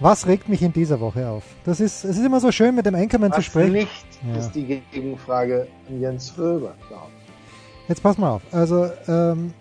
Was 0.00 0.26
regt 0.26 0.48
mich 0.48 0.62
in 0.62 0.72
dieser 0.72 0.98
Woche 1.00 1.28
auf? 1.28 1.44
Das 1.64 1.78
ist, 1.78 2.04
es 2.04 2.16
ist 2.16 2.24
immer 2.24 2.40
so 2.40 2.50
schön, 2.50 2.74
mit 2.74 2.86
dem 2.86 2.94
Was 2.94 3.36
zu 3.36 3.42
sprechen. 3.42 3.72
nicht, 3.72 4.06
Ja. 4.26 4.38
ist 4.40 4.52
die 4.52 4.64
Gegenfrage 4.92 5.68
an 5.88 6.00
Jens 6.00 6.34
Röber. 6.38 6.74
Jetzt 7.86 8.02
pass 8.02 8.16
mal 8.16 8.30
auf. 8.30 8.42
Also 8.50 8.88
ähm, 9.08 9.52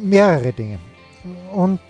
mehrere 0.00 0.52
Dinge. 0.52 0.78
Und 1.52 1.80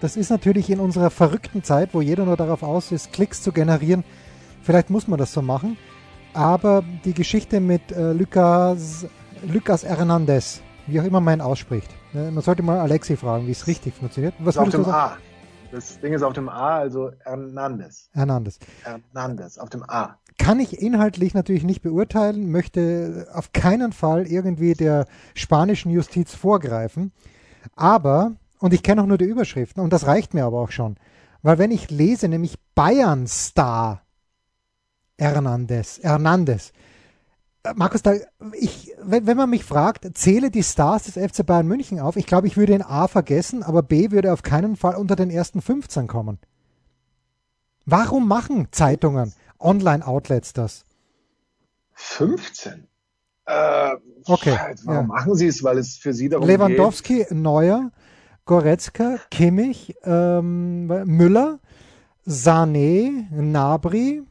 das 0.00 0.16
ist 0.16 0.30
natürlich 0.30 0.68
in 0.70 0.80
unserer 0.80 1.10
verrückten 1.10 1.62
Zeit, 1.62 1.90
wo 1.92 2.00
jeder 2.00 2.24
nur 2.24 2.36
darauf 2.36 2.62
aus 2.62 2.90
ist, 2.92 3.12
Klicks 3.12 3.40
zu 3.42 3.52
generieren. 3.52 4.02
Vielleicht 4.62 4.90
muss 4.90 5.06
man 5.06 5.18
das 5.18 5.32
so 5.32 5.42
machen. 5.42 5.76
Aber 6.34 6.82
die 7.04 7.12
Geschichte 7.14 7.60
mit 7.60 7.92
äh, 7.92 8.12
Lucas, 8.12 9.06
Lucas 9.46 9.84
Hernandez, 9.84 10.60
wie 10.86 10.98
auch 11.00 11.04
immer 11.04 11.20
man 11.20 11.38
ihn 11.38 11.42
ausspricht. 11.42 11.90
Ne, 12.14 12.30
Man 12.32 12.42
sollte 12.42 12.62
mal 12.62 12.80
Alexi 12.80 13.16
fragen, 13.16 13.46
wie 13.46 13.50
es 13.52 13.66
richtig 13.66 13.94
funktioniert. 13.94 14.34
Was 14.38 14.56
würdest 14.56 14.78
du 14.78 14.82
sagen? 14.84 14.92
A. 14.96 15.16
Das 15.72 15.98
Ding 16.00 16.12
ist 16.12 16.22
auf 16.22 16.34
dem 16.34 16.50
A, 16.50 16.76
also 16.76 17.12
Hernandez. 17.24 18.10
Hernandez. 18.12 18.58
Hernandez, 18.84 19.56
auf 19.56 19.70
dem 19.70 19.82
A. 19.88 20.18
kann 20.36 20.60
ich 20.60 20.78
inhaltlich 20.78 21.32
natürlich 21.32 21.64
nicht 21.64 21.80
beurteilen, 21.80 22.50
möchte 22.50 23.26
auf 23.32 23.52
keinen 23.52 23.92
Fall 23.92 24.26
irgendwie 24.26 24.74
der 24.74 25.06
spanischen 25.34 25.90
Justiz 25.90 26.34
vorgreifen. 26.34 27.10
Aber, 27.74 28.32
und 28.58 28.74
ich 28.74 28.82
kenne 28.82 29.00
auch 29.00 29.06
nur 29.06 29.16
die 29.16 29.24
Überschriften, 29.24 29.82
und 29.82 29.94
das 29.94 30.06
reicht 30.06 30.34
mir 30.34 30.44
aber 30.44 30.60
auch 30.60 30.70
schon, 30.70 30.96
weil 31.40 31.56
wenn 31.56 31.70
ich 31.70 31.90
lese, 31.90 32.28
nämlich 32.28 32.58
Bayern-Star 32.74 34.02
Hernandez, 35.18 36.00
Hernandez, 36.02 36.68
äh, 36.68 36.72
Markus, 37.76 38.02
da, 38.02 38.14
ich, 38.58 38.92
wenn, 39.02 39.26
wenn 39.26 39.36
man 39.36 39.48
mich 39.50 39.64
fragt, 39.64 40.16
zähle 40.18 40.50
die 40.50 40.64
Stars 40.64 41.04
des 41.04 41.14
FC 41.14 41.46
Bayern 41.46 41.66
München 41.68 42.00
auf, 42.00 42.16
ich 42.16 42.26
glaube, 42.26 42.48
ich 42.48 42.56
würde 42.56 42.74
ihn 42.74 42.82
A 42.82 43.06
vergessen, 43.06 43.62
aber 43.62 43.82
B 43.82 44.10
würde 44.10 44.32
auf 44.32 44.42
keinen 44.42 44.76
Fall 44.76 44.96
unter 44.96 45.14
den 45.14 45.30
ersten 45.30 45.62
15 45.62 46.08
kommen. 46.08 46.38
Warum 47.86 48.26
machen 48.26 48.68
Zeitungen, 48.72 49.32
Online-Outlets 49.60 50.52
das? 50.52 50.84
15. 51.94 52.88
Äh, 53.46 53.96
Okay, 54.26 54.56
Warum 54.84 54.94
ja. 54.94 55.02
machen 55.02 55.34
sie 55.34 55.46
es? 55.46 55.64
Weil 55.64 55.78
es 55.78 55.96
für 55.96 56.12
sie 56.12 56.28
darum 56.28 56.46
Lewandowski, 56.46 57.26
Neuer, 57.30 57.90
Goretzka, 58.44 59.18
Kimmich, 59.30 59.96
ähm, 60.04 60.86
Müller, 60.86 61.58
Sané, 62.26 63.26
Nabri, 63.32 64.22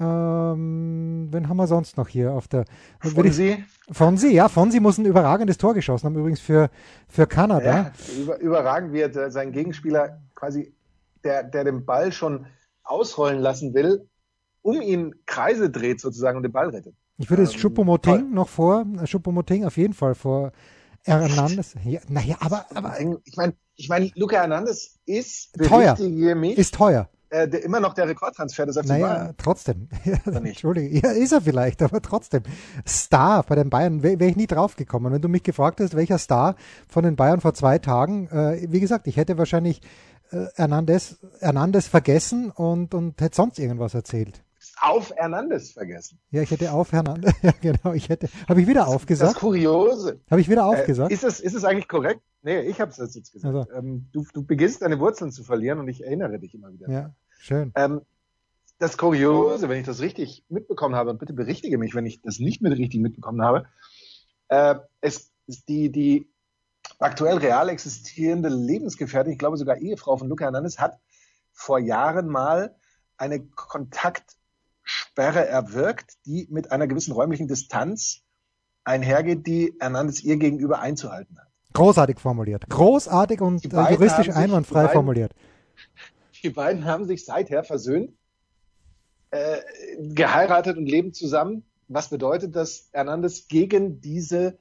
ähm, 0.00 1.28
wen 1.30 1.48
haben 1.48 1.56
wir 1.56 1.66
sonst 1.66 1.96
noch 1.96 2.08
hier 2.08 2.32
auf 2.32 2.48
der 2.48 2.64
ich- 3.02 3.34
sie? 3.36 3.64
Fonsi, 3.92 4.28
ja, 4.32 4.48
Fonsi 4.48 4.80
muss 4.80 4.98
ein 4.98 5.04
überragendes 5.04 5.58
Tor 5.58 5.74
geschossen 5.74 6.06
haben, 6.06 6.16
übrigens 6.16 6.40
für, 6.40 6.70
für 7.08 7.26
Kanada. 7.26 7.64
Ja, 7.64 7.92
über, 8.22 8.38
überragend 8.40 8.92
wird 8.92 9.16
äh, 9.16 9.30
sein 9.30 9.52
Gegenspieler 9.52 10.20
quasi, 10.34 10.72
der, 11.24 11.42
der 11.42 11.64
den 11.64 11.84
Ball 11.84 12.12
schon 12.12 12.46
ausrollen 12.84 13.40
lassen 13.40 13.74
will, 13.74 14.08
um 14.62 14.80
ihn 14.80 15.14
Kreise 15.26 15.70
dreht 15.70 16.00
sozusagen 16.00 16.36
und 16.36 16.42
den 16.44 16.52
Ball 16.52 16.70
rettet. 16.70 16.94
Ich 17.18 17.28
würde 17.28 17.42
jetzt 17.42 17.54
Ähm, 17.54 17.60
Choupo-Moting 17.60 18.18
toll. 18.20 18.22
noch 18.30 18.48
vor, 18.48 18.86
äh, 19.00 19.06
Choupo-Moting 19.06 19.64
auf 19.66 19.76
jeden 19.76 19.92
Fall 19.94 20.14
vor 20.14 20.52
Hernandez. 21.04 21.74
Ja, 21.84 22.00
naja, 22.08 22.36
aber, 22.40 22.66
aber 22.74 22.94
Ich 23.24 23.36
meine, 23.36 23.54
ich 23.76 23.88
mein, 23.88 24.10
Luca 24.14 24.36
Hernandez 24.36 24.98
ist, 25.06 25.52
Teuer. 25.66 25.98
ist 25.98 26.74
teuer. 26.74 27.08
Äh, 27.30 27.48
der, 27.48 27.64
immer 27.64 27.80
noch 27.80 27.94
der 27.94 28.08
Rekordtransfer 28.08 28.66
des 28.66 28.76
FC 28.76 28.86
Naja, 28.86 29.06
Bayern. 29.06 29.34
trotzdem. 29.38 29.88
Entschuldige, 30.24 30.98
ja, 30.98 31.12
ist 31.12 31.32
er 31.32 31.40
vielleicht, 31.40 31.82
aber 31.82 32.02
trotzdem. 32.02 32.42
Star 32.86 33.42
bei 33.44 33.54
den 33.54 33.70
Bayern, 33.70 34.02
wäre 34.02 34.20
wär 34.20 34.28
ich 34.28 34.36
nie 34.36 34.46
drauf 34.46 34.76
gekommen. 34.76 35.12
Wenn 35.12 35.22
du 35.22 35.28
mich 35.28 35.42
gefragt 35.42 35.80
hast, 35.80 35.94
welcher 35.94 36.18
Star 36.18 36.56
von 36.88 37.04
den 37.04 37.16
Bayern 37.16 37.40
vor 37.40 37.54
zwei 37.54 37.78
Tagen, 37.78 38.28
äh, 38.28 38.66
wie 38.70 38.80
gesagt, 38.80 39.06
ich 39.06 39.16
hätte 39.16 39.38
wahrscheinlich 39.38 39.80
äh, 40.32 40.46
Hernandez, 40.56 41.18
Hernandez 41.40 41.86
vergessen 41.86 42.50
und, 42.50 42.94
und 42.94 43.20
hätte 43.20 43.36
sonst 43.36 43.58
irgendwas 43.58 43.94
erzählt. 43.94 44.42
Auf 44.82 45.12
Hernandez 45.14 45.72
vergessen. 45.72 46.18
Ja, 46.30 46.42
ich 46.42 46.50
hätte 46.50 46.72
auf 46.72 46.92
Hernandez, 46.92 47.34
ja 47.42 47.52
genau, 47.60 47.92
ich 47.92 48.08
hätte, 48.08 48.28
habe 48.48 48.60
ich 48.62 48.66
wieder 48.66 48.80
Das 48.80 48.88
aufgesagt? 48.88 49.36
Kuriose. 49.36 50.20
Habe 50.30 50.40
ich 50.40 50.48
wieder 50.48 50.62
Äh, 50.62 50.64
aufgesagt? 50.64 51.12
ist, 51.12 51.22
es, 51.24 51.40
ist 51.40 51.54
es 51.54 51.64
eigentlich 51.64 51.88
korrekt? 51.88 52.22
Nee, 52.42 52.60
ich 52.60 52.80
habe 52.80 52.90
es 52.90 52.96
jetzt 53.14 53.32
gesagt. 53.32 53.54
Also. 53.54 53.70
Ähm, 53.72 54.08
du, 54.12 54.24
du 54.32 54.42
beginnst 54.44 54.80
deine 54.82 54.98
Wurzeln 54.98 55.30
zu 55.32 55.44
verlieren 55.44 55.78
und 55.78 55.88
ich 55.88 56.02
erinnere 56.04 56.38
dich 56.38 56.54
immer 56.54 56.72
wieder. 56.72 56.88
ja, 56.90 57.14
schön. 57.38 57.72
Ähm, 57.74 58.00
das 58.78 58.96
Kuriose, 58.96 59.68
wenn 59.68 59.78
ich 59.80 59.84
das 59.86 60.00
richtig 60.00 60.44
mitbekommen 60.48 60.94
habe, 60.94 61.10
und 61.10 61.18
bitte 61.18 61.34
berichtige 61.34 61.76
mich, 61.76 61.94
wenn 61.94 62.06
ich 62.06 62.22
das 62.22 62.38
nicht 62.38 62.62
mit 62.62 62.72
richtig 62.72 63.00
mitbekommen 63.00 63.42
habe, 63.42 63.66
äh, 64.48 64.76
es 65.02 65.30
ist 65.46 65.68
die, 65.68 65.92
die 65.92 66.30
aktuell 66.98 67.36
real 67.36 67.68
existierende 67.68 68.48
Lebensgefährtin, 68.48 69.32
ich 69.34 69.38
glaube 69.38 69.58
sogar 69.58 69.76
Ehefrau 69.76 70.16
von 70.16 70.28
Luca 70.28 70.44
Hernandez, 70.44 70.78
hat 70.78 70.98
vor 71.52 71.78
Jahren 71.78 72.28
mal 72.28 72.74
eine 73.18 73.40
Kontaktsperre 75.20 75.46
erwirkt, 75.46 76.16
die 76.26 76.46
mit 76.50 76.72
einer 76.72 76.86
gewissen 76.86 77.12
räumlichen 77.12 77.46
Distanz 77.46 78.22
einhergeht, 78.84 79.46
die 79.46 79.74
Hernandez 79.78 80.22
ihr 80.22 80.36
gegenüber 80.36 80.80
einzuhalten 80.80 81.38
hat. 81.38 81.46
Großartig 81.74 82.18
formuliert. 82.18 82.68
Großartig 82.68 83.40
und 83.40 83.64
äh, 83.72 83.90
juristisch 83.92 84.26
sich- 84.26 84.34
einwandfrei 84.34 84.80
die 84.82 84.86
beiden- 84.86 84.92
formuliert. 84.92 85.32
Die 86.42 86.48
beiden 86.48 86.86
haben 86.86 87.04
sich 87.04 87.26
seither 87.26 87.64
versöhnt, 87.64 88.14
äh, 89.30 89.58
geheiratet 89.98 90.78
und 90.78 90.86
leben 90.86 91.12
zusammen. 91.12 91.64
Was 91.88 92.08
bedeutet, 92.08 92.56
dass 92.56 92.88
Hernandez 92.92 93.46
gegen 93.46 94.00
diese 94.00 94.56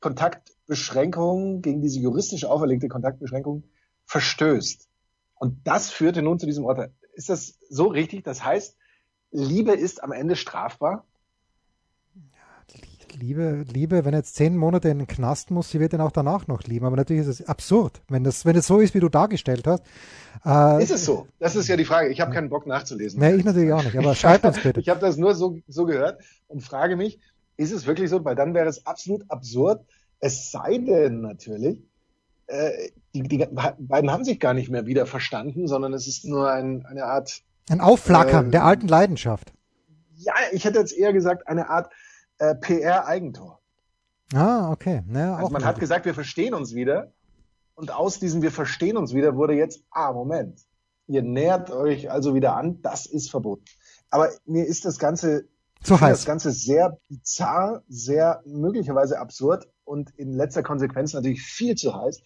Kontaktbeschränkung, 0.00 1.62
gegen 1.62 1.80
diese 1.80 2.00
juristisch 2.00 2.44
auferlegte 2.44 2.88
Kontaktbeschränkung 2.88 3.64
verstößt. 4.04 4.88
Und 5.36 5.66
das 5.66 5.90
führte 5.90 6.20
nun 6.20 6.38
zu 6.38 6.44
diesem 6.44 6.66
Urteil. 6.66 6.92
Ist 7.14 7.30
das 7.30 7.58
so 7.70 7.86
richtig? 7.86 8.24
Das 8.24 8.44
heißt, 8.44 8.76
Liebe 9.32 9.72
ist 9.72 10.02
am 10.02 10.12
Ende 10.12 10.36
strafbar? 10.36 11.04
Liebe, 13.18 13.64
Liebe, 13.70 14.04
wenn 14.04 14.14
er 14.14 14.20
jetzt 14.20 14.36
zehn 14.36 14.56
Monate 14.56 14.88
in 14.88 14.98
den 14.98 15.06
Knast 15.06 15.50
muss, 15.50 15.70
sie 15.70 15.80
wird 15.80 15.92
ihn 15.92 16.00
auch 16.00 16.12
danach 16.12 16.46
noch 16.46 16.62
lieben. 16.64 16.86
Aber 16.86 16.96
natürlich 16.96 17.22
ist 17.22 17.40
es 17.40 17.46
absurd, 17.46 18.00
wenn 18.08 18.24
das, 18.24 18.46
wenn 18.46 18.56
es 18.56 18.66
so 18.66 18.80
ist, 18.80 18.94
wie 18.94 19.00
du 19.00 19.08
dargestellt 19.08 19.66
hast. 19.66 19.84
Äh, 20.44 20.82
Ist 20.82 20.90
es 20.92 21.04
so? 21.04 21.28
Das 21.38 21.54
ist 21.54 21.68
ja 21.68 21.76
die 21.76 21.84
Frage. 21.84 22.08
Ich 22.08 22.20
habe 22.20 22.32
keinen 22.32 22.48
Bock 22.48 22.66
nachzulesen. 22.66 23.20
Nee, 23.20 23.34
ich 23.34 23.44
natürlich 23.44 23.72
auch 23.72 23.84
nicht, 23.84 23.96
aber 23.98 24.14
schreibt 24.14 24.44
uns 24.44 24.62
bitte. 24.62 24.80
Ich 24.80 24.88
habe 24.88 25.00
das 25.00 25.16
nur 25.16 25.34
so, 25.34 25.58
so 25.68 25.84
gehört 25.84 26.22
und 26.48 26.62
frage 26.62 26.96
mich, 26.96 27.18
ist 27.56 27.72
es 27.72 27.86
wirklich 27.86 28.08
so? 28.08 28.24
Weil 28.24 28.34
dann 28.34 28.54
wäre 28.54 28.68
es 28.68 28.86
absolut 28.86 29.30
absurd. 29.30 29.84
Es 30.20 30.50
sei 30.50 30.78
denn 30.78 31.20
natürlich, 31.20 31.78
äh, 32.46 32.90
die, 33.14 33.22
die 33.22 33.46
beiden 33.78 34.10
haben 34.10 34.24
sich 34.24 34.40
gar 34.40 34.54
nicht 34.54 34.70
mehr 34.70 34.86
wieder 34.86 35.06
verstanden, 35.06 35.68
sondern 35.68 35.92
es 35.92 36.06
ist 36.06 36.24
nur 36.24 36.50
ein, 36.50 36.86
eine 36.86 37.04
Art, 37.04 37.42
Ein 37.70 37.80
Aufflackern 37.80 38.46
Ähm, 38.46 38.50
der 38.50 38.64
alten 38.64 38.88
Leidenschaft. 38.88 39.52
ja, 40.16 40.34
ich 40.52 40.64
hätte 40.64 40.78
jetzt 40.78 40.92
eher 40.96 41.12
gesagt, 41.12 41.48
eine 41.48 41.68
Art 41.68 41.92
äh, 42.38 42.54
PR-Eigentor. 42.54 43.60
Ah, 44.34 44.70
okay. 44.70 45.02
Naja, 45.06 45.34
Also 45.34 45.46
auch 45.46 45.50
man 45.50 45.64
hat 45.64 45.78
gesagt, 45.78 46.04
wir 46.06 46.14
verstehen 46.14 46.54
uns 46.54 46.74
wieder. 46.74 47.12
Und 47.74 47.90
aus 47.90 48.18
diesem 48.18 48.42
Wir 48.42 48.52
verstehen 48.52 48.96
uns 48.96 49.14
wieder 49.14 49.34
wurde 49.36 49.54
jetzt, 49.54 49.82
ah, 49.90 50.12
Moment, 50.12 50.60
ihr 51.06 51.22
nähert 51.22 51.70
euch 51.70 52.10
also 52.10 52.34
wieder 52.34 52.56
an, 52.56 52.80
das 52.82 53.06
ist 53.06 53.30
verboten. 53.30 53.64
Aber 54.10 54.28
mir 54.44 54.66
ist 54.66 54.84
das 54.84 54.98
Ganze, 54.98 55.48
Zu 55.82 55.96
finde 55.96 56.12
das 56.12 56.20
heiß. 56.20 56.26
Ganze 56.26 56.52
sehr 56.52 56.98
bizarr, 57.08 57.82
sehr 57.88 58.42
möglicherweise 58.44 59.18
absurd 59.18 59.66
und 59.84 60.10
in 60.16 60.32
letzter 60.32 60.62
Konsequenz 60.62 61.14
natürlich 61.14 61.42
viel 61.42 61.74
zu 61.76 61.94
heiß, 61.94 62.20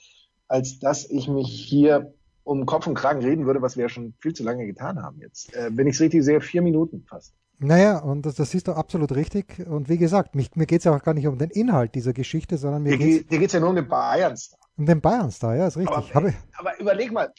als 0.49 0.79
dass 0.81 1.09
ich 1.09 1.29
mich 1.29 1.49
hier 1.49 2.13
um 2.47 2.65
Kopf 2.65 2.87
und 2.87 2.95
Kragen 2.95 3.21
reden 3.23 3.45
würde, 3.45 3.61
was 3.61 3.77
wir 3.77 3.83
ja 3.83 3.89
schon 3.89 4.15
viel 4.21 4.33
zu 4.33 4.45
lange 4.45 4.67
getan 4.67 5.03
haben 5.03 5.21
jetzt. 5.21 5.53
Äh, 5.55 5.71
wenn 5.73 5.89
ich 5.89 5.97
es 5.97 6.01
richtig 6.01 6.23
sehe, 6.23 6.41
vier 6.41 6.63
Minuten 6.63 7.03
fast. 7.03 7.35
Naja, 7.59 7.99
und 7.99 8.25
das, 8.25 8.37
das 8.37 8.55
ist 8.55 8.69
doch 8.69 8.77
absolut 8.77 9.13
richtig. 9.13 9.67
Und 9.67 9.89
wie 9.89 9.99
gesagt, 9.99 10.37
mich, 10.37 10.55
mir 10.55 10.67
geht 10.67 10.79
es 10.79 10.85
ja 10.85 10.95
auch 10.95 11.03
gar 11.03 11.15
nicht 11.15 11.27
um 11.27 11.39
den 11.39 11.51
Inhalt 11.51 11.95
dieser 11.97 12.13
Geschichte, 12.13 12.57
sondern 12.57 12.85
mir 12.85 12.99
geht 12.99 13.29
geht's 13.29 13.53
ja 13.53 13.59
nur 13.59 13.71
um 13.71 13.75
den 13.77 13.89
Bayern-Star. 13.89 14.61
um 14.77 14.87
den 14.87 15.01
Bayern-Star, 15.01 15.57
ja, 15.57 15.67
ist 15.67 15.77
richtig. 15.77 15.97
Aber, 15.97 16.15
Habe, 16.15 16.35
aber 16.57 16.81
überleg 16.81 17.13
mal, 17.13 17.33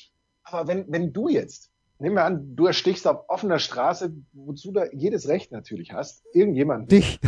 aber 0.43 0.67
wenn, 0.67 0.85
wenn 0.89 1.13
du 1.13 1.29
jetzt, 1.29 1.69
nehmen 1.99 2.15
wir 2.15 2.25
an, 2.25 2.55
du 2.55 2.65
erstichst 2.65 3.07
auf 3.07 3.29
offener 3.29 3.59
Straße, 3.59 4.11
wozu 4.33 4.73
du 4.73 4.89
jedes 4.91 5.29
Recht 5.29 5.53
natürlich 5.53 5.93
hast, 5.93 6.23
irgendjemanden 6.33 6.89
dich, 6.89 7.19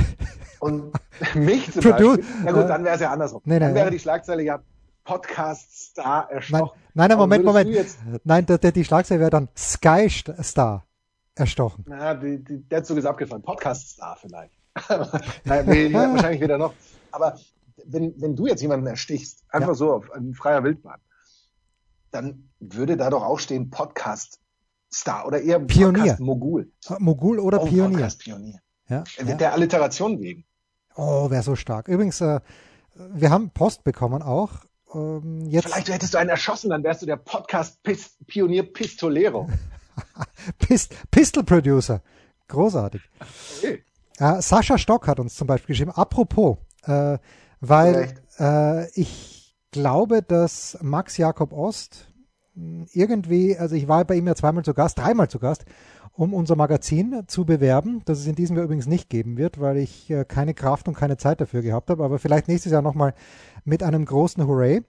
und 0.59 0.91
mich 1.35 1.71
zum 1.71 1.83
Beispiel, 1.83 2.23
ja 2.45 2.51
gut, 2.51 2.65
äh, 2.65 2.67
dann 2.67 2.83
wäre 2.83 2.95
es 2.95 3.01
ja 3.01 3.11
andersrum. 3.11 3.41
nee, 3.45 3.53
nee, 3.53 3.59
dann 3.59 3.73
wäre 3.73 3.85
ja. 3.85 3.91
die 3.91 3.99
Schlagzeile 3.99 4.43
ja 4.43 4.61
Podcast-Star 5.09 6.29
erstochen. 6.29 6.79
Nein, 6.93 7.09
nein, 7.09 7.17
Moment, 7.17 7.43
Moment. 7.43 7.97
Nein, 8.23 8.45
der, 8.45 8.59
der, 8.59 8.71
die 8.71 8.85
Schlagzeile 8.85 9.19
wäre 9.19 9.31
dann 9.31 9.49
Sky-Star 9.57 10.85
erstochen. 11.33 11.83
Na, 11.87 12.13
die, 12.13 12.43
die, 12.43 12.61
der 12.61 12.83
Zug 12.83 12.97
ist 12.99 13.05
abgefahren. 13.05 13.41
Podcast-Star 13.41 14.17
vielleicht. 14.17 14.53
nein, 15.45 15.65
nee, 15.65 15.91
wahrscheinlich 15.93 16.41
wieder 16.41 16.59
noch. 16.59 16.75
Aber 17.09 17.39
wenn, 17.85 18.13
wenn 18.21 18.35
du 18.35 18.45
jetzt 18.45 18.61
jemanden 18.61 18.85
erstichst, 18.85 19.43
einfach 19.49 19.69
ja. 19.69 19.73
so 19.73 19.93
auf 19.93 20.11
in 20.15 20.35
freier 20.35 20.63
Wildbahn, 20.63 20.99
dann 22.11 22.51
würde 22.59 22.95
da 22.95 23.09
doch 23.09 23.23
auch 23.23 23.39
stehen 23.39 23.71
Podcast 23.71 24.39
Star 24.93 25.25
oder 25.25 25.41
eher 25.41 25.59
Pionier. 25.59 26.03
Podcast 26.03 26.19
Mogul. 26.19 27.39
Oder 27.39 27.63
oh, 27.63 27.65
Pionier. 27.65 27.97
Podcast 27.97 28.19
Pionier. 28.19 28.59
Ja, 28.87 29.03
ja. 29.17 29.35
Der 29.35 29.53
Alliteration 29.53 30.19
wegen. 30.19 30.45
Oh, 30.95 31.31
wäre 31.31 31.41
so 31.41 31.55
stark. 31.55 31.87
Übrigens, 31.87 32.21
äh, 32.21 32.41
wir 32.93 33.31
haben 33.31 33.49
Post 33.49 33.83
bekommen 33.83 34.21
auch. 34.21 34.68
Ähm, 34.93 35.45
jetzt 35.49 35.67
Vielleicht 35.67 35.89
hättest 35.89 36.13
du 36.13 36.17
einen 36.17 36.29
erschossen, 36.29 36.69
dann 36.69 36.83
wärst 36.83 37.01
du 37.01 37.05
der 37.05 37.17
Podcast 37.17 37.79
-Pis 37.83 38.11
Pionier 38.27 38.63
Pistolero. 38.63 39.49
Pist 40.59 40.95
Pistol 41.11 41.43
Producer. 41.43 42.01
Großartig. 42.47 43.01
Okay. 43.57 43.83
Äh, 44.17 44.41
Sascha 44.41 44.77
Stock 44.77 45.07
hat 45.07 45.19
uns 45.19 45.35
zum 45.35 45.47
Beispiel 45.47 45.73
geschrieben, 45.73 45.91
apropos, 45.91 46.57
äh, 46.83 47.17
weil 47.61 48.13
äh, 48.39 48.89
ich 48.99 49.55
glaube, 49.71 50.23
dass 50.23 50.77
Max 50.81 51.17
Jakob 51.17 51.53
Ost 51.53 52.07
irgendwie, 52.91 53.57
also 53.57 53.75
ich 53.75 53.87
war 53.87 54.03
bei 54.03 54.15
ihm 54.15 54.27
ja 54.27 54.35
zweimal 54.35 54.65
zu 54.65 54.73
Gast, 54.73 54.97
dreimal 54.97 55.29
zu 55.29 55.39
Gast, 55.39 55.65
um 56.19 56.33
unser 56.33 56.57
Magazin 56.57 57.23
zu 57.27 57.45
bewerben, 57.45 58.01
das 58.03 58.19
es 58.19 58.27
in 58.27 58.35
diesem 58.35 58.57
Jahr 58.57 58.65
übrigens 58.65 58.87
nicht 58.87 59.09
geben 59.09 59.37
wird, 59.37 59.61
weil 59.61 59.77
ich 59.77 60.09
äh, 60.09 60.25
keine 60.25 60.53
Kraft 60.53 60.89
und 60.89 60.93
keine 60.93 61.15
Zeit 61.15 61.39
dafür 61.39 61.61
gehabt 61.61 61.89
habe, 61.89 62.03
aber 62.03 62.19
vielleicht 62.19 62.49
nächstes 62.49 62.73
Jahr 62.73 62.81
nochmal 62.81 63.13
mit 63.63 63.83
einem 63.83 64.03
großen 64.03 64.45
Hooray 64.45 64.81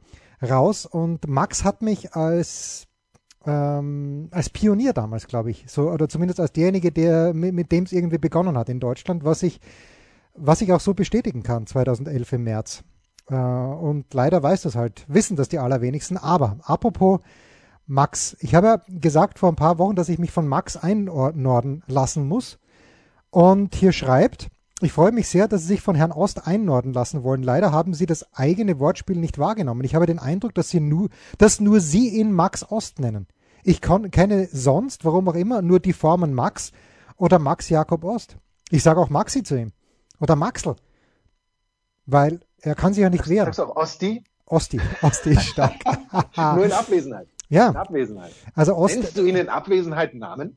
raus. 0.42 0.86
Und 0.86 1.28
Max 1.28 1.62
hat 1.62 1.82
mich 1.82 2.16
als 2.16 2.88
ähm, 3.46 4.26
als 4.32 4.50
Pionier 4.50 4.92
damals, 4.92 5.28
glaube 5.28 5.52
ich, 5.52 5.66
so 5.68 5.88
oder 5.92 6.08
zumindest 6.08 6.40
als 6.40 6.50
derjenige, 6.50 6.90
der 6.90 7.32
mit, 7.32 7.54
mit 7.54 7.70
dem 7.70 7.84
es 7.84 7.92
irgendwie 7.92 8.18
begonnen 8.18 8.58
hat 8.58 8.68
in 8.68 8.80
Deutschland, 8.80 9.22
was 9.24 9.44
ich 9.44 9.60
was 10.34 10.62
ich 10.62 10.72
auch 10.72 10.80
so 10.80 10.94
bestätigen 10.94 11.44
kann 11.44 11.64
2011 11.64 12.32
im 12.32 12.42
März. 12.42 12.82
Äh, 13.28 13.36
und 13.36 14.12
leider 14.14 14.42
weiß 14.42 14.62
das 14.62 14.74
halt, 14.74 15.04
wissen 15.06 15.36
das 15.36 15.48
die 15.48 15.60
allerwenigsten. 15.60 16.16
Aber 16.16 16.58
apropos 16.64 17.20
Max. 17.90 18.37
Ich 18.38 18.54
habe 18.54 18.66
ja 18.69 18.82
gesagt 18.88 19.40
vor 19.40 19.50
ein 19.50 19.56
paar 19.56 19.78
Wochen, 19.78 19.96
dass 19.96 20.08
ich 20.08 20.20
mich 20.20 20.31
von 20.31 20.46
Max 20.46 20.76
einnorden 20.76 21.82
lassen 21.88 22.28
muss. 22.28 22.58
Und 23.31 23.75
hier 23.75 23.90
schreibt, 23.90 24.48
ich 24.81 24.92
freue 24.92 25.10
mich 25.10 25.28
sehr, 25.28 25.48
dass 25.48 25.62
Sie 25.62 25.69
sich 25.69 25.82
von 25.82 25.96
Herrn 25.96 26.12
Ost 26.12 26.46
einnorden 26.46 26.92
lassen 26.92 27.25
wollen. 27.25 27.42
Leider 27.42 27.72
haben 27.72 27.92
Sie 27.92 28.06
das 28.06 28.32
eigene 28.32 28.78
Wortspiel 28.78 29.16
nicht 29.16 29.38
wahrgenommen. 29.38 29.82
Ich 29.82 29.96
habe 29.96 30.06
den 30.06 30.20
Eindruck, 30.20 30.54
dass, 30.54 30.69
Sie 30.69 30.78
nur, 30.78 31.08
dass 31.37 31.58
nur 31.58 31.81
Sie 31.81 32.08
ihn 32.08 32.32
Max 32.32 32.64
Ost 32.70 33.00
nennen. 33.00 33.26
Ich 33.64 33.81
kenne 33.81 34.48
sonst, 34.52 35.04
warum 35.04 35.28
auch 35.28 35.34
immer, 35.34 35.60
nur 35.60 35.81
die 35.81 35.92
Formen 35.92 36.32
Max 36.32 36.70
oder 37.16 37.40
Max 37.40 37.69
Jakob 37.69 38.04
Ost. 38.04 38.37
Ich 38.70 38.84
sage 38.84 39.00
auch 39.00 39.10
Maxi 39.10 39.42
zu 39.42 39.58
ihm. 39.58 39.72
Oder 40.20 40.37
Maxl. 40.37 40.76
Weil 42.06 42.40
er 42.60 42.76
kann 42.76 42.94
sich 42.94 43.02
ja 43.02 43.10
nicht 43.10 43.28
wehren. 43.28 43.46
Sagst 43.46 43.58
du 43.58 43.64
auch 43.64 43.76
Osti? 43.76 44.22
Osti. 44.46 44.81
Osti 45.02 45.31
ist 45.31 45.42
stark. 45.42 45.75
nur 46.37 46.64
in 46.64 46.72
Abwesenheit. 46.72 47.26
Ja. 47.50 47.69
In 47.69 47.76
Abwesenheit. 47.76 48.32
Also 48.55 48.75
Ost 48.75 48.97
Nennst 48.97 49.19
du 49.19 49.25
ihn 49.25 49.37
in 49.37 49.49
Abwesenheit 49.49 50.14
Namen? 50.14 50.56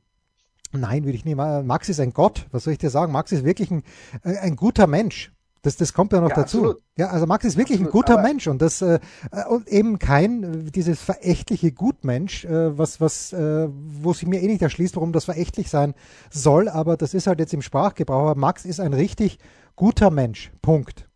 Nein, 0.72 1.04
würde 1.04 1.16
ich 1.16 1.26
nicht. 1.26 1.36
Max 1.36 1.90
ist 1.90 2.00
ein 2.00 2.14
Gott. 2.14 2.48
Was 2.52 2.64
soll 2.64 2.74
ich 2.74 2.80
dir 2.80 2.90
sagen? 2.90 3.12
Max 3.12 3.32
ist 3.32 3.44
wirklich 3.44 3.70
ein, 3.70 3.84
äh, 4.24 4.38
ein 4.38 4.56
guter 4.56 4.88
Mensch. 4.88 5.32
Das, 5.62 5.78
das 5.78 5.94
kommt 5.94 6.12
ja 6.12 6.20
noch 6.20 6.30
ja, 6.30 6.36
dazu. 6.36 6.58
Absolut. 6.58 6.84
Ja, 6.98 7.08
also 7.08 7.26
Max 7.26 7.46
ist 7.46 7.58
wirklich 7.58 7.80
absolut, 7.80 8.10
ein 8.10 8.14
guter 8.14 8.22
Mensch 8.22 8.48
und 8.48 8.62
das 8.62 8.82
äh, 8.82 9.00
und 9.50 9.68
eben 9.70 9.98
kein 9.98 10.70
dieses 10.72 11.02
verächtliche 11.02 11.72
Gutmensch, 11.72 12.44
äh, 12.44 12.78
was 12.78 13.00
was 13.00 13.32
äh, 13.32 13.70
wo 13.72 14.12
sich 14.12 14.28
mir 14.28 14.42
eh 14.42 14.48
nicht 14.48 14.62
erschließt, 14.62 14.98
warum 14.98 15.14
das 15.14 15.24
verächtlich 15.24 15.70
sein 15.70 15.94
soll, 16.30 16.68
aber 16.68 16.98
das 16.98 17.14
ist 17.14 17.28
halt 17.28 17.40
jetzt 17.40 17.54
im 17.54 17.62
Sprachgebrauch. 17.62 18.32
Aber 18.32 18.36
Max 18.36 18.66
ist 18.66 18.82
ein 18.82 18.94
richtig 18.94 19.40
guter 19.78 20.10
Mensch. 20.10 20.52
Punkt. 20.62 21.08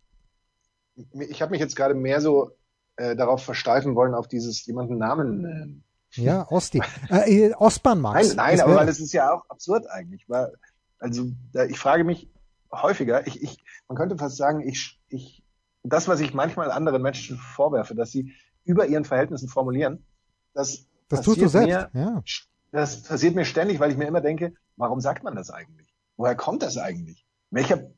Ich 1.12 1.42
habe 1.42 1.52
mich 1.52 1.60
jetzt 1.60 1.76
gerade 1.76 1.94
mehr 1.94 2.22
so 2.22 2.52
äh, 2.98 3.16
darauf 3.16 3.44
versteifen 3.44 3.96
wollen, 3.96 4.14
auf 4.14 4.28
dieses 4.28 4.66
jemanden 4.66 4.98
Namen 4.98 5.42
nennen. 5.42 5.84
Ja, 6.12 6.48
Osti. 6.50 6.82
Äh, 7.10 7.54
Ostbahn 7.54 8.02
Max. 8.02 8.36
Nein, 8.36 8.36
nein, 8.36 8.62
aber 8.62 8.76
weil 8.76 8.86
das 8.86 9.00
ist 9.00 9.14
ja 9.14 9.34
auch 9.34 9.50
absurd 9.50 9.88
eigentlich. 9.90 10.28
Weil, 10.28 10.52
also 11.00 11.26
da, 11.54 11.66
ich 11.66 11.78
frage 11.80 12.04
mich 12.04 12.30
häufiger, 12.72 13.26
ich, 13.28 13.42
ich, 13.42 13.64
man 13.88 13.98
könnte 13.98 14.18
fast 14.18 14.38
sagen, 14.38 14.62
ich, 14.62 15.00
ich, 15.10 15.44
das, 15.84 16.08
was 16.08 16.20
ich 16.20 16.34
manchmal 16.34 16.72
anderen 16.72 17.02
Menschen 17.02 17.38
vorwerfe, 17.38 17.96
dass 17.96 18.12
sie 18.12 18.34
über 18.64 18.88
ihren 18.88 19.06
Verhältnissen 19.06 19.48
formulieren, 19.48 20.06
das, 20.54 20.88
das 21.08 21.22
tust 21.22 21.42
du 21.42 21.48
selbst. 21.48 21.94
Mir, 21.94 22.02
ja. 22.02 22.24
Das 22.72 23.04
passiert 23.04 23.36
mir 23.36 23.46
ständig, 23.46 23.80
weil 23.80 23.92
ich 23.92 23.98
mir 23.98 24.08
immer 24.08 24.22
denke, 24.22 24.54
warum 24.76 25.00
sagt 25.00 25.24
man 25.24 25.36
das 25.36 25.50
eigentlich? 25.50 25.94
Woher 26.18 26.36
kommt 26.36 26.64
das 26.64 26.78
eigentlich? 26.78 27.26
Welcher 27.50 27.92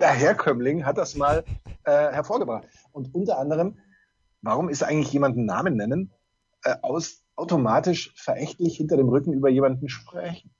Daherkömmling 0.00 0.84
hat 0.84 0.98
das 0.98 1.14
mal 1.14 1.44
äh, 1.84 2.12
hervorgebracht? 2.12 2.66
Und 2.92 3.14
unter 3.14 3.38
anderem, 3.38 3.78
warum 4.42 4.68
ist 4.68 4.82
eigentlich 4.82 5.12
jemanden 5.12 5.44
Namen 5.44 5.76
nennen 5.76 6.12
äh, 6.64 6.74
aus 6.82 7.22
automatisch 7.36 8.12
verächtlich 8.16 8.76
hinter 8.76 8.96
dem 8.96 9.08
Rücken 9.08 9.32
über 9.32 9.48
jemanden 9.48 9.88
sprechen? 9.88 10.50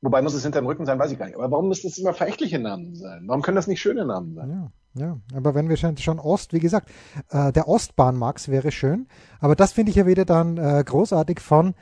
Wobei 0.00 0.22
muss 0.22 0.34
es 0.34 0.44
hinter 0.44 0.60
dem 0.60 0.66
Rücken 0.66 0.86
sein, 0.86 0.98
weiß 0.98 1.10
ich 1.10 1.18
gar 1.18 1.26
nicht. 1.26 1.36
Aber 1.36 1.50
warum 1.50 1.68
müssen 1.68 1.88
es 1.88 1.98
immer 1.98 2.14
verächtliche 2.14 2.58
Namen 2.58 2.94
sein? 2.94 3.24
Warum 3.26 3.42
können 3.42 3.56
das 3.56 3.66
nicht 3.66 3.80
schöne 3.80 4.06
Namen 4.06 4.34
sein? 4.34 4.70
Ja, 4.94 5.04
ja. 5.04 5.20
Aber 5.34 5.54
wenn 5.54 5.68
wir 5.68 5.76
schon, 5.76 6.18
Ost, 6.20 6.52
wie 6.52 6.60
gesagt, 6.60 6.90
äh, 7.30 7.52
der 7.52 7.66
Ostbahn 7.66 8.16
Max 8.16 8.48
wäre 8.48 8.70
schön. 8.70 9.08
Aber 9.40 9.56
das 9.56 9.72
finde 9.72 9.90
ich 9.90 9.96
ja 9.96 10.06
wieder 10.06 10.24
dann 10.24 10.56
äh, 10.56 10.84
großartig 10.84 11.40
von, 11.40 11.74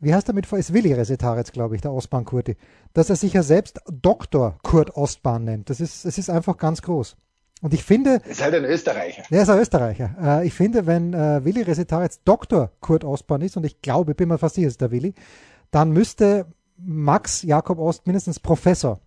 wie 0.00 0.12
heißt 0.12 0.28
er 0.28 0.34
mit 0.34 0.50
ist 0.52 0.72
Willi 0.72 0.92
Resetaritz, 0.92 1.52
glaube 1.52 1.76
ich, 1.76 1.82
der 1.82 1.92
Ostbahn 1.92 2.24
Kurti, 2.24 2.56
dass 2.92 3.08
er 3.08 3.16
sich 3.16 3.34
ja 3.34 3.42
selbst 3.42 3.80
Dr. 3.88 4.58
Kurt 4.62 4.96
Ostbahn 4.96 5.44
nennt. 5.44 5.70
Das 5.70 5.80
ist, 5.80 6.04
es 6.04 6.18
ist 6.18 6.28
einfach 6.28 6.56
ganz 6.56 6.82
groß. 6.82 7.16
Und 7.62 7.74
ich 7.74 7.84
finde. 7.84 8.20
Ist 8.28 8.42
halt 8.42 8.54
ein 8.54 8.64
Österreicher. 8.64 9.22
Er 9.30 9.42
ist 9.42 9.50
ein 9.50 9.58
Österreicher. 9.58 10.14
Äh, 10.22 10.46
ich 10.46 10.54
finde, 10.54 10.86
wenn 10.86 11.12
äh, 11.12 11.44
Willi 11.44 11.62
Resitar 11.62 12.02
jetzt 12.02 12.22
Dr. 12.24 12.70
Kurt 12.80 13.04
Ostbahn 13.04 13.42
ist, 13.42 13.56
und 13.56 13.64
ich 13.66 13.82
glaube, 13.82 14.14
bin 14.14 14.28
mir 14.28 14.38
fast 14.38 14.54
sicher, 14.54 14.68
ist 14.68 14.80
der 14.80 14.90
Willi, 14.90 15.14
dann 15.70 15.90
müsste 15.90 16.46
Max 16.78 17.42
Jakob 17.42 17.78
Ost 17.78 18.06
mindestens 18.06 18.40
Professor. 18.40 19.00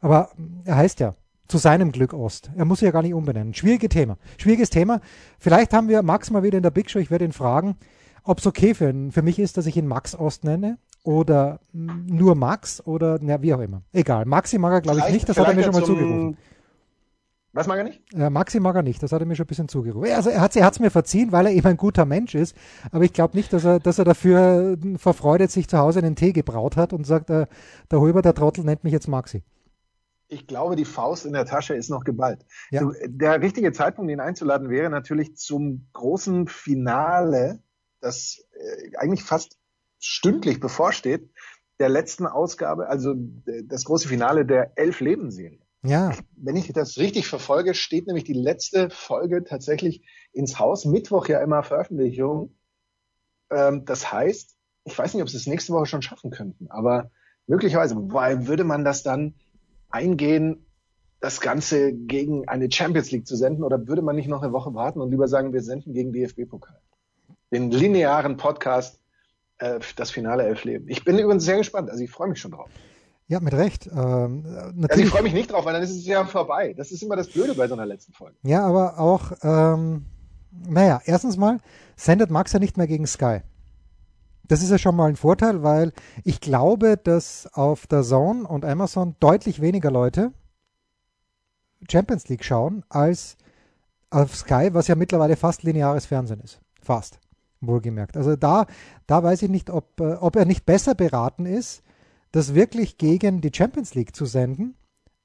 Aber 0.00 0.30
er 0.64 0.76
heißt 0.76 1.00
ja 1.00 1.14
zu 1.46 1.58
seinem 1.58 1.92
Glück 1.92 2.12
Ost. 2.12 2.50
Er 2.56 2.64
muss 2.64 2.80
sich 2.80 2.86
ja 2.86 2.92
gar 2.92 3.02
nicht 3.02 3.14
umbenennen. 3.14 3.54
Schwieriges 3.54 3.90
Thema. 3.90 4.18
Schwieriges 4.38 4.70
Thema. 4.70 5.00
Vielleicht 5.38 5.72
haben 5.72 5.88
wir 5.88 6.02
Max 6.02 6.30
mal 6.30 6.42
wieder 6.42 6.56
in 6.56 6.62
der 6.62 6.70
Big 6.70 6.90
Show. 6.90 6.98
Ich 6.98 7.10
werde 7.10 7.24
ihn 7.24 7.32
fragen, 7.32 7.76
ob 8.24 8.38
es 8.38 8.46
okay 8.46 8.74
für, 8.74 8.92
für 9.10 9.22
mich 9.22 9.38
ist, 9.38 9.56
dass 9.56 9.66
ich 9.66 9.76
ihn 9.76 9.86
Max 9.86 10.18
Ost 10.18 10.44
nenne 10.44 10.78
oder 11.04 11.60
nur 11.72 12.34
Max 12.34 12.84
oder 12.84 13.18
na, 13.20 13.42
wie 13.42 13.54
auch 13.54 13.60
immer. 13.60 13.82
Egal. 13.92 14.24
Maxi 14.24 14.58
mag 14.58 14.72
er, 14.72 14.80
glaube 14.80 15.00
ich, 15.00 15.12
nicht. 15.12 15.28
Das 15.28 15.38
hat 15.38 15.46
er 15.46 15.54
mir 15.54 15.62
schon 15.62 15.74
mal 15.74 15.84
zugerufen. 15.84 16.36
Was 17.54 17.68
mag 17.68 17.78
er 17.78 17.84
nicht? 17.84 18.02
Äh, 18.12 18.30
Maxi 18.30 18.58
mag 18.58 18.74
er 18.74 18.82
nicht, 18.82 19.00
das 19.00 19.12
hat 19.12 19.22
er 19.22 19.26
mir 19.26 19.36
schon 19.36 19.44
ein 19.44 19.46
bisschen 19.46 19.68
zugerufen. 19.68 20.10
Also 20.12 20.28
er 20.28 20.40
hat 20.40 20.56
es 20.56 20.80
mir 20.80 20.90
verziehen, 20.90 21.30
weil 21.30 21.46
er 21.46 21.52
eben 21.52 21.66
ein 21.68 21.76
guter 21.76 22.04
Mensch 22.04 22.34
ist, 22.34 22.56
aber 22.90 23.04
ich 23.04 23.12
glaube 23.12 23.36
nicht, 23.36 23.52
dass 23.52 23.64
er, 23.64 23.78
dass 23.78 24.00
er 24.00 24.04
dafür 24.04 24.76
verfreudet 24.96 25.52
sich 25.52 25.68
zu 25.68 25.78
Hause 25.78 26.00
einen 26.00 26.16
Tee 26.16 26.32
gebraut 26.32 26.76
hat 26.76 26.92
und 26.92 27.06
sagt, 27.06 27.30
äh, 27.30 27.46
der 27.92 28.00
Huber, 28.00 28.22
der 28.22 28.34
Trottel 28.34 28.64
nennt 28.64 28.82
mich 28.82 28.92
jetzt 28.92 29.06
Maxi. 29.06 29.44
Ich 30.26 30.48
glaube, 30.48 30.74
die 30.74 30.84
Faust 30.84 31.26
in 31.26 31.32
der 31.32 31.46
Tasche 31.46 31.74
ist 31.74 31.90
noch 31.90 32.02
geballt. 32.02 32.44
Ja. 32.70 32.80
So, 32.80 32.92
der 33.06 33.40
richtige 33.40 33.72
Zeitpunkt, 33.72 34.10
ihn 34.10 34.20
einzuladen, 34.20 34.68
wäre 34.68 34.90
natürlich 34.90 35.36
zum 35.36 35.86
großen 35.92 36.48
Finale, 36.48 37.62
das 38.00 38.44
äh, 38.52 38.96
eigentlich 38.96 39.22
fast 39.22 39.58
stündlich 40.00 40.58
bevorsteht, 40.58 41.30
der 41.78 41.88
letzten 41.88 42.26
Ausgabe, 42.26 42.88
also 42.88 43.12
äh, 43.46 43.62
das 43.64 43.84
große 43.84 44.08
Finale 44.08 44.44
der 44.44 44.76
Elf-Leben-Serie. 44.76 45.63
Ja. 45.84 46.16
Wenn 46.36 46.56
ich 46.56 46.72
das 46.72 46.96
richtig 46.96 47.28
verfolge, 47.28 47.74
steht 47.74 48.06
nämlich 48.06 48.24
die 48.24 48.32
letzte 48.32 48.88
Folge 48.88 49.44
tatsächlich 49.44 50.02
ins 50.32 50.58
Haus. 50.58 50.86
Mittwoch 50.86 51.28
ja 51.28 51.40
immer 51.40 51.62
Veröffentlichung. 51.62 52.54
Ähm, 53.50 53.84
das 53.84 54.10
heißt, 54.10 54.56
ich 54.84 54.98
weiß 54.98 55.12
nicht, 55.12 55.22
ob 55.22 55.28
sie 55.28 55.36
es 55.36 55.46
nächste 55.46 55.72
Woche 55.74 55.86
schon 55.86 56.02
schaffen 56.02 56.30
könnten, 56.30 56.70
aber 56.70 57.10
möglicherweise, 57.46 57.96
weil 57.96 58.46
würde 58.46 58.64
man 58.64 58.84
das 58.84 59.02
dann 59.02 59.34
eingehen, 59.90 60.66
das 61.20 61.40
Ganze 61.40 61.92
gegen 61.92 62.48
eine 62.48 62.70
Champions 62.70 63.10
League 63.10 63.26
zu 63.26 63.36
senden 63.36 63.62
oder 63.62 63.86
würde 63.86 64.02
man 64.02 64.16
nicht 64.16 64.28
noch 64.28 64.42
eine 64.42 64.52
Woche 64.52 64.74
warten 64.74 65.00
und 65.00 65.10
lieber 65.10 65.28
sagen, 65.28 65.52
wir 65.52 65.62
senden 65.62 65.92
gegen 65.92 66.12
DFB-Pokal? 66.12 66.80
Den 67.50 67.70
linearen 67.70 68.36
Podcast, 68.36 69.00
äh, 69.58 69.80
das 69.96 70.10
Finale 70.10 70.44
Elf 70.44 70.64
Leben. 70.64 70.88
Ich 70.88 71.04
bin 71.04 71.18
übrigens 71.18 71.44
sehr 71.44 71.58
gespannt, 71.58 71.90
also 71.90 72.02
ich 72.02 72.10
freue 72.10 72.28
mich 72.28 72.40
schon 72.40 72.52
drauf. 72.52 72.70
Ja, 73.26 73.40
mit 73.40 73.54
Recht. 73.54 73.86
Ähm, 73.86 74.42
natürlich. 74.42 74.90
Also 74.90 75.02
ich 75.02 75.10
freue 75.10 75.22
mich 75.22 75.32
nicht 75.32 75.50
drauf, 75.50 75.64
weil 75.64 75.72
dann 75.72 75.82
ist 75.82 75.90
es 75.90 76.06
ja 76.06 76.24
vorbei. 76.24 76.74
Das 76.76 76.92
ist 76.92 77.02
immer 77.02 77.16
das 77.16 77.28
Blöde 77.28 77.54
bei 77.54 77.66
so 77.68 77.74
einer 77.74 77.86
letzten 77.86 78.12
Folge. 78.12 78.36
Ja, 78.42 78.66
aber 78.66 78.98
auch, 78.98 79.32
ähm, 79.42 80.04
naja, 80.50 81.00
erstens 81.04 81.36
mal 81.36 81.58
sendet 81.96 82.30
Max 82.30 82.52
ja 82.52 82.58
nicht 82.58 82.76
mehr 82.76 82.86
gegen 82.86 83.06
Sky. 83.06 83.40
Das 84.46 84.62
ist 84.62 84.70
ja 84.70 84.76
schon 84.76 84.94
mal 84.94 85.08
ein 85.08 85.16
Vorteil, 85.16 85.62
weil 85.62 85.92
ich 86.22 86.40
glaube, 86.40 86.98
dass 87.02 87.48
auf 87.54 87.86
der 87.86 88.02
Zone 88.02 88.46
und 88.46 88.64
Amazon 88.66 89.16
deutlich 89.20 89.62
weniger 89.62 89.90
Leute 89.90 90.32
Champions 91.90 92.28
League 92.28 92.44
schauen 92.44 92.84
als 92.90 93.36
auf 94.10 94.36
Sky, 94.36 94.70
was 94.72 94.86
ja 94.86 94.96
mittlerweile 94.96 95.36
fast 95.36 95.62
lineares 95.62 96.06
Fernsehen 96.06 96.40
ist. 96.40 96.60
Fast, 96.82 97.20
wohlgemerkt. 97.60 98.18
Also 98.18 98.36
da, 98.36 98.66
da 99.06 99.22
weiß 99.22 99.42
ich 99.42 99.48
nicht, 99.48 99.70
ob, 99.70 99.98
äh, 100.00 100.14
ob 100.14 100.36
er 100.36 100.44
nicht 100.44 100.66
besser 100.66 100.94
beraten 100.94 101.46
ist, 101.46 101.82
das 102.34 102.54
wirklich 102.54 102.98
gegen 102.98 103.40
die 103.40 103.52
Champions 103.54 103.94
League 103.94 104.16
zu 104.16 104.26
senden, 104.26 104.76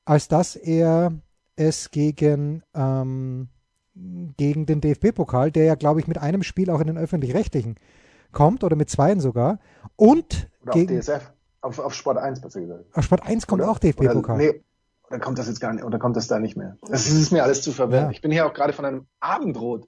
als 0.05 0.27
dass 0.27 0.55
er 0.55 1.11
es 1.55 1.89
gegen, 1.89 2.61
ähm, 2.75 3.49
gegen 3.95 4.67
den 4.67 4.79
DFB-Pokal, 4.79 5.51
der 5.51 5.65
ja, 5.65 5.73
glaube 5.73 5.99
ich, 5.99 6.07
mit 6.07 6.19
einem 6.19 6.43
Spiel 6.43 6.69
auch 6.69 6.79
in 6.79 6.85
den 6.85 6.99
öffentlich-rechtlichen 6.99 7.77
kommt 8.31 8.63
oder 8.63 8.75
mit 8.75 8.91
zweien 8.91 9.19
sogar. 9.19 9.57
Und 9.95 10.49
oder 10.61 10.73
gegen, 10.73 10.99
auf 10.99 11.05
DSF, 11.05 11.33
auf, 11.61 11.79
auf 11.79 11.93
Sport 11.95 12.19
1 12.19 12.41
besser 12.41 12.61
gesagt. 12.61 12.85
Auf 12.95 13.05
Sport 13.05 13.25
1 13.25 13.47
kommt 13.47 13.63
oder? 13.63 13.71
auch 13.71 13.79
DFB-Pokal. 13.79 14.37
Nee, 14.37 14.63
oder 15.07 15.19
kommt 15.19 15.39
das 15.39 15.47
jetzt 15.47 15.59
gar 15.59 15.73
nicht, 15.73 15.83
oder 15.83 15.97
kommt 15.97 16.15
das 16.15 16.27
da 16.27 16.37
nicht 16.37 16.57
mehr? 16.57 16.77
Das 16.87 17.07
ist 17.07 17.31
mir 17.31 17.41
alles 17.41 17.63
zu 17.63 17.71
verwirrend. 17.71 18.09
Ja. 18.09 18.11
Ich 18.11 18.21
bin 18.21 18.31
hier 18.31 18.45
auch 18.45 18.53
gerade 18.53 18.73
von 18.73 18.85
einem 18.85 19.07
Abendrot, 19.19 19.87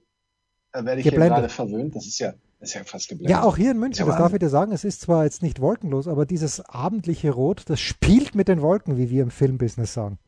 äh, 0.72 0.84
werde 0.84 1.00
ich 1.00 1.04
geblendet. 1.04 1.32
hier 1.32 1.40
gerade 1.40 1.48
verwöhnt. 1.48 1.96
Das 1.96 2.06
ist 2.06 2.18
ja, 2.18 2.32
das 2.60 2.70
ist 2.70 2.74
ja 2.74 2.84
fast 2.84 3.08
geblendet. 3.08 3.30
Ja, 3.30 3.42
auch 3.42 3.56
hier 3.56 3.70
in 3.70 3.78
München, 3.78 4.06
das 4.06 4.16
darf 4.16 4.32
ich 4.32 4.38
dir 4.38 4.48
sagen, 4.48 4.72
es 4.72 4.84
ist 4.84 5.02
zwar 5.02 5.24
jetzt 5.24 5.42
nicht 5.42 5.60
wolkenlos, 5.60 6.08
aber 6.08 6.26
dieses 6.26 6.60
abendliche 6.60 7.30
Rot, 7.30 7.64
das 7.66 7.80
spielt 7.80 8.34
mit 8.34 8.48
den 8.48 8.62
Wolken, 8.62 8.96
wie 8.96 9.10
wir 9.10 9.22
im 9.22 9.30
Filmbusiness 9.30 9.92
sagen. 9.94 10.18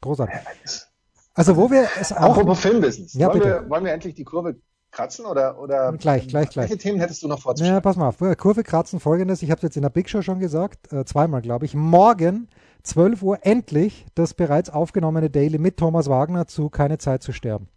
Großartig. 0.00 0.38
Also 1.34 1.56
wo 1.56 1.70
wir 1.70 1.88
es 2.00 2.12
auch... 2.12 2.36
Apropos 2.36 2.60
Filmbusiness. 2.60 3.14
Ja, 3.14 3.28
wollen, 3.28 3.38
bitte. 3.38 3.62
Wir, 3.62 3.70
wollen 3.70 3.84
wir 3.84 3.92
endlich 3.92 4.14
die 4.14 4.24
Kurve 4.24 4.56
kratzen 4.90 5.26
oder, 5.26 5.60
oder 5.60 5.92
gleich, 5.92 6.28
gleich, 6.28 6.50
gleich. 6.50 6.70
Welche 6.70 6.78
Themen 6.78 6.98
hättest 7.00 7.22
du 7.22 7.28
noch 7.28 7.40
vorzustellen? 7.40 7.74
Ja, 7.74 7.80
pass 7.80 7.96
mal 7.96 8.08
auf. 8.08 8.18
Kurve 8.38 8.64
kratzen 8.64 9.00
folgendes. 9.00 9.42
Ich 9.42 9.50
habe 9.50 9.58
es 9.58 9.62
jetzt 9.62 9.76
in 9.76 9.82
der 9.82 9.90
Big 9.90 10.08
Show 10.08 10.22
schon 10.22 10.40
gesagt, 10.40 10.92
äh, 10.92 11.04
zweimal 11.04 11.42
glaube 11.42 11.66
ich. 11.66 11.74
Morgen 11.74 12.48
12 12.82 13.22
Uhr 13.22 13.38
endlich 13.42 14.06
das 14.14 14.34
bereits 14.34 14.70
aufgenommene 14.70 15.30
Daily 15.30 15.58
mit 15.58 15.76
Thomas 15.76 16.08
Wagner 16.08 16.46
zu 16.46 16.70
Keine 16.70 16.98
Zeit 16.98 17.22
zu 17.22 17.32
sterben. 17.32 17.68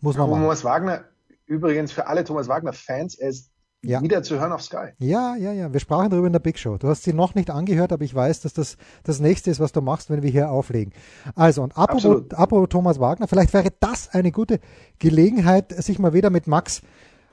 Muss 0.00 0.16
man 0.16 0.28
Thomas 0.28 0.62
machen. 0.62 0.74
Wagner, 0.74 1.04
übrigens 1.46 1.92
für 1.92 2.06
alle 2.06 2.24
Thomas 2.24 2.48
Wagner 2.48 2.72
Fans, 2.72 3.14
er 3.14 3.30
ist 3.30 3.50
ja. 3.82 4.02
wieder 4.02 4.22
zu 4.22 4.38
hören 4.40 4.52
auf 4.52 4.62
Sky. 4.62 4.88
Ja, 4.98 5.36
ja, 5.36 5.52
ja. 5.52 5.72
Wir 5.72 5.80
sprachen 5.80 6.10
darüber 6.10 6.26
in 6.26 6.32
der 6.32 6.40
Big 6.40 6.58
Show. 6.58 6.76
Du 6.76 6.88
hast 6.88 7.04
sie 7.04 7.12
noch 7.12 7.34
nicht 7.34 7.50
angehört, 7.50 7.92
aber 7.92 8.04
ich 8.04 8.14
weiß, 8.14 8.40
dass 8.40 8.52
das 8.52 8.76
das 9.04 9.20
nächste 9.20 9.50
ist, 9.50 9.60
was 9.60 9.72
du 9.72 9.80
machst, 9.80 10.10
wenn 10.10 10.22
wir 10.22 10.30
hier 10.30 10.50
auflegen. 10.50 10.92
Also, 11.34 11.62
und 11.62 11.76
apropos, 11.76 12.30
apropos 12.32 12.68
Thomas 12.68 13.00
Wagner, 13.00 13.28
vielleicht 13.28 13.52
wäre 13.54 13.70
das 13.80 14.08
eine 14.08 14.32
gute 14.32 14.60
Gelegenheit, 14.98 15.72
sich 15.72 15.98
mal 15.98 16.12
wieder 16.12 16.30
mit 16.30 16.46
Max, 16.46 16.82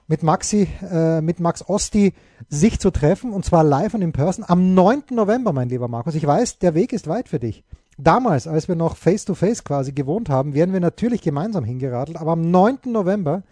mit 0.08 0.24
Maxi, 0.24 0.68
äh, 0.82 1.22
mit 1.22 1.40
Max 1.40 1.68
Osti 1.68 2.14
sich 2.50 2.80
zu 2.80 2.92
treffen 2.92 3.32
und 3.32 3.46
zwar 3.46 3.64
live 3.64 3.94
und 3.94 4.02
in 4.02 4.12
person 4.12 4.46
am 4.48 4.74
9. 4.74 5.04
November, 5.12 5.54
mein 5.54 5.70
lieber 5.70 5.88
Markus. 5.88 6.16
Ich 6.16 6.28
weiß, 6.28 6.60
der 6.60 6.76
Weg 6.76 6.94
ist 6.94 7.08
weit 7.08 7.30
für 7.30 7.40
dich. 7.40 7.64
Damals, 7.98 8.48
als 8.48 8.68
wir 8.68 8.76
noch 8.76 8.98
face 8.98 9.26
to 9.26 9.36
face 9.36 9.64
quasi 9.64 9.92
gewohnt 9.92 10.30
haben, 10.30 10.54
wären 10.54 10.74
wir 10.74 10.80
natürlich 10.80 11.22
gemeinsam 11.22 11.64
hingeradelt, 11.64 12.18
aber 12.18 12.32
am 12.32 12.50
9. 12.50 12.80
November 12.86 13.44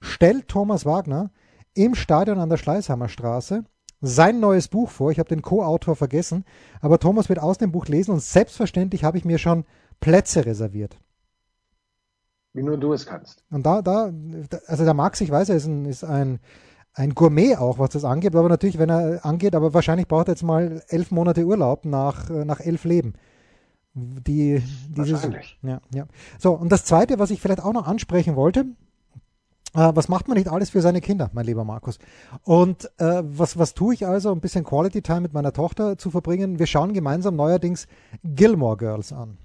stellt 0.00 0.48
Thomas 0.48 0.84
Wagner 0.84 1.30
im 1.74 1.94
Stadion 1.94 2.38
an 2.38 2.50
der 2.50 2.56
Schleißheimer 2.56 3.08
Straße 3.08 3.64
sein 4.00 4.40
neues 4.40 4.68
Buch 4.68 4.90
vor. 4.90 5.10
Ich 5.10 5.18
habe 5.18 5.28
den 5.28 5.42
Co-Autor 5.42 5.96
vergessen, 5.96 6.44
aber 6.80 6.98
Thomas 6.98 7.28
wird 7.28 7.40
aus 7.40 7.58
dem 7.58 7.72
Buch 7.72 7.86
lesen 7.86 8.12
und 8.12 8.22
selbstverständlich 8.22 9.04
habe 9.04 9.18
ich 9.18 9.24
mir 9.24 9.38
schon 9.38 9.64
Plätze 10.00 10.46
reserviert. 10.46 10.98
Wie 12.52 12.62
nur 12.62 12.78
du 12.78 12.92
es 12.92 13.06
kannst. 13.06 13.44
Und 13.50 13.66
da, 13.66 13.82
da, 13.82 14.12
also 14.66 14.84
der 14.84 14.94
Max, 14.94 15.20
ich 15.20 15.30
weiß, 15.30 15.48
er 15.48 15.56
ist 15.56 15.66
ein, 15.66 15.84
ist 15.84 16.04
ein, 16.04 16.38
ein 16.94 17.14
Gourmet 17.14 17.56
auch, 17.56 17.78
was 17.78 17.90
das 17.90 18.04
angeht, 18.04 18.34
aber 18.34 18.48
natürlich, 18.48 18.78
wenn 18.78 18.88
er 18.88 19.24
angeht, 19.24 19.54
aber 19.54 19.74
wahrscheinlich 19.74 20.08
braucht 20.08 20.28
er 20.28 20.32
jetzt 20.32 20.42
mal 20.42 20.82
elf 20.88 21.10
Monate 21.10 21.44
Urlaub 21.44 21.84
nach, 21.84 22.30
nach 22.30 22.60
elf 22.60 22.84
Leben. 22.84 23.14
Die, 24.26 24.62
Wahrscheinlich. 24.94 25.58
Ja, 25.62 25.80
ja. 25.94 26.06
So, 26.38 26.52
und 26.52 26.70
das 26.70 26.84
Zweite, 26.84 27.18
was 27.18 27.30
ich 27.30 27.40
vielleicht 27.40 27.62
auch 27.62 27.72
noch 27.72 27.86
ansprechen 27.86 28.36
wollte, 28.36 28.66
äh, 29.74 29.92
was 29.94 30.08
macht 30.08 30.28
man 30.28 30.36
nicht 30.36 30.48
alles 30.48 30.70
für 30.70 30.80
seine 30.80 31.00
Kinder, 31.00 31.30
mein 31.32 31.46
lieber 31.46 31.64
Markus? 31.64 31.98
Und 32.42 32.90
äh, 32.98 33.22
was, 33.24 33.58
was 33.58 33.74
tue 33.74 33.94
ich 33.94 34.06
also, 34.06 34.32
ein 34.32 34.40
bisschen 34.40 34.64
Quality 34.64 35.02
Time 35.02 35.20
mit 35.20 35.32
meiner 35.32 35.52
Tochter 35.52 35.98
zu 35.98 36.10
verbringen? 36.10 36.58
Wir 36.58 36.66
schauen 36.66 36.92
gemeinsam 36.94 37.36
neuerdings 37.36 37.86
Gilmore 38.24 38.76
Girls 38.76 39.12
an. 39.12 39.38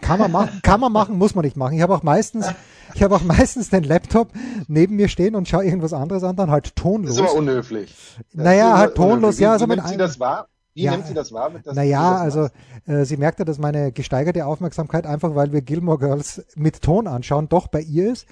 Kann 0.00 0.20
man 0.20 0.30
machen, 0.30 0.60
kann 0.62 0.80
man 0.80 0.92
machen, 0.92 1.18
muss 1.18 1.34
man 1.34 1.44
nicht 1.44 1.56
machen. 1.56 1.74
Ich 1.74 1.82
habe 1.82 1.94
auch 1.94 2.02
meistens, 2.02 2.46
ich 2.94 3.02
habe 3.02 3.16
auch 3.16 3.24
meistens 3.24 3.70
den 3.70 3.82
Laptop 3.82 4.28
neben 4.68 4.96
mir 4.96 5.08
stehen 5.08 5.34
und 5.34 5.48
schaue 5.48 5.64
irgendwas 5.64 5.92
anderes 5.92 6.22
an, 6.22 6.36
dann 6.36 6.50
halt 6.50 6.76
tonlos. 6.76 7.16
Das 7.16 7.24
ist 7.24 7.30
aber 7.30 7.38
unhöflich. 7.38 7.94
Naja, 8.32 8.78
halt 8.78 8.94
tonlos, 8.94 9.38
wie, 9.38 9.42
ja. 9.42 9.52
Also 9.52 9.66
wie 9.66 9.70
nimmt 9.74 9.88
sie 9.88 9.96
das 9.96 10.20
wahr? 10.20 10.48
Wie 10.80 10.84
ja, 10.84 10.92
nimmt 10.92 11.06
sie 11.06 11.14
das 11.14 11.32
wahr? 11.32 11.50
Naja, 11.72 12.16
also 12.16 12.48
äh, 12.86 13.04
sie 13.04 13.16
merkt 13.16 13.38
ja, 13.38 13.44
dass 13.44 13.58
meine 13.58 13.92
gesteigerte 13.92 14.46
Aufmerksamkeit 14.46 15.06
einfach, 15.06 15.34
weil 15.34 15.52
wir 15.52 15.60
Gilmore 15.60 15.98
Girls 15.98 16.44
mit 16.56 16.80
Ton 16.82 17.06
anschauen, 17.06 17.48
doch 17.48 17.68
bei 17.68 17.80
ihr 17.82 18.12
ist. 18.12 18.26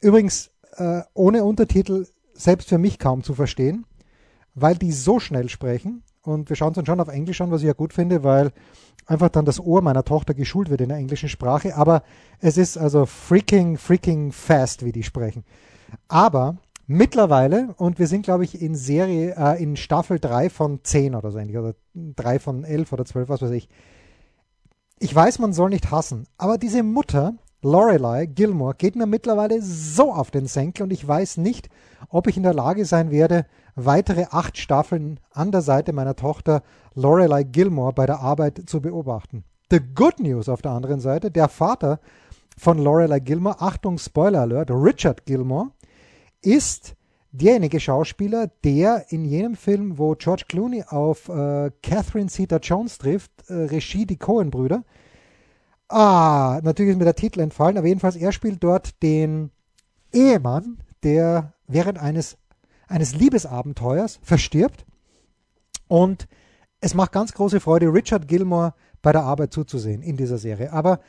Übrigens, 0.00 0.50
äh, 0.76 1.02
ohne 1.14 1.44
Untertitel 1.44 2.06
selbst 2.32 2.68
für 2.68 2.78
mich 2.78 2.98
kaum 2.98 3.22
zu 3.22 3.34
verstehen, 3.34 3.84
weil 4.54 4.76
die 4.76 4.92
so 4.92 5.20
schnell 5.20 5.48
sprechen. 5.48 6.02
Und 6.22 6.48
wir 6.48 6.56
schauen 6.56 6.72
es 6.72 6.78
uns 6.78 6.86
schon 6.86 7.00
auf 7.00 7.08
Englisch 7.08 7.40
an, 7.40 7.50
was 7.50 7.60
ich 7.60 7.66
ja 7.66 7.72
gut 7.72 7.92
finde, 7.92 8.24
weil 8.24 8.52
einfach 9.06 9.28
dann 9.28 9.44
das 9.44 9.60
Ohr 9.60 9.82
meiner 9.82 10.04
Tochter 10.04 10.34
geschult 10.34 10.70
wird 10.70 10.80
in 10.80 10.88
der 10.88 10.98
englischen 10.98 11.28
Sprache. 11.28 11.76
Aber 11.76 12.02
es 12.40 12.56
ist 12.56 12.78
also 12.78 13.06
freaking, 13.06 13.76
freaking 13.76 14.32
fast, 14.32 14.84
wie 14.84 14.92
die 14.92 15.02
sprechen. 15.02 15.44
Aber 16.08 16.56
mittlerweile, 16.90 17.72
und 17.76 18.00
wir 18.00 18.08
sind, 18.08 18.22
glaube 18.22 18.42
ich, 18.42 18.60
in 18.60 18.74
Serie, 18.74 19.34
äh, 19.36 19.62
in 19.62 19.76
Staffel 19.76 20.18
3 20.18 20.50
von 20.50 20.80
10 20.82 21.14
oder 21.14 21.30
so 21.30 21.38
ähnlich, 21.38 21.56
oder 21.56 21.74
3 21.94 22.40
von 22.40 22.64
11 22.64 22.92
oder 22.92 23.04
12, 23.04 23.28
was 23.28 23.42
weiß 23.42 23.52
ich. 23.52 23.68
Ich 24.98 25.14
weiß, 25.14 25.38
man 25.38 25.52
soll 25.52 25.70
nicht 25.70 25.92
hassen, 25.92 26.26
aber 26.36 26.58
diese 26.58 26.82
Mutter, 26.82 27.34
Lorelei 27.62 28.26
Gilmore, 28.26 28.74
geht 28.74 28.96
mir 28.96 29.06
mittlerweile 29.06 29.62
so 29.62 30.12
auf 30.12 30.32
den 30.32 30.46
Senkel 30.46 30.82
und 30.82 30.92
ich 30.92 31.06
weiß 31.06 31.36
nicht, 31.36 31.68
ob 32.08 32.26
ich 32.26 32.36
in 32.36 32.42
der 32.42 32.54
Lage 32.54 32.84
sein 32.84 33.10
werde, 33.12 33.46
weitere 33.76 34.26
acht 34.30 34.58
Staffeln 34.58 35.20
an 35.30 35.52
der 35.52 35.62
Seite 35.62 35.92
meiner 35.92 36.16
Tochter 36.16 36.62
Lorelei 36.94 37.44
Gilmore 37.44 37.92
bei 37.92 38.06
der 38.06 38.18
Arbeit 38.18 38.64
zu 38.66 38.80
beobachten. 38.80 39.44
The 39.70 39.80
Good 39.94 40.18
News 40.18 40.48
auf 40.48 40.60
der 40.60 40.72
anderen 40.72 41.00
Seite, 41.00 41.30
der 41.30 41.48
Vater 41.48 42.00
von 42.58 42.78
Lorelei 42.78 43.20
Gilmore, 43.20 43.60
Achtung 43.60 43.96
Spoiler 43.96 44.40
Alert, 44.40 44.70
Richard 44.70 45.24
Gilmore, 45.24 45.70
ist 46.42 46.94
derjenige 47.32 47.80
Schauspieler, 47.80 48.48
der 48.64 49.06
in 49.10 49.24
jenem 49.24 49.56
Film, 49.56 49.98
wo 49.98 50.14
George 50.14 50.44
Clooney 50.48 50.84
auf 50.88 51.28
äh, 51.28 51.70
Catherine 51.82 52.28
Zeta-Jones 52.28 52.98
trifft, 52.98 53.30
äh, 53.48 53.54
Regie 53.54 54.06
die 54.06 54.16
Coen-Brüder. 54.16 54.84
Ah, 55.88 56.60
natürlich 56.62 56.92
ist 56.92 56.98
mir 56.98 57.04
der 57.04 57.16
Titel 57.16 57.40
entfallen, 57.40 57.76
aber 57.76 57.86
jedenfalls 57.86 58.16
er 58.16 58.32
spielt 58.32 58.62
dort 58.62 59.02
den 59.02 59.50
Ehemann, 60.12 60.78
der 61.02 61.54
während 61.66 61.98
eines, 61.98 62.36
eines 62.88 63.14
Liebesabenteuers 63.14 64.20
verstirbt. 64.22 64.84
Und 65.88 66.28
es 66.80 66.94
macht 66.94 67.12
ganz 67.12 67.32
große 67.32 67.60
Freude, 67.60 67.92
Richard 67.92 68.28
Gilmore 68.28 68.74
bei 69.02 69.12
der 69.12 69.22
Arbeit 69.22 69.52
zuzusehen 69.52 70.02
in 70.02 70.16
dieser 70.16 70.38
Serie. 70.38 70.72
Aber 70.72 71.00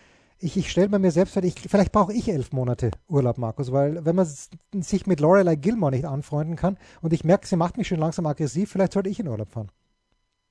ich, 0.41 0.57
ich 0.57 0.71
stelle 0.71 0.97
mir 0.99 1.11
selbst 1.11 1.33
vor, 1.33 1.43
ich, 1.43 1.55
vielleicht 1.59 1.91
brauche 1.91 2.13
ich 2.13 2.27
elf 2.27 2.51
Monate 2.51 2.91
Urlaub, 3.07 3.37
Markus, 3.37 3.71
weil 3.71 4.03
wenn 4.05 4.15
man 4.15 4.27
sich 4.73 5.07
mit 5.07 5.19
Lorelei 5.19 5.55
Gilmore 5.55 5.91
nicht 5.91 6.05
anfreunden 6.05 6.55
kann 6.55 6.77
und 7.01 7.13
ich 7.13 7.23
merke, 7.23 7.47
sie 7.47 7.55
macht 7.55 7.77
mich 7.77 7.87
schon 7.87 7.99
langsam 7.99 8.25
aggressiv, 8.25 8.71
vielleicht 8.71 8.93
sollte 8.93 9.09
ich 9.09 9.19
in 9.19 9.27
Urlaub 9.27 9.49
fahren. 9.49 9.69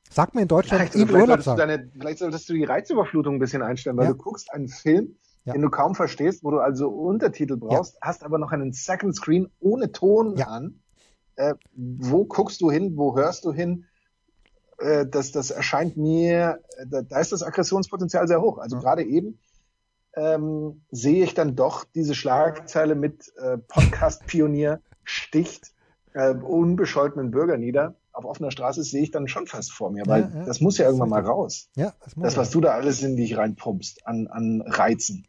Sag 0.09 0.35
mir 0.35 0.43
in 0.43 0.49
Deutschland 0.49 0.91
vielleicht, 0.91 1.11
in 1.11 1.15
Urlaub 1.15 1.43
sagen. 1.43 1.59
Deine, 1.59 1.91
vielleicht 1.93 2.19
solltest 2.19 2.49
du 2.49 2.55
die 2.55 2.65
Reizüberflutung 2.65 3.37
ein 3.37 3.39
bisschen 3.39 3.63
einstellen, 3.63 3.97
weil 3.97 4.07
ja. 4.07 4.13
du 4.13 4.19
guckst 4.19 4.53
einen 4.53 4.69
Film, 4.69 5.17
ja. 5.45 5.53
den 5.53 5.63
du 5.63 5.71
kaum 5.71 5.95
verstehst, 5.95 6.43
wo 6.43 6.51
du 6.51 6.59
also 6.59 6.89
Untertitel 6.89 7.57
brauchst, 7.57 7.95
ja. 7.95 8.01
hast 8.03 8.25
aber 8.25 8.39
noch 8.39 8.53
einen 8.53 8.73
Second 8.73 9.15
Screen 9.15 9.49
ohne 9.61 9.93
Ton 9.93 10.41
an. 10.43 10.81
Äh, 11.37 11.55
wo 11.75 12.25
guckst 12.25 12.61
du 12.61 12.71
hin? 12.71 12.97
Wo 12.97 13.17
hörst 13.17 13.45
du 13.45 13.53
hin? 13.53 13.85
Äh, 14.79 15.07
das, 15.07 15.33
das 15.33 15.51
erscheint 15.51 15.97
mir, 15.97 16.61
äh, 16.79 16.87
da, 16.89 17.03
da 17.03 17.21
ist 17.21 17.33
das 17.33 17.43
Aggressionspotenzial 17.43 18.27
sehr 18.27 18.43
hoch. 18.43 18.59
Also 18.59 18.79
gerade 18.79 19.05
eben 19.05 19.39
ähm, 20.15 20.83
sehe 20.91 21.25
ich 21.25 21.35
dann 21.35 21.57
doch 21.57 21.85
diese 21.85 22.15
Schlagzeile 22.15 22.95
mit 22.95 23.33
äh, 23.39 23.59
Podcast-Pionier 23.59 24.81
sticht 25.05 25.73
äh, 26.13 26.35
unbescholtenen 26.35 27.31
Bürger 27.31 27.57
nieder 27.57 27.97
auf 28.13 28.25
offener 28.25 28.51
Straße 28.51 28.83
sehe 28.83 29.03
ich 29.03 29.11
dann 29.11 29.29
schon 29.29 29.47
fast 29.47 29.73
vor 29.73 29.91
mir, 29.91 30.05
weil 30.07 30.23
ja, 30.23 30.41
ja. 30.41 30.45
das 30.45 30.61
muss 30.61 30.79
ja 30.79 30.87
irgendwann 30.87 31.11
mal 31.11 31.25
raus. 31.25 31.69
Ja, 31.77 31.95
das, 32.05 32.15
das 32.17 32.37
was 32.37 32.51
du 32.51 32.61
da 32.61 32.73
alles 32.73 33.03
in 33.03 33.17
dich 33.17 33.37
reinpumpst, 33.37 34.07
an, 34.07 34.27
an 34.27 34.63
Reizen, 34.67 35.27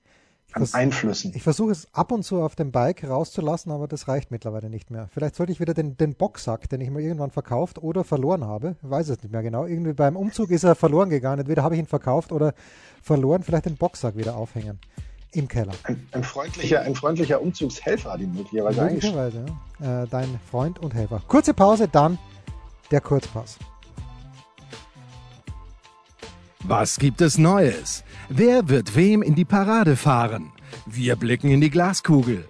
an 0.53 0.61
das, 0.61 0.73
Einflüssen. 0.73 1.31
Ich 1.35 1.43
versuche 1.43 1.71
es 1.71 1.87
ab 1.93 2.11
und 2.11 2.23
zu 2.23 2.41
auf 2.41 2.55
dem 2.55 2.71
Bike 2.71 3.03
rauszulassen, 3.07 3.71
aber 3.71 3.87
das 3.87 4.07
reicht 4.07 4.31
mittlerweile 4.31 4.69
nicht 4.69 4.91
mehr. 4.91 5.09
Vielleicht 5.13 5.35
sollte 5.35 5.51
ich 5.51 5.59
wieder 5.59 5.73
den, 5.73 5.97
den 5.97 6.15
Boxsack, 6.15 6.69
den 6.69 6.81
ich 6.81 6.89
mal 6.89 7.01
irgendwann 7.01 7.31
verkauft 7.31 7.81
oder 7.81 8.03
verloren 8.03 8.45
habe, 8.45 8.75
ich 8.83 8.89
weiß 8.89 9.09
es 9.09 9.21
nicht 9.21 9.31
mehr 9.31 9.43
genau. 9.43 9.65
Irgendwie 9.65 9.93
beim 9.93 10.15
Umzug 10.15 10.51
ist 10.51 10.63
er 10.63 10.75
verloren 10.75 11.09
gegangen. 11.09 11.39
Entweder 11.39 11.63
habe 11.63 11.75
ich 11.75 11.79
ihn 11.79 11.87
verkauft 11.87 12.31
oder 12.31 12.53
verloren, 13.01 13.43
vielleicht 13.43 13.65
den 13.65 13.77
Boxsack 13.77 14.15
wieder 14.15 14.35
aufhängen. 14.35 14.79
Im 15.33 15.47
Keller. 15.47 15.71
Ein, 15.83 16.05
ein, 16.11 16.23
freundlicher, 16.25 16.81
ein 16.81 16.93
freundlicher 16.93 17.41
Umzugshelfer 17.41 18.11
hat 18.11 18.19
ihn 18.19 18.33
möglicherweise 18.33 18.81
Möglicherweise, 18.81 19.45
ja. 19.79 20.03
Äh, 20.03 20.07
dein 20.07 20.39
Freund 20.49 20.79
und 20.79 20.93
Helfer. 20.93 21.21
Kurze 21.25 21.53
Pause, 21.53 21.87
dann 21.87 22.17
der 22.91 22.99
Kurzpass. 22.99 23.57
Was 26.63 26.97
gibt 26.97 27.21
es 27.21 27.37
Neues? 27.37 28.03
Wer 28.33 28.69
wird 28.69 28.95
wem 28.95 29.21
in 29.21 29.35
die 29.35 29.43
Parade 29.43 29.97
fahren? 29.97 30.53
Wir 30.85 31.17
blicken 31.17 31.51
in 31.51 31.59
die 31.59 31.69
Glaskugel. 31.69 32.47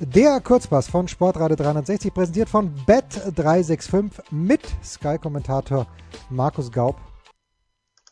Der 0.00 0.40
Kurzpass 0.40 0.88
von 0.88 1.06
Sportradio 1.06 1.54
360 1.54 2.14
präsentiert 2.14 2.48
von 2.48 2.74
Bet365 2.86 4.22
mit 4.30 4.62
Sky-Kommentator 4.82 5.86
Markus 6.30 6.72
Gaub. 6.72 6.98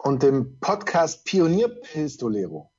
Und 0.01 0.23
dem 0.23 0.59
Podcast 0.61 1.25
Pionier 1.25 1.69
Pistolero. 1.69 2.71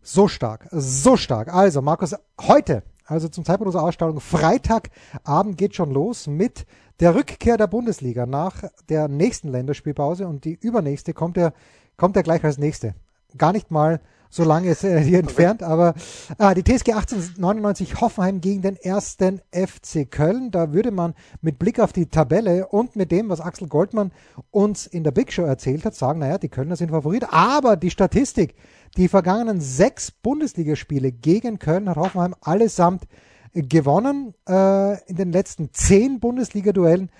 So 0.00 0.28
stark, 0.28 0.68
so 0.70 1.16
stark. 1.16 1.52
Also, 1.52 1.82
Markus, 1.82 2.14
heute, 2.40 2.84
also 3.06 3.28
zum 3.28 3.44
Zeitpunkt 3.44 3.68
unserer 3.68 3.84
Ausstrahlung, 3.84 4.20
Freitagabend 4.20 5.56
geht 5.56 5.74
schon 5.74 5.90
los 5.90 6.26
mit 6.26 6.66
der 7.00 7.14
Rückkehr 7.14 7.56
der 7.56 7.66
Bundesliga 7.66 8.26
nach 8.26 8.64
der 8.88 9.08
nächsten 9.08 9.48
Länderspielpause 9.48 10.26
und 10.26 10.44
die 10.44 10.54
übernächste 10.54 11.12
kommt 11.12 11.36
ja, 11.36 11.52
kommt 11.96 12.16
ja 12.16 12.22
gleich 12.22 12.44
als 12.44 12.58
nächste. 12.58 12.94
Gar 13.36 13.52
nicht 13.52 13.70
mal 13.70 14.00
so 14.28 14.44
lange 14.44 14.70
ist 14.70 14.84
er 14.84 14.98
hier 14.98 15.18
entfernt, 15.18 15.62
aber 15.62 15.94
ah, 16.38 16.52
die 16.52 16.62
TSG 16.62 16.92
1899 16.92 18.00
Hoffenheim 18.00 18.40
gegen 18.40 18.60
den 18.60 18.76
ersten 18.76 19.40
FC 19.52 20.10
Köln. 20.10 20.50
Da 20.50 20.72
würde 20.72 20.90
man 20.90 21.14
mit 21.40 21.58
Blick 21.58 21.80
auf 21.80 21.92
die 21.92 22.06
Tabelle 22.06 22.66
und 22.66 22.96
mit 22.96 23.12
dem, 23.12 23.28
was 23.28 23.40
Axel 23.40 23.68
Goldmann 23.68 24.12
uns 24.50 24.86
in 24.86 25.04
der 25.04 25.12
Big 25.12 25.32
Show 25.32 25.42
erzählt 25.42 25.84
hat, 25.84 25.94
sagen, 25.94 26.18
naja, 26.18 26.38
die 26.38 26.48
Kölner 26.48 26.76
sind 26.76 26.90
Favorit. 26.90 27.32
Aber 27.32 27.76
die 27.76 27.90
Statistik, 27.90 28.54
die 28.96 29.08
vergangenen 29.08 29.60
sechs 29.60 30.10
Bundesligaspiele 30.10 31.12
gegen 31.12 31.58
Köln 31.58 31.88
hat 31.88 31.96
Hoffenheim 31.96 32.34
allesamt 32.40 33.04
gewonnen. 33.52 34.34
Äh, 34.48 35.00
in 35.08 35.16
den 35.16 35.32
letzten 35.32 35.72
zehn 35.72 36.20
Bundesliga-Duellen 36.20 37.10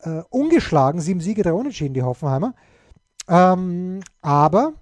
äh, 0.00 0.22
ungeschlagen, 0.30 1.00
sieben 1.00 1.20
Siege, 1.20 1.42
drei 1.42 1.52
Unentschieden, 1.52 1.94
die 1.94 2.02
Hoffenheimer. 2.02 2.54
Ähm, 3.28 4.00
aber 4.20 4.74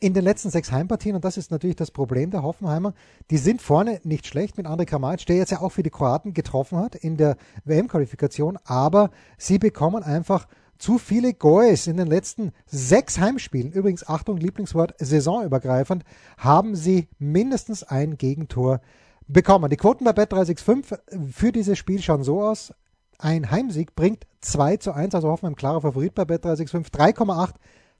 in 0.00 0.14
den 0.14 0.22
letzten 0.22 0.50
sechs 0.50 0.70
Heimpartien, 0.70 1.16
und 1.16 1.24
das 1.24 1.36
ist 1.36 1.50
natürlich 1.50 1.76
das 1.76 1.90
Problem 1.90 2.30
der 2.30 2.42
Hoffenheimer, 2.42 2.94
die 3.30 3.38
sind 3.38 3.60
vorne 3.60 4.00
nicht 4.04 4.26
schlecht 4.26 4.56
mit 4.56 4.66
André 4.66 4.84
Kramaric, 4.84 5.26
der 5.26 5.36
jetzt 5.36 5.50
ja 5.50 5.60
auch 5.60 5.70
für 5.70 5.82
die 5.82 5.90
Kroaten 5.90 6.34
getroffen 6.34 6.78
hat 6.78 6.94
in 6.94 7.16
der 7.16 7.36
WM-Qualifikation, 7.64 8.58
aber 8.64 9.10
sie 9.36 9.58
bekommen 9.58 10.04
einfach 10.04 10.46
zu 10.78 10.98
viele 10.98 11.34
Goals 11.34 11.86
in 11.86 11.96
den 11.96 12.06
letzten 12.06 12.52
sechs 12.66 13.18
Heimspielen. 13.18 13.72
Übrigens, 13.72 14.08
Achtung, 14.08 14.36
Lieblingswort, 14.36 14.94
saisonübergreifend, 14.98 16.04
haben 16.36 16.76
sie 16.76 17.08
mindestens 17.18 17.82
ein 17.82 18.16
Gegentor 18.16 18.80
bekommen. 19.26 19.70
Die 19.70 19.76
Quoten 19.76 20.04
bei 20.04 20.12
Bet365 20.12 20.98
für 21.30 21.52
dieses 21.52 21.78
Spiel 21.78 22.00
schauen 22.00 22.22
so 22.22 22.42
aus. 22.42 22.72
Ein 23.18 23.50
Heimsieg 23.50 23.94
bringt 23.96 24.26
2 24.40 24.76
zu 24.76 24.92
1, 24.92 25.14
also 25.14 25.28
Hoffenheim 25.28 25.56
klarer 25.56 25.80
Favorit 25.80 26.14
bei 26.14 26.22
Bet365. 26.22 26.92
3,8 26.92 27.54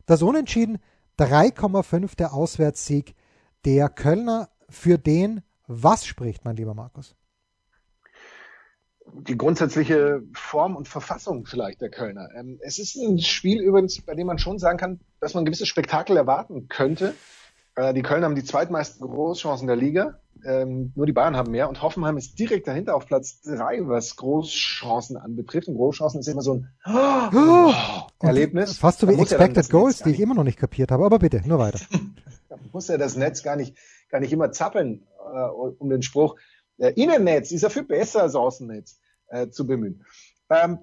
das 0.06 0.22
Unentschieden 0.22 0.78
3,5 1.18 2.16
der 2.16 2.32
Auswärtssieg 2.32 3.14
der 3.64 3.88
Kölner. 3.88 4.48
Für 4.70 4.98
den 4.98 5.42
was 5.66 6.06
spricht, 6.06 6.44
mein 6.44 6.56
lieber 6.56 6.74
Markus? 6.74 7.14
Die 9.12 9.36
grundsätzliche 9.36 10.22
Form 10.32 10.76
und 10.76 10.88
Verfassung 10.88 11.46
vielleicht 11.46 11.80
der 11.80 11.90
Kölner. 11.90 12.28
Ähm, 12.36 12.58
es 12.62 12.78
ist 12.78 12.96
ein 12.96 13.18
Spiel 13.18 13.60
übrigens, 13.60 14.00
bei 14.02 14.14
dem 14.14 14.26
man 14.26 14.38
schon 14.38 14.58
sagen 14.58 14.78
kann, 14.78 15.00
dass 15.20 15.34
man 15.34 15.42
ein 15.42 15.46
gewisses 15.46 15.68
Spektakel 15.68 16.16
erwarten 16.16 16.68
könnte. 16.68 17.14
Äh, 17.78 17.94
die 17.94 18.02
Kölner 18.02 18.26
haben 18.26 18.34
die 18.34 18.44
zweitmeisten 18.44 19.06
Großchancen 19.06 19.66
der 19.66 19.76
Liga. 19.76 20.18
Ähm, 20.44 20.92
nur 20.94 21.06
die 21.06 21.12
Bayern 21.12 21.36
haben 21.36 21.50
mehr 21.50 21.68
und 21.68 21.82
Hoffenheim 21.82 22.16
ist 22.16 22.38
direkt 22.38 22.68
dahinter 22.68 22.94
auf 22.94 23.06
Platz 23.06 23.40
drei, 23.42 23.80
was 23.82 24.16
Großchancen 24.16 25.16
anbetrifft. 25.16 25.68
Und 25.68 25.76
Großchancen 25.76 26.20
ist 26.20 26.28
immer 26.28 26.42
so 26.42 26.54
ein 26.54 26.68
oh, 26.86 27.72
Erlebnis. 28.20 28.78
Fast 28.78 29.00
so 29.00 29.08
wie 29.08 29.14
Expected 29.14 29.68
Goals, 29.70 30.02
die 30.02 30.10
ich 30.10 30.20
immer 30.20 30.34
noch 30.34 30.44
nicht 30.44 30.58
kapiert 30.58 30.90
habe. 30.90 31.04
Aber 31.04 31.18
bitte, 31.18 31.42
nur 31.46 31.58
weiter. 31.58 31.80
da 32.48 32.56
muss 32.72 32.88
ja 32.88 32.98
das 32.98 33.16
Netz 33.16 33.42
gar 33.42 33.56
nicht, 33.56 33.76
gar 34.10 34.20
nicht 34.20 34.32
immer 34.32 34.52
zappeln 34.52 35.06
äh, 35.32 35.38
um 35.38 35.88
den 35.88 36.02
Spruch. 36.02 36.36
Äh, 36.78 36.92
Innennetz 36.94 37.50
ist 37.50 37.62
ja 37.62 37.68
viel 37.68 37.84
besser 37.84 38.22
als 38.22 38.34
Außennetz 38.34 38.98
äh, 39.28 39.48
zu 39.50 39.66
bemühen. 39.66 40.04
Ähm, 40.50 40.78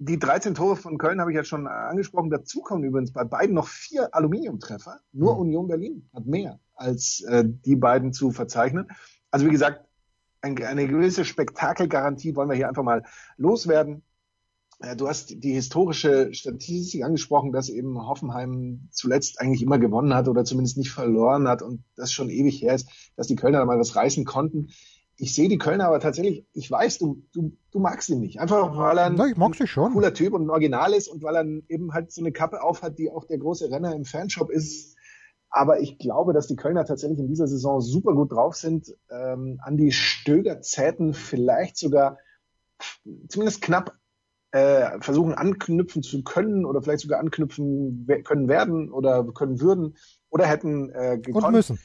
die 0.00 0.18
13 0.18 0.54
Tore 0.54 0.76
von 0.76 0.96
Köln 0.98 1.20
habe 1.20 1.32
ich 1.32 1.36
jetzt 1.36 1.48
schon 1.48 1.66
angesprochen. 1.66 2.30
Dazu 2.30 2.60
kommen 2.60 2.84
übrigens 2.84 3.12
bei 3.12 3.24
beiden 3.24 3.54
noch 3.54 3.66
vier 3.66 4.14
Aluminiumtreffer. 4.14 5.00
Nur 5.12 5.34
mhm. 5.34 5.40
Union 5.40 5.68
Berlin 5.68 6.08
hat 6.14 6.26
mehr 6.26 6.60
als 6.74 7.22
äh, 7.22 7.44
die 7.44 7.76
beiden 7.76 8.12
zu 8.12 8.30
verzeichnen. 8.30 8.86
Also 9.30 9.46
wie 9.46 9.50
gesagt, 9.50 9.84
ein, 10.40 10.62
eine 10.62 10.86
gewisse 10.86 11.24
Spektakelgarantie 11.24 12.36
wollen 12.36 12.48
wir 12.48 12.54
hier 12.54 12.68
einfach 12.68 12.84
mal 12.84 13.02
loswerden. 13.36 14.04
Äh, 14.78 14.94
du 14.94 15.08
hast 15.08 15.42
die 15.42 15.52
historische 15.52 16.32
Statistik 16.32 17.02
angesprochen, 17.02 17.50
dass 17.50 17.68
eben 17.68 17.98
Hoffenheim 18.06 18.88
zuletzt 18.92 19.40
eigentlich 19.40 19.62
immer 19.62 19.80
gewonnen 19.80 20.14
hat 20.14 20.28
oder 20.28 20.44
zumindest 20.44 20.76
nicht 20.76 20.92
verloren 20.92 21.48
hat 21.48 21.62
und 21.62 21.82
das 21.96 22.12
schon 22.12 22.30
ewig 22.30 22.62
her 22.62 22.76
ist, 22.76 22.88
dass 23.16 23.26
die 23.26 23.36
Kölner 23.36 23.58
da 23.58 23.64
mal 23.64 23.80
was 23.80 23.96
reißen 23.96 24.24
konnten 24.24 24.68
ich 25.20 25.34
sehe 25.34 25.48
die 25.48 25.58
Kölner 25.58 25.86
aber 25.86 25.98
tatsächlich, 25.98 26.46
ich 26.52 26.70
weiß, 26.70 26.98
du, 26.98 27.22
du, 27.32 27.52
du 27.72 27.80
magst 27.80 28.08
ihn 28.08 28.20
nicht. 28.20 28.40
Einfach 28.40 28.76
weil 28.76 28.98
er 28.98 29.06
ein, 29.06 29.20
ein 29.20 29.92
cooler 29.92 30.14
Typ 30.14 30.32
und 30.32 30.46
ein 30.46 30.50
Original 30.50 30.94
ist 30.94 31.08
und 31.08 31.24
weil 31.24 31.34
er 31.36 31.44
eben 31.68 31.92
halt 31.92 32.12
so 32.12 32.22
eine 32.22 32.30
Kappe 32.30 32.62
aufhat, 32.62 32.98
die 32.98 33.10
auch 33.10 33.24
der 33.24 33.38
große 33.38 33.68
Renner 33.70 33.94
im 33.94 34.04
Fanshop 34.04 34.48
ist. 34.48 34.96
Aber 35.50 35.80
ich 35.80 35.98
glaube, 35.98 36.32
dass 36.32 36.46
die 36.46 36.56
Kölner 36.56 36.84
tatsächlich 36.84 37.18
in 37.18 37.26
dieser 37.26 37.48
Saison 37.48 37.80
super 37.80 38.14
gut 38.14 38.30
drauf 38.30 38.54
sind. 38.54 38.94
Ähm, 39.10 39.58
an 39.62 39.76
die 39.76 39.90
Stöger 39.90 40.60
zähten 40.60 41.14
vielleicht 41.14 41.76
sogar 41.76 42.18
zumindest 43.28 43.60
knapp 43.60 43.98
äh, 44.52 45.00
versuchen 45.00 45.34
anknüpfen 45.34 46.02
zu 46.02 46.22
können 46.22 46.64
oder 46.64 46.80
vielleicht 46.80 47.00
sogar 47.00 47.18
anknüpfen 47.18 48.06
können 48.24 48.48
werden 48.48 48.92
oder 48.92 49.24
können 49.32 49.60
würden 49.60 49.96
oder 50.30 50.46
hätten 50.46 50.90
äh, 50.90 51.18
gekonnt. 51.18 51.44
Und 51.44 51.52
müssen 51.52 51.78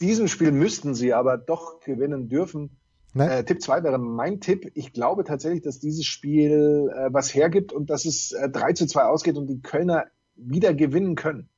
diesem 0.00 0.28
Spiel 0.28 0.52
müssten 0.52 0.94
sie 0.94 1.12
aber 1.14 1.38
doch 1.38 1.80
gewinnen 1.80 2.28
dürfen. 2.28 2.78
Äh, 3.14 3.44
Tipp 3.44 3.62
2 3.62 3.82
wäre 3.82 3.98
mein 3.98 4.40
Tipp. 4.40 4.70
Ich 4.74 4.92
glaube 4.92 5.24
tatsächlich, 5.24 5.62
dass 5.62 5.78
dieses 5.78 6.04
Spiel 6.04 6.92
äh, 6.94 7.08
was 7.12 7.34
hergibt 7.34 7.72
und 7.72 7.88
dass 7.88 8.04
es 8.04 8.32
äh, 8.32 8.48
3 8.48 8.74
zu 8.74 8.86
2 8.86 9.04
ausgeht 9.04 9.38
und 9.38 9.46
die 9.46 9.62
Kölner 9.62 10.04
wieder 10.34 10.74
gewinnen 10.74 11.14
können. 11.14 11.48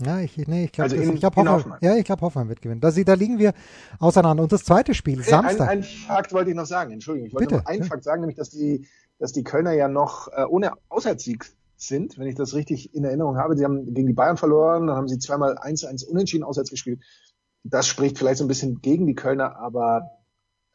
Ja, 0.00 0.20
ich, 0.20 0.36
nee, 0.36 0.64
ich 0.64 0.72
glaube, 0.72 0.96
also 0.96 1.12
glaub, 1.14 1.36
Hoffenheim, 1.36 1.78
ja, 1.80 1.96
ich 1.96 2.04
glaube, 2.04 2.22
Hoffenheim 2.22 2.48
wird 2.48 2.62
gewinnen. 2.62 2.80
Da, 2.80 2.90
da 2.90 3.14
liegen 3.14 3.38
wir 3.38 3.52
auseinander. 3.98 4.44
Und 4.44 4.52
das 4.52 4.64
zweite 4.64 4.94
Spiel, 4.94 5.22
Samstag. 5.22 5.68
Ein, 5.68 5.78
ein 5.78 5.82
Fakt 5.82 6.32
wollte 6.32 6.50
ich 6.50 6.56
noch 6.56 6.66
sagen, 6.66 6.92
Entschuldigung. 6.92 7.26
Ich 7.28 7.34
wollte 7.34 7.46
Bitte, 7.46 7.60
noch 7.60 7.66
einen 7.66 7.82
ja. 7.82 7.88
Fakt 7.88 8.04
sagen, 8.04 8.20
nämlich, 8.20 8.36
dass 8.36 8.50
die, 8.50 8.86
dass 9.18 9.32
die 9.32 9.42
Kölner 9.42 9.72
ja 9.72 9.88
noch 9.88 10.28
äh, 10.28 10.44
ohne 10.44 10.72
Auswärtssieg 10.88 11.46
sind, 11.76 12.18
wenn 12.18 12.28
ich 12.28 12.36
das 12.36 12.54
richtig 12.54 12.94
in 12.94 13.04
Erinnerung 13.04 13.38
habe. 13.38 13.56
Sie 13.56 13.64
haben 13.64 13.92
gegen 13.92 14.06
die 14.06 14.12
Bayern 14.12 14.36
verloren, 14.36 14.86
dann 14.86 14.96
haben 14.96 15.08
sie 15.08 15.18
zweimal 15.18 15.58
1-1 15.58 16.06
unentschieden 16.06 16.44
auswärts 16.44 16.70
gespielt 16.70 17.00
das 17.64 17.86
spricht 17.86 18.18
vielleicht 18.18 18.38
so 18.38 18.44
ein 18.44 18.48
bisschen 18.48 18.80
gegen 18.80 19.06
die 19.06 19.14
Kölner, 19.14 19.56
aber 19.56 20.10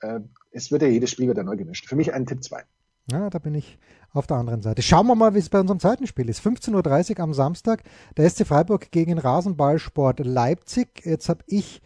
äh, 0.02 0.20
es 0.52 0.72
wird 0.72 0.82
ja 0.82 0.88
jedes 0.88 1.10
Spiel 1.10 1.30
wieder 1.30 1.44
neu 1.44 1.56
gemischt. 1.56 1.88
Für 1.88 1.96
mich 1.96 2.14
ein 2.14 2.26
Tipp 2.26 2.44
2. 2.44 2.64
Ja, 3.12 3.30
da 3.30 3.40
bin 3.40 3.54
ich 3.56 3.78
auf 4.12 4.28
der 4.28 4.38
anderen 4.38 4.62
Seite. 4.62 4.82
Schauen 4.82 5.08
wir 5.08 5.16
mal, 5.16 5.34
wie 5.34 5.40
es 5.40 5.50
bei 5.50 5.60
unserem 5.60 5.80
zweiten 5.80 6.08
Spiel 6.08 6.30
ist. 6.30 6.46
15.30 6.46 7.18
Uhr 7.18 7.20
am 7.20 7.34
Samstag, 7.34 7.84
der 8.16 8.30
SC 8.30 8.46
Freiburg 8.46 8.92
gegen 8.92 9.18
Rasenballsport 9.18 10.20
Leipzig. 10.20 11.06
Jetzt 11.06 11.28
habe 11.28 11.44
ich 11.48 11.82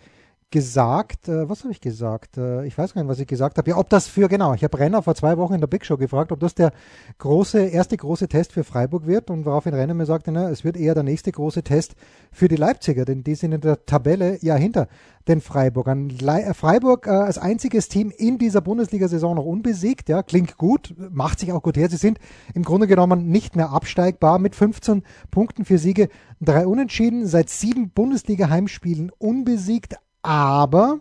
gesagt, 0.50 1.28
äh, 1.28 1.50
was 1.50 1.64
habe 1.64 1.74
ich 1.74 1.82
gesagt? 1.82 2.38
Äh, 2.38 2.66
ich 2.66 2.78
weiß 2.78 2.94
gar 2.94 3.02
nicht, 3.02 3.10
was 3.10 3.20
ich 3.20 3.28
gesagt 3.28 3.58
habe. 3.58 3.70
Ja, 3.70 3.78
ob 3.78 3.90
das 3.90 4.08
für, 4.08 4.30
genau, 4.30 4.54
ich 4.54 4.64
habe 4.64 4.80
Renner 4.80 5.04
vor 5.04 5.14
zwei 5.14 5.38
Wochen 5.38 5.54
in 5.54 5.60
der 5.60 5.68
Big 5.68 5.86
Show 5.86 5.98
gefragt, 5.98 6.32
ob 6.32 6.40
das 6.40 6.56
der 6.56 6.72
große, 7.18 7.66
erste 7.66 7.98
große 7.98 8.30
Test 8.30 8.54
für 8.54 8.64
Freiburg 8.64 9.06
wird 9.06 9.30
und 9.30 9.46
woraufhin 9.46 9.74
Renner 9.74 9.94
mir 9.94 10.06
sagte, 10.06 10.32
na, 10.32 10.50
es 10.50 10.64
wird 10.64 10.78
eher 10.78 10.94
der 10.94 11.04
nächste 11.04 11.34
große 11.34 11.64
Test 11.64 11.96
für 12.32 12.48
die 12.48 12.56
Leipziger, 12.56 13.04
denn 13.04 13.26
die 13.26 13.36
sind 13.36 13.52
in 13.52 13.60
der 13.60 13.86
Tabelle 13.86 14.38
ja 14.42 14.56
hinter 14.56 14.88
den 15.28 15.42
Freiburgern. 15.42 16.10
Le 16.10 16.44
äh, 16.44 16.54
Freiburg 16.54 17.08
äh, 17.08 17.10
als 17.10 17.38
einziges 17.38 17.90
Team 17.90 18.14
in 18.16 18.38
dieser 18.38 18.62
Bundesliga-Saison 18.62 19.36
noch 19.36 19.46
unbesiegt, 19.46 20.08
ja, 20.08 20.24
klingt 20.24 20.58
gut, 20.58 20.96
macht 21.12 21.40
sich 21.40 21.52
auch 21.52 21.62
gut 21.62 21.76
her. 21.76 21.90
Sie 21.90 21.98
sind 21.98 22.20
im 22.54 22.64
Grunde 22.64 22.88
genommen 22.88 23.28
nicht 23.28 23.58
mehr 23.58 23.72
absteigbar 23.72 24.40
mit 24.40 24.56
15 24.56 25.04
Punkten 25.30 25.66
für 25.66 25.78
Siege, 25.78 26.08
drei 26.40 26.66
Unentschieden, 26.66 27.28
seit 27.28 27.50
sieben 27.50 27.90
Bundesliga-Heimspielen 27.90 29.12
unbesiegt, 29.18 29.98
aber 30.28 31.00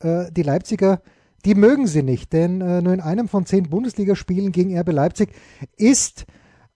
äh, 0.00 0.32
die 0.32 0.42
Leipziger, 0.42 1.02
die 1.44 1.54
mögen 1.54 1.86
sie 1.86 2.02
nicht, 2.02 2.32
denn 2.32 2.62
äh, 2.62 2.80
nur 2.80 2.94
in 2.94 3.02
einem 3.02 3.28
von 3.28 3.44
zehn 3.44 3.68
Bundesligaspielen 3.68 4.52
gegen 4.52 4.74
RB 4.78 4.90
Leipzig 4.90 5.28
ist 5.76 6.24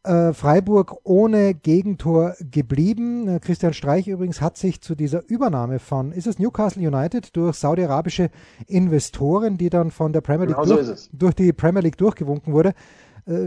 äh, 0.02 0.34
Freiburg 0.34 0.96
ohne 1.04 1.54
Gegentor 1.54 2.34
geblieben. 2.40 3.26
Äh, 3.26 3.40
Christian 3.40 3.72
Streich 3.72 4.06
übrigens 4.06 4.42
hat 4.42 4.58
sich 4.58 4.82
zu 4.82 4.94
dieser 4.94 5.26
Übernahme 5.30 5.78
von, 5.78 6.12
ist 6.12 6.26
es 6.26 6.38
Newcastle 6.38 6.86
United, 6.86 7.34
durch 7.34 7.56
saudi-arabische 7.56 8.28
Investoren, 8.66 9.56
die 9.56 9.70
dann 9.70 9.90
von 9.90 10.12
der 10.12 10.20
Premier 10.20 10.44
League 10.44 10.56
genau 10.62 10.76
durch, 10.76 10.86
so 10.86 11.08
durch, 11.14 11.34
die 11.36 11.54
Premier 11.54 11.80
League 11.80 11.96
durchgewunken 11.96 12.52
wurde, 12.52 12.74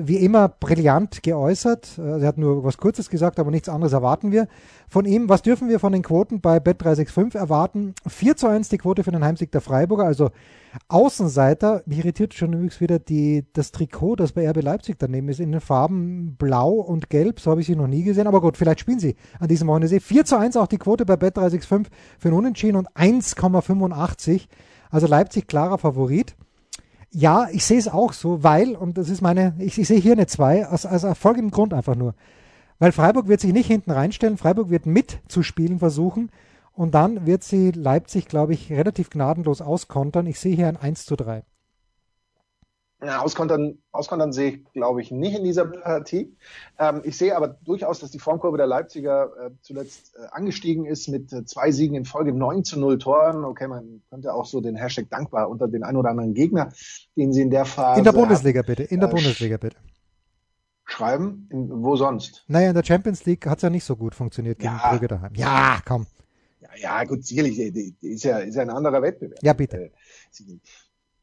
wie 0.05 0.17
immer 0.17 0.47
brillant 0.47 1.23
geäußert. 1.23 1.97
Äh, 1.97 2.21
er 2.21 2.27
hat 2.27 2.37
nur 2.37 2.63
was 2.63 2.77
Kurzes 2.77 3.09
gesagt, 3.09 3.39
aber 3.39 3.49
nichts 3.49 3.67
anderes 3.67 3.93
erwarten 3.93 4.31
wir 4.31 4.47
von 4.87 5.05
ihm. 5.05 5.27
Was 5.27 5.41
dürfen 5.41 5.69
wir 5.69 5.79
von 5.79 5.91
den 5.91 6.03
Quoten 6.03 6.39
bei 6.39 6.57
Bet365 6.57 7.35
erwarten? 7.35 7.95
4 8.07 8.37
zu 8.37 8.47
1 8.47 8.69
die 8.69 8.77
Quote 8.77 9.03
für 9.03 9.11
den 9.11 9.23
Heimsieg 9.23 9.51
der 9.51 9.61
Freiburger, 9.61 10.03
also 10.03 10.29
Außenseiter. 10.87 11.81
Mich 11.87 11.97
irritiert 11.97 12.33
schon 12.35 12.53
übrigens 12.53 12.79
wieder 12.79 12.99
die, 12.99 13.45
das 13.53 13.71
Trikot, 13.71 14.17
das 14.17 14.33
bei 14.33 14.47
RB 14.47 14.61
Leipzig 14.61 14.97
daneben 14.99 15.29
ist, 15.29 15.39
in 15.39 15.51
den 15.51 15.61
Farben 15.61 16.35
blau 16.37 16.73
und 16.73 17.09
gelb. 17.09 17.39
So 17.39 17.49
habe 17.49 17.61
ich 17.61 17.67
sie 17.67 17.75
noch 17.75 17.87
nie 17.87 18.03
gesehen, 18.03 18.27
aber 18.27 18.39
gut, 18.39 18.57
vielleicht 18.57 18.81
spielen 18.81 18.99
sie 18.99 19.15
an 19.39 19.47
diesem 19.47 19.67
Wochenende. 19.67 19.99
4 19.99 20.25
zu 20.25 20.37
1 20.37 20.57
auch 20.57 20.67
die 20.67 20.77
Quote 20.77 21.05
bei 21.05 21.15
Bet365 21.15 21.87
für 22.19 22.29
den 22.29 22.37
Unentschieden 22.37 22.77
und 22.77 22.89
1,85. 22.91 24.47
Also 24.91 25.07
Leipzig 25.07 25.47
klarer 25.47 25.77
Favorit. 25.77 26.35
Ja, 27.13 27.47
ich 27.51 27.65
sehe 27.65 27.77
es 27.77 27.89
auch 27.89 28.13
so, 28.13 28.41
weil, 28.43 28.75
und 28.75 28.97
das 28.97 29.09
ist 29.09 29.21
meine, 29.21 29.53
ich, 29.59 29.77
ich 29.77 29.87
sehe 29.87 29.99
hier 29.99 30.13
eine 30.13 30.27
2, 30.27 30.67
aus, 30.67 30.85
aus 30.85 31.05
folgendem 31.17 31.51
Grund 31.51 31.73
einfach 31.73 31.95
nur. 31.95 32.15
Weil 32.79 32.93
Freiburg 32.93 33.27
wird 33.27 33.41
sich 33.41 33.51
nicht 33.51 33.67
hinten 33.67 33.91
reinstellen, 33.91 34.37
Freiburg 34.37 34.69
wird 34.69 34.85
mitzuspielen 34.85 35.79
versuchen 35.79 36.31
und 36.73 36.95
dann 36.95 37.25
wird 37.25 37.43
sie 37.43 37.71
Leipzig, 37.71 38.27
glaube 38.27 38.53
ich, 38.53 38.71
relativ 38.71 39.09
gnadenlos 39.09 39.61
auskontern. 39.61 40.25
Ich 40.25 40.39
sehe 40.39 40.55
hier 40.55 40.67
ein 40.67 40.77
1 40.77 41.05
zu 41.05 41.15
3. 41.17 41.43
Ja, 43.03 43.21
auskontern, 43.21 43.79
auskontern 43.91 44.31
sehe 44.31 44.51
ich, 44.51 44.73
glaube 44.73 45.01
ich, 45.01 45.09
nicht 45.09 45.35
in 45.35 45.43
dieser 45.43 45.65
Partie. 45.65 46.37
Ähm, 46.77 47.01
ich 47.03 47.17
sehe 47.17 47.35
aber 47.35 47.47
durchaus, 47.47 47.99
dass 47.99 48.11
die 48.11 48.19
Formkurve 48.19 48.57
der 48.57 48.67
Leipziger 48.67 49.31
äh, 49.39 49.49
zuletzt 49.63 50.15
äh, 50.15 50.27
angestiegen 50.29 50.85
ist 50.85 51.07
mit 51.07 51.33
äh, 51.33 51.43
zwei 51.45 51.71
Siegen 51.71 51.95
in 51.95 52.05
Folge, 52.05 52.31
9 52.31 52.63
zu 52.63 52.79
0 52.79 52.99
Toren. 52.99 53.43
Okay, 53.43 53.67
man 53.67 54.03
könnte 54.11 54.31
auch 54.31 54.45
so 54.45 54.61
den 54.61 54.75
Hashtag 54.75 55.09
dankbar 55.09 55.49
unter 55.49 55.67
den 55.67 55.83
ein 55.83 55.95
oder 55.95 56.11
anderen 56.11 56.35
Gegner, 56.35 56.71
den 57.17 57.33
sie 57.33 57.41
in 57.41 57.49
der 57.49 57.65
Phase. 57.65 57.97
In 57.97 58.03
der 58.03 58.11
Bundesliga 58.11 58.59
hat, 58.59 58.67
bitte, 58.67 58.83
in 58.83 58.99
der 58.99 59.09
äh, 59.09 59.11
Bundesliga 59.11 59.57
bitte. 59.57 59.77
Schreiben? 60.85 61.47
In, 61.49 61.83
wo 61.83 61.95
sonst? 61.95 62.45
Naja, 62.47 62.69
in 62.69 62.75
der 62.75 62.85
Champions 62.85 63.25
League 63.25 63.47
hat 63.47 63.57
es 63.57 63.63
ja 63.63 63.71
nicht 63.71 63.83
so 63.83 63.95
gut 63.95 64.13
funktioniert 64.13 64.59
gegen 64.59 64.73
ja. 64.75 64.91
Brügge 64.91 65.07
daheim. 65.07 65.33
Ja, 65.33 65.79
komm. 65.87 66.05
Ja, 66.59 66.69
ja 66.77 67.03
gut, 67.05 67.25
sicherlich, 67.25 67.55
die 67.55 67.95
ist 68.01 68.23
ja, 68.25 68.37
ist 68.37 68.53
ja 68.53 68.61
ein 68.61 68.69
anderer 68.69 69.01
Wettbewerb. 69.01 69.39
Ja, 69.41 69.53
bitte. 69.53 69.91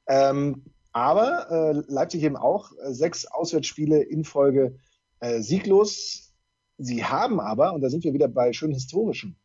Äh, 0.06 0.30
ähm, 0.30 0.64
aber 0.92 1.50
äh, 1.50 1.82
Leipzig 1.86 2.22
eben 2.22 2.36
auch 2.36 2.72
äh, 2.72 2.92
sechs 2.92 3.26
Auswärtsspiele 3.26 4.02
in 4.02 4.24
Folge 4.24 4.76
äh, 5.20 5.40
sieglos. 5.40 6.32
Sie 6.78 7.04
haben 7.04 7.40
aber, 7.40 7.72
und 7.72 7.80
da 7.80 7.90
sind 7.90 8.04
wir 8.04 8.14
wieder 8.14 8.28
bei 8.28 8.52
schön 8.52 8.72
historischen 8.72 9.36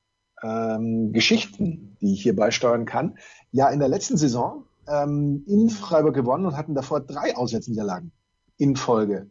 ähm, 0.44 1.12
Geschichten, 1.14 1.98
die 2.02 2.14
ich 2.14 2.24
hier 2.24 2.36
beisteuern 2.36 2.86
kann, 2.86 3.18
ja 3.52 3.70
in 3.70 3.80
der 3.80 3.90
letzten 3.90 4.18
Saison 4.18 4.66
ähm, 4.88 5.44
in 5.48 5.70
Freiburg 5.70 6.14
gewonnen 6.14 6.46
und 6.46 6.58
hatten 6.58 6.76
davor 6.76 7.00
drei 7.00 7.36
Auswärtsniederlagen 7.36 8.12
in 8.58 8.76
Folge 8.76 9.30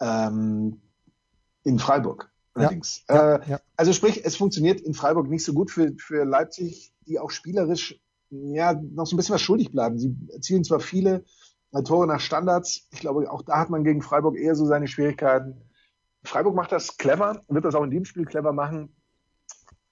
ähm, 0.00 0.80
in 1.64 1.78
Freiburg. 1.78 2.30
Allerdings. 2.54 3.04
Ja, 3.08 3.36
äh, 3.36 3.50
ja. 3.50 3.60
Also 3.76 3.92
sprich, 3.92 4.24
es 4.24 4.36
funktioniert 4.36 4.80
in 4.80 4.94
Freiburg 4.94 5.28
nicht 5.28 5.44
so 5.44 5.52
gut 5.52 5.70
für, 5.70 5.92
für 5.98 6.24
Leipzig, 6.24 6.92
die 7.06 7.18
auch 7.18 7.30
spielerisch 7.30 8.00
ja 8.30 8.74
noch 8.74 9.06
so 9.06 9.14
ein 9.14 9.18
bisschen 9.18 9.34
was 9.34 9.42
schuldig 9.42 9.70
bleiben. 9.70 9.98
Sie 9.98 10.16
erzielen 10.32 10.64
zwar 10.64 10.80
viele 10.80 11.24
Tore 11.84 12.06
nach 12.06 12.20
Standards. 12.20 12.88
Ich 12.92 13.00
glaube, 13.00 13.30
auch 13.30 13.42
da 13.42 13.58
hat 13.58 13.70
man 13.70 13.84
gegen 13.84 14.02
Freiburg 14.02 14.36
eher 14.36 14.54
so 14.54 14.64
seine 14.64 14.88
Schwierigkeiten. 14.88 15.62
Freiburg 16.24 16.54
macht 16.54 16.72
das 16.72 16.96
clever, 16.96 17.42
wird 17.48 17.64
das 17.64 17.74
auch 17.74 17.84
in 17.84 17.90
dem 17.90 18.04
Spiel 18.04 18.24
clever 18.24 18.52
machen. 18.52 18.94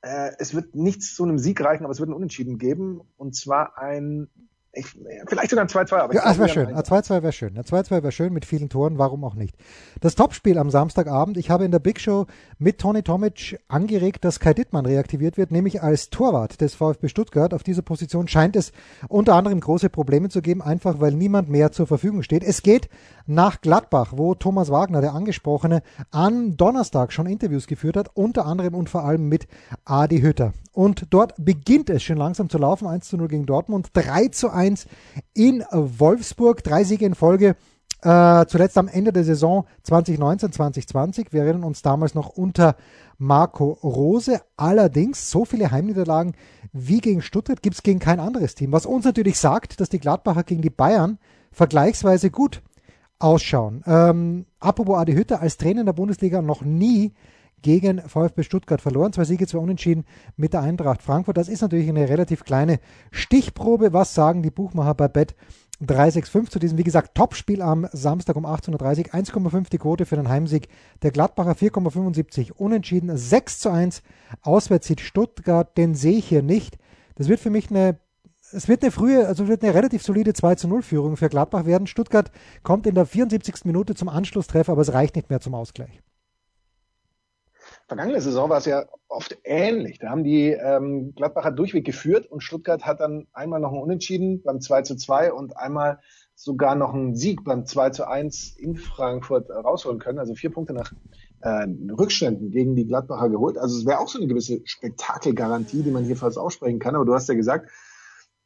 Äh, 0.00 0.32
es 0.38 0.54
wird 0.54 0.74
nichts 0.74 1.14
zu 1.14 1.24
einem 1.24 1.38
Sieg 1.38 1.60
reichen, 1.60 1.84
aber 1.84 1.92
es 1.92 2.00
wird 2.00 2.10
ein 2.10 2.14
Unentschieden 2.14 2.58
geben. 2.58 3.00
Und 3.16 3.34
zwar 3.34 3.78
ein 3.78 4.28
ich, 4.76 4.86
vielleicht 5.26 5.50
sogar 5.50 5.64
ein 5.64 5.68
2-2. 5.68 6.14
Ja, 6.14 6.24
das 6.24 6.38
wäre 6.38 6.48
schön. 6.48 6.68
Ein 6.68 6.82
2-2 6.82 7.22
wäre 7.22 7.32
schön. 7.32 7.56
Ein 7.56 7.64
2-2 7.64 7.90
wäre 7.90 8.12
schön 8.12 8.32
mit 8.32 8.44
vielen 8.44 8.68
Toren, 8.68 8.98
warum 8.98 9.24
auch 9.24 9.34
nicht. 9.34 9.56
Das 10.00 10.14
Topspiel 10.14 10.58
am 10.58 10.70
Samstagabend. 10.70 11.38
Ich 11.38 11.50
habe 11.50 11.64
in 11.64 11.70
der 11.70 11.78
Big 11.78 11.98
Show 11.98 12.26
mit 12.58 12.78
Tony 12.78 13.02
Tomic 13.02 13.58
angeregt, 13.68 14.24
dass 14.24 14.38
Kai 14.38 14.52
Dittmann 14.52 14.84
reaktiviert 14.84 15.38
wird, 15.38 15.50
nämlich 15.50 15.82
als 15.82 16.10
Torwart 16.10 16.60
des 16.60 16.74
VfB 16.74 17.08
Stuttgart. 17.08 17.54
Auf 17.54 17.62
dieser 17.62 17.82
Position 17.82 18.28
scheint 18.28 18.54
es 18.54 18.72
unter 19.08 19.34
anderem 19.34 19.60
große 19.60 19.88
Probleme 19.88 20.28
zu 20.28 20.42
geben, 20.42 20.60
einfach 20.60 21.00
weil 21.00 21.12
niemand 21.12 21.48
mehr 21.48 21.72
zur 21.72 21.86
Verfügung 21.86 22.22
steht. 22.22 22.44
Es 22.44 22.62
geht 22.62 22.90
nach 23.26 23.62
Gladbach, 23.62 24.12
wo 24.16 24.34
Thomas 24.34 24.70
Wagner, 24.70 25.00
der 25.00 25.14
angesprochene, 25.14 25.82
am 26.10 26.56
Donnerstag 26.56 27.12
schon 27.12 27.26
Interviews 27.26 27.66
geführt 27.66 27.96
hat, 27.96 28.10
unter 28.14 28.44
anderem 28.44 28.74
und 28.74 28.90
vor 28.90 29.04
allem 29.04 29.28
mit 29.28 29.48
Adi 29.84 30.20
Hütter. 30.20 30.52
Und 30.72 31.06
dort 31.08 31.32
beginnt 31.38 31.88
es 31.88 32.02
schon 32.02 32.18
langsam 32.18 32.50
zu 32.50 32.58
laufen. 32.58 32.86
1 32.86 33.08
zu 33.08 33.16
0 33.16 33.28
gegen 33.28 33.46
Dortmund, 33.46 33.88
3 33.94 34.28
zu 34.28 34.50
1 34.50 34.65
in 35.34 35.64
Wolfsburg, 35.70 36.62
drei 36.62 36.84
Siege 36.84 37.06
in 37.06 37.14
Folge. 37.14 37.56
Äh, 38.02 38.46
zuletzt 38.46 38.76
am 38.76 38.88
Ende 38.88 39.12
der 39.12 39.24
Saison 39.24 39.66
2019, 39.82 40.52
2020. 40.52 41.32
Wir 41.32 41.42
erinnern 41.42 41.64
uns 41.64 41.82
damals 41.82 42.14
noch 42.14 42.28
unter 42.28 42.76
Marco 43.18 43.78
Rose. 43.82 44.40
Allerdings, 44.56 45.30
so 45.30 45.44
viele 45.44 45.70
Heimniederlagen 45.70 46.34
wie 46.72 47.00
gegen 47.00 47.22
Stuttgart 47.22 47.62
gibt 47.62 47.76
es 47.76 47.82
gegen 47.82 47.98
kein 47.98 48.20
anderes 48.20 48.54
Team. 48.54 48.72
Was 48.72 48.86
uns 48.86 49.04
natürlich 49.04 49.38
sagt, 49.38 49.80
dass 49.80 49.88
die 49.88 49.98
Gladbacher 49.98 50.44
gegen 50.44 50.62
die 50.62 50.70
Bayern 50.70 51.18
vergleichsweise 51.52 52.30
gut 52.30 52.62
ausschauen. 53.18 53.82
Ähm, 53.86 54.46
apropos 54.60 54.98
Adi 54.98 55.14
Hütter, 55.14 55.40
als 55.40 55.56
Trainer 55.56 55.80
in 55.80 55.86
der 55.86 55.94
Bundesliga 55.94 56.42
noch 56.42 56.62
nie 56.62 57.14
gegen 57.62 58.00
VfB 58.00 58.44
Stuttgart 58.44 58.80
verloren. 58.80 59.12
Zwei 59.12 59.24
Siege, 59.24 59.46
zwei 59.46 59.58
Unentschieden 59.58 60.04
mit 60.36 60.52
der 60.52 60.62
Eintracht 60.62 61.02
Frankfurt. 61.02 61.36
Das 61.36 61.48
ist 61.48 61.62
natürlich 61.62 61.88
eine 61.88 62.08
relativ 62.08 62.44
kleine 62.44 62.78
Stichprobe. 63.10 63.92
Was 63.92 64.14
sagen 64.14 64.42
die 64.42 64.50
Buchmacher 64.50 64.94
bei 64.94 65.08
Bet 65.08 65.34
365 65.80 66.50
zu 66.50 66.58
diesem, 66.58 66.78
wie 66.78 66.84
gesagt, 66.84 67.14
Topspiel 67.14 67.60
am 67.60 67.86
Samstag 67.92 68.36
um 68.36 68.46
18.30 68.46 68.72
Uhr. 68.72 69.14
1,5 69.14 69.68
die 69.68 69.78
Quote 69.78 70.06
für 70.06 70.16
den 70.16 70.28
Heimsieg 70.28 70.68
der 71.02 71.10
Gladbacher, 71.10 71.52
4,75 71.52 72.52
Unentschieden, 72.52 73.16
6 73.16 73.58
zu 73.58 73.70
1. 73.70 74.02
Auswärts 74.42 74.86
sieht 74.86 75.00
Stuttgart, 75.00 75.76
den 75.76 75.94
sehe 75.94 76.18
ich 76.18 76.28
hier 76.28 76.42
nicht. 76.42 76.78
Das 77.16 77.28
wird 77.28 77.40
für 77.40 77.50
mich 77.50 77.70
eine 77.70 77.98
es 78.52 78.68
wird 78.68 78.84
eine 78.84 78.92
frühe, 78.92 79.26
also 79.26 79.48
wird 79.48 79.64
eine 79.64 79.74
relativ 79.74 80.04
solide 80.04 80.32
2 80.32 80.54
zu 80.54 80.68
0 80.68 80.82
Führung 80.82 81.16
für 81.16 81.28
Gladbach 81.28 81.66
werden. 81.66 81.88
Stuttgart 81.88 82.30
kommt 82.62 82.86
in 82.86 82.94
der 82.94 83.04
74. 83.04 83.64
Minute 83.64 83.96
zum 83.96 84.08
Anschlusstreffer, 84.08 84.70
aber 84.70 84.82
es 84.82 84.92
reicht 84.92 85.16
nicht 85.16 85.30
mehr 85.30 85.40
zum 85.40 85.56
Ausgleich 85.56 86.00
vergangene 87.86 88.20
Saison 88.20 88.50
war 88.50 88.58
es 88.58 88.66
ja 88.66 88.84
oft 89.08 89.38
ähnlich. 89.44 89.98
Da 89.98 90.10
haben 90.10 90.24
die 90.24 90.50
ähm, 90.50 91.14
Gladbacher 91.14 91.52
durchweg 91.52 91.84
geführt 91.84 92.26
und 92.26 92.42
Stuttgart 92.42 92.84
hat 92.84 93.00
dann 93.00 93.26
einmal 93.32 93.60
noch 93.60 93.72
ein 93.72 93.78
Unentschieden 93.78 94.42
beim 94.42 94.60
2 94.60 94.82
zu 94.82 94.96
2 94.96 95.32
und 95.32 95.56
einmal 95.56 96.00
sogar 96.34 96.74
noch 96.74 96.92
einen 96.92 97.14
Sieg 97.14 97.44
beim 97.44 97.64
2 97.64 97.90
zu 97.90 98.08
1 98.08 98.56
in 98.58 98.76
Frankfurt 98.76 99.50
rausholen 99.50 100.00
können. 100.00 100.18
Also 100.18 100.34
vier 100.34 100.50
Punkte 100.50 100.74
nach 100.74 100.92
äh, 101.40 101.66
Rückständen 101.92 102.50
gegen 102.50 102.74
die 102.74 102.86
Gladbacher 102.86 103.30
geholt. 103.30 103.56
Also 103.56 103.78
es 103.78 103.86
wäre 103.86 104.00
auch 104.00 104.08
so 104.08 104.18
eine 104.18 104.26
gewisse 104.26 104.60
Spektakelgarantie, 104.64 105.82
die 105.82 105.90
man 105.90 106.04
hier 106.04 106.16
fast 106.16 106.38
aussprechen 106.38 106.80
kann. 106.80 106.96
Aber 106.96 107.04
du 107.04 107.14
hast 107.14 107.28
ja 107.28 107.34
gesagt, 107.34 107.70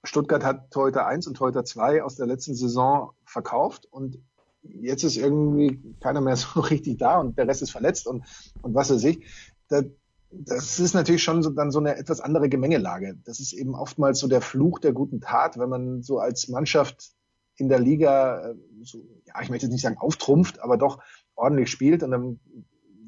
Stuttgart 0.04 0.44
hat 0.44 0.70
Torhüter 0.70 1.06
1 1.06 1.26
und 1.26 1.34
Torhüter 1.34 1.64
2 1.64 2.02
aus 2.02 2.16
der 2.16 2.26
letzten 2.26 2.54
Saison 2.54 3.12
verkauft 3.24 3.86
und 3.90 4.18
jetzt 4.62 5.04
ist 5.04 5.16
irgendwie 5.16 5.80
keiner 6.00 6.20
mehr 6.20 6.36
so 6.36 6.60
richtig 6.60 6.98
da 6.98 7.18
und 7.18 7.38
der 7.38 7.48
Rest 7.48 7.62
ist 7.62 7.70
verletzt 7.70 8.06
und, 8.06 8.24
und 8.62 8.74
was 8.74 8.90
weiß 8.90 9.04
ich. 9.04 9.24
Das, 9.68 9.84
das 10.30 10.78
ist 10.78 10.94
natürlich 10.94 11.22
schon 11.22 11.42
so, 11.42 11.50
dann 11.50 11.70
so 11.70 11.80
eine 11.80 11.96
etwas 11.96 12.20
andere 12.20 12.48
Gemengelage. 12.48 13.18
Das 13.24 13.40
ist 13.40 13.52
eben 13.52 13.74
oftmals 13.74 14.20
so 14.20 14.28
der 14.28 14.40
Fluch 14.40 14.78
der 14.78 14.92
guten 14.92 15.20
Tat, 15.20 15.58
wenn 15.58 15.68
man 15.68 16.02
so 16.02 16.18
als 16.18 16.48
Mannschaft 16.48 17.12
in 17.56 17.68
der 17.68 17.80
Liga, 17.80 18.50
äh, 18.50 18.54
so, 18.82 18.98
ja, 19.26 19.42
ich 19.42 19.50
möchte 19.50 19.66
jetzt 19.66 19.72
nicht 19.72 19.82
sagen 19.82 19.98
auftrumpft, 19.98 20.60
aber 20.60 20.76
doch 20.76 21.02
ordentlich 21.34 21.70
spielt 21.70 22.02
und 22.02 22.10
dann 22.10 22.40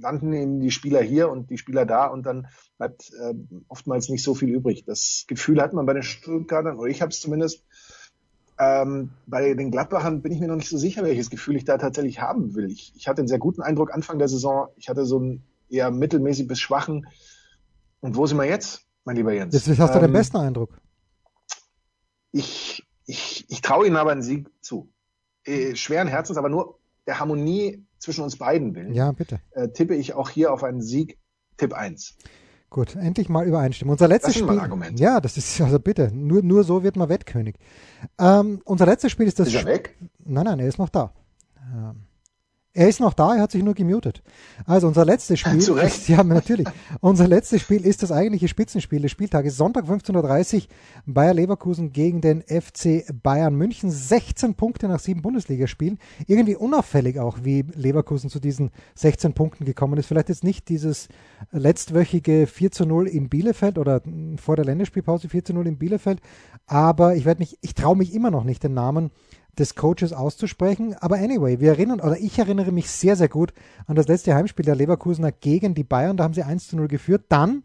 landen 0.01 0.33
eben 0.33 0.61
die 0.61 0.71
Spieler 0.71 1.01
hier 1.01 1.31
und 1.31 1.51
die 1.51 1.59
Spieler 1.59 1.87
da 1.87 2.07
und 2.07 2.27
dann 2.27 2.49
bleibt 2.77 3.12
äh, 3.21 3.35
oftmals 3.69 4.09
nicht 4.09 4.25
so 4.25 4.35
viel 4.35 4.51
übrig. 4.51 4.85
Das 4.85 5.25
Gefühl 5.29 5.62
hat 5.62 5.73
man 5.73 5.87
bei 5.87 5.95
den 5.95 6.03
Stuttgartern, 6.03 6.79
oder 6.79 6.88
ich 6.88 7.01
habe 7.01 7.11
es 7.11 7.21
zumindest, 7.21 7.65
ähm, 8.62 9.11
bei 9.27 9.55
den 9.55 9.70
Gladbachern 9.72 10.22
bin 10.22 10.31
ich 10.31 10.38
mir 10.38 10.46
noch 10.46 10.57
nicht 10.57 10.68
so 10.68 10.79
sicher, 10.79 11.03
welches 11.03 11.31
Gefühl 11.31 11.57
ich 11.57 11.64
da 11.64 11.79
tatsächlich 11.79 12.20
haben 12.20 12.55
will. 12.55 12.70
Ich, 12.70 12.92
ich 12.94 13.09
hatte 13.09 13.20
einen 13.20 13.29
sehr 13.29 13.38
guten 13.38 13.61
Eindruck 13.61 13.92
Anfang 13.92 14.18
der 14.18 14.29
Saison. 14.29 14.68
Ich 14.77 14.88
hatte 14.88 15.05
so 15.05 15.18
einen 15.18 15.42
eher 15.68 15.90
mittelmäßig 15.90 16.46
bis 16.46 16.61
schwachen. 16.61 17.07
Und 18.01 18.16
wo 18.16 18.27
sind 18.27 18.38
wir 18.38 18.44
jetzt, 18.44 18.87
mein 19.05 19.16
lieber 19.16 19.33
Jens? 19.33 19.55
Jetzt 19.55 19.79
hast 19.81 19.94
du 19.94 19.98
ähm, 19.98 20.05
den 20.05 20.12
besten 20.12 20.37
Eindruck. 20.37 20.81
Ich, 22.31 22.87
ich, 23.05 23.46
ich 23.48 23.62
traue 23.62 23.87
ihnen 23.87 23.96
aber 23.96 24.12
einen 24.12 24.22
Sieg 24.22 24.48
zu. 24.61 24.92
Äh, 25.44 25.75
schweren 25.75 26.07
Herzens, 26.07 26.38
aber 26.38 26.48
nur 26.48 26.79
der 27.07 27.18
Harmonie 27.18 27.85
zwischen 27.98 28.22
uns 28.22 28.38
beiden 28.38 28.75
willen. 28.77 28.94
Ja, 28.94 29.11
bitte. 29.11 29.40
Äh, 29.51 29.68
tippe 29.70 29.96
ich 29.96 30.14
auch 30.14 30.31
hier 30.31 30.53
auf 30.53 30.62
einen 30.62 30.83
Sieg. 30.83 31.18
Tipp 31.57 31.75
1. 31.75 32.16
Gut, 32.73 32.97
endlich 32.97 33.29
mal 33.29 33.47
übereinstimmen. 33.47 33.93
Unser 33.93 34.09
letztes 34.09 34.35
Spiel. 34.35 34.59
Argument. 34.59 34.99
Ja, 34.99 35.21
das 35.21 35.37
ist 35.37 35.61
also 35.61 35.79
bitte. 35.79 36.11
Nur, 36.11 36.43
nur 36.43 36.65
so 36.65 36.83
wird 36.83 36.97
man 36.97 37.11
Wettkönig. 37.11 37.57
Ähm, 38.19 38.63
unser 38.65 38.87
letztes 38.87 39.13
Spiel 39.13 39.27
ist 39.27 39.39
das. 39.39 39.49
Ist 39.49 39.57
er 39.57 39.67
weg? 39.67 39.95
Nein, 40.25 40.47
nein, 40.47 40.59
er 40.59 40.69
ist 40.69 40.79
noch 40.79 40.89
da. 40.89 41.13
Ähm, 41.71 42.05
Er 42.75 42.89
ist 42.89 43.01
noch 43.01 43.13
da, 43.13 43.35
er 43.35 43.43
hat 43.43 43.53
sich 43.53 43.63
nur 43.63 43.75
gemutet. 43.75 44.23
Also 44.65 44.87
unser 44.89 45.05
letztes 45.05 45.39
Spiel 45.41 45.59
Zu 45.59 45.75
Recht. 45.75 45.99
ist, 45.99 46.09
ja 46.09 46.25
natürlich, 46.25 46.67
unser 47.01 47.29
letztes 47.29 47.61
Spiel 47.61 47.85
ist 47.85 48.03
das 48.03 48.11
eigentliche 48.11 48.49
Spitzenspiel 48.49 49.03
des 49.03 49.11
Spieltages. 49.11 49.59
Sonntag 49.59 49.85
15.30 49.85 50.55
Uhr 50.57 50.63
Bayer 51.05 51.35
Leverkusen 51.35 51.93
gegen 51.93 52.23
den 52.23 52.43
FC 52.43 53.05
Bayern 53.23 53.55
München. 53.55 53.91
16 53.91 54.55
Punkte 54.55 54.89
nach 54.89 55.01
sieben 55.01 55.21
Bundesligaspielen. 55.21 55.99
Irgendwie 56.27 56.57
unauffällig 56.57 57.19
auch, 57.19 57.39
wie 57.43 57.67
Leverkusen 57.75 58.31
zu 58.31 58.41
diesen 58.41 58.71
16 58.95 59.35
Punkten 59.35 59.67
gekommen 59.67 59.99
ist. 59.99 60.07
Vielleicht 60.07 60.31
jetzt 60.31 60.45
nicht 60.45 60.71
dieses 60.71 61.09
letztwöchige 61.51 62.47
4 62.47 62.71
zu 62.71 62.87
0 62.87 63.07
in 63.07 63.29
Bielefeld 63.29 63.77
oder 63.77 64.01
vor 64.37 64.57
der 64.57 64.65
Länderspielpause 64.65 65.29
4 65.29 65.45
zu 65.45 65.53
0 65.53 65.67
in 65.67 65.79
Bielefeld. 65.79 66.21
Aber 66.67 67.17
ich 67.17 67.27
werde 67.27 67.41
mich, 67.41 67.59
ich 67.61 67.75
traue 67.75 67.99
mich 67.99 68.15
immer 68.15 68.31
noch 68.31 68.45
nicht 68.45 68.63
den 68.63 68.73
Namen 68.73 69.11
des 69.59 69.75
Coaches 69.75 70.12
auszusprechen. 70.12 70.95
Aber 71.01 71.17
anyway, 71.17 71.61
wir 71.61 71.71
erinnern, 71.71 72.01
oder 72.01 72.19
ich 72.19 72.38
erinnere 72.38 72.73
mich 72.73 72.91
sehr, 72.91 73.17
sehr 73.17 73.29
gut 73.29 73.53
an 73.87 73.97
das 73.97 74.09
letzte 74.09 74.35
Heimspiel 74.35 74.65
der 74.65 74.77
Leverkusener 74.77 75.33
gegen 75.33 75.75
die 75.75 75.85
Bayern. 75.85 76.17
Da 76.17 76.25
haben 76.25 76.35
sie 76.35 76.43
1 76.43 76.69
zu 76.69 76.77
0 76.77 76.88
geführt. 76.88 77.25
Dann 77.29 77.65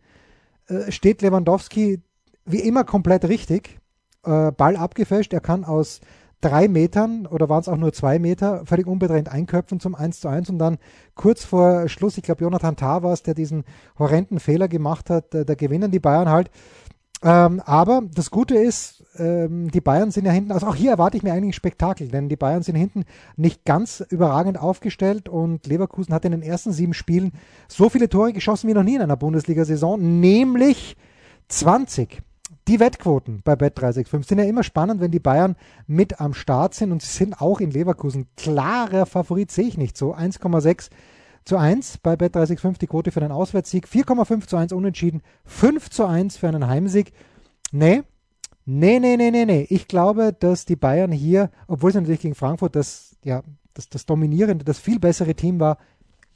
äh, 0.68 0.92
steht 0.92 1.22
Lewandowski 1.22 2.02
wie 2.46 2.60
immer 2.60 2.84
komplett 2.84 3.26
richtig. 3.26 3.80
Äh, 4.24 4.52
Ball 4.52 4.76
abgefälscht. 4.76 5.34
Er 5.34 5.42
kann 5.42 5.64
aus 5.64 6.02
drei 6.42 6.68
Metern 6.68 7.26
oder 7.26 7.50
waren 7.50 7.62
es 7.62 7.68
auch 7.68 7.78
nur 7.78 7.94
zwei 7.94 8.20
Meter 8.20 8.66
völlig 8.66 8.86
unbedrängt 8.86 9.30
einköpfen 9.30 9.80
zum 9.80 9.96
1 9.96 10.20
zu 10.20 10.28
1 10.28 10.50
und 10.50 10.60
dann 10.60 10.78
kurz 11.16 11.44
vor 11.44 11.90
Schluss, 11.90 12.18
ich 12.18 12.24
glaube 12.24 12.44
Jonathan 12.44 12.76
Tah 12.76 13.02
war 13.02 13.14
es, 13.14 13.24
der 13.24 13.34
diesen 13.34 13.64
horrenden 13.98 14.40
Fehler 14.40 14.68
gemacht 14.68 15.10
hat, 15.10 15.34
äh, 15.34 15.46
da 15.46 15.56
gewinnen 15.56 15.92
die 15.92 16.00
Bayern 16.00 16.30
halt. 16.30 16.52
Ähm, 17.24 17.62
aber 17.66 18.04
das 18.14 18.30
Gute 18.30 18.56
ist, 18.56 19.04
ähm, 19.18 19.72
die 19.72 19.82
Bayern 19.82 20.12
sind 20.12 20.26
ja 20.26 20.32
hinten, 20.32 20.52
also 20.52 20.68
auch 20.68 20.76
hier 20.76 20.92
erwarte 20.92 21.18
ich 21.18 21.24
mir 21.24 21.34
eigentlich 21.34 21.50
ein 21.50 21.54
Spektakel, 21.54 22.10
denn 22.10 22.30
die 22.30 22.36
Bayern 22.36 22.62
sind 22.62 22.76
hinten 22.76 23.06
nicht 23.36 23.66
ganz 23.66 24.06
überragend 24.10 24.60
aufgestellt 24.60 25.28
und 25.28 25.66
Leverkusen 25.66 26.14
hat 26.14 26.26
in 26.26 26.32
den 26.32 26.44
ersten 26.44 26.74
sieben 26.74 26.94
Spielen 26.94 27.32
so 27.68 27.90
viele 27.90 28.10
Tore 28.10 28.34
geschossen 28.34 28.68
wie 28.68 28.74
noch 28.74 28.84
nie 28.84 28.96
in 28.96 29.02
einer 29.02 29.18
Bundesliga-Saison, 29.18 30.20
nämlich 30.20 30.96
20. 31.48 32.22
Die 32.68 32.80
Wettquoten 32.80 33.42
bei 33.44 33.54
Bet365 33.54 34.28
sind 34.28 34.40
ja 34.40 34.44
immer 34.44 34.64
spannend, 34.64 35.00
wenn 35.00 35.12
die 35.12 35.20
Bayern 35.20 35.56
mit 35.88 36.20
am 36.20 36.34
Start 36.34 36.74
sind 36.74 36.92
und 36.92 37.02
sie 37.02 37.18
sind 37.18 37.42
auch 37.42 37.62
in 37.62 37.72
Leverkusen 37.72 38.28
klarer 38.36 39.06
Favorit, 39.06 39.52
sehe 39.52 39.68
ich 39.68 39.78
nicht 39.78 39.98
so. 39.98 40.14
1,6 40.14 40.90
zu 41.48 41.58
1 41.58 42.00
bei 42.00 42.14
Bet365 42.14 42.80
die 42.80 42.88
Quote 42.88 43.12
für 43.12 43.22
einen 43.22 43.32
Auswärtssieg, 43.32 43.88
4,5 43.88 44.48
zu 44.48 44.58
1 44.58 44.74
unentschieden, 44.74 45.22
5 45.46 45.90
zu 45.90 46.06
1 46.06 46.38
für 46.38 46.48
einen 46.50 46.68
Heimsieg. 46.68 47.14
Nee, 47.72 48.04
nee, 48.66 49.00
nee, 49.00 49.16
nee, 49.16 49.32
nee, 49.32 49.46
nee. 49.46 49.66
Ich 49.70 49.88
glaube, 49.88 50.34
dass 50.34 50.66
die 50.66 50.76
Bayern 50.76 51.12
hier, 51.12 51.50
obwohl 51.68 51.92
sie 51.92 52.00
natürlich 52.00 52.20
gegen 52.20 52.36
Frankfurt 52.36 52.76
das, 52.76 53.16
ja, 53.24 53.44
das, 53.74 53.90
das 53.90 54.06
dominierende, 54.06 54.66
das 54.66 54.78
viel 54.78 55.00
bessere 55.00 55.36
Team 55.36 55.60
war, 55.60 55.78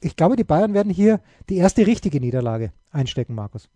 ich 0.00 0.16
glaube, 0.16 0.34
die 0.34 0.44
Bayern 0.44 0.74
werden 0.74 0.90
hier 0.90 1.20
die 1.48 1.58
erste 1.58 1.86
richtige 1.86 2.18
Niederlage 2.18 2.72
einstecken, 2.90 3.34
Markus. 3.34 3.68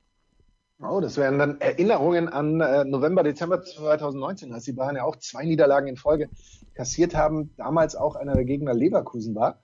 Oh, 0.83 1.01
das 1.01 1.16
wären 1.16 1.38
dann 1.38 1.61
Erinnerungen 1.61 2.29
an 2.29 2.61
äh, 2.61 2.85
November, 2.85 3.22
Dezember 3.22 3.62
2019, 3.62 4.53
als 4.53 4.64
die 4.64 4.72
Bayern 4.72 4.96
ja 4.96 5.05
auch 5.05 5.16
zwei 5.16 5.44
Niederlagen 5.44 5.87
in 5.87 5.96
Folge 5.96 6.29
kassiert 6.75 7.14
haben, 7.14 7.55
damals 7.57 7.94
auch 7.94 8.16
einer 8.16 8.35
der 8.35 8.44
Gegner 8.44 8.75
Leverkusen 8.75 9.35
war. 9.35 9.62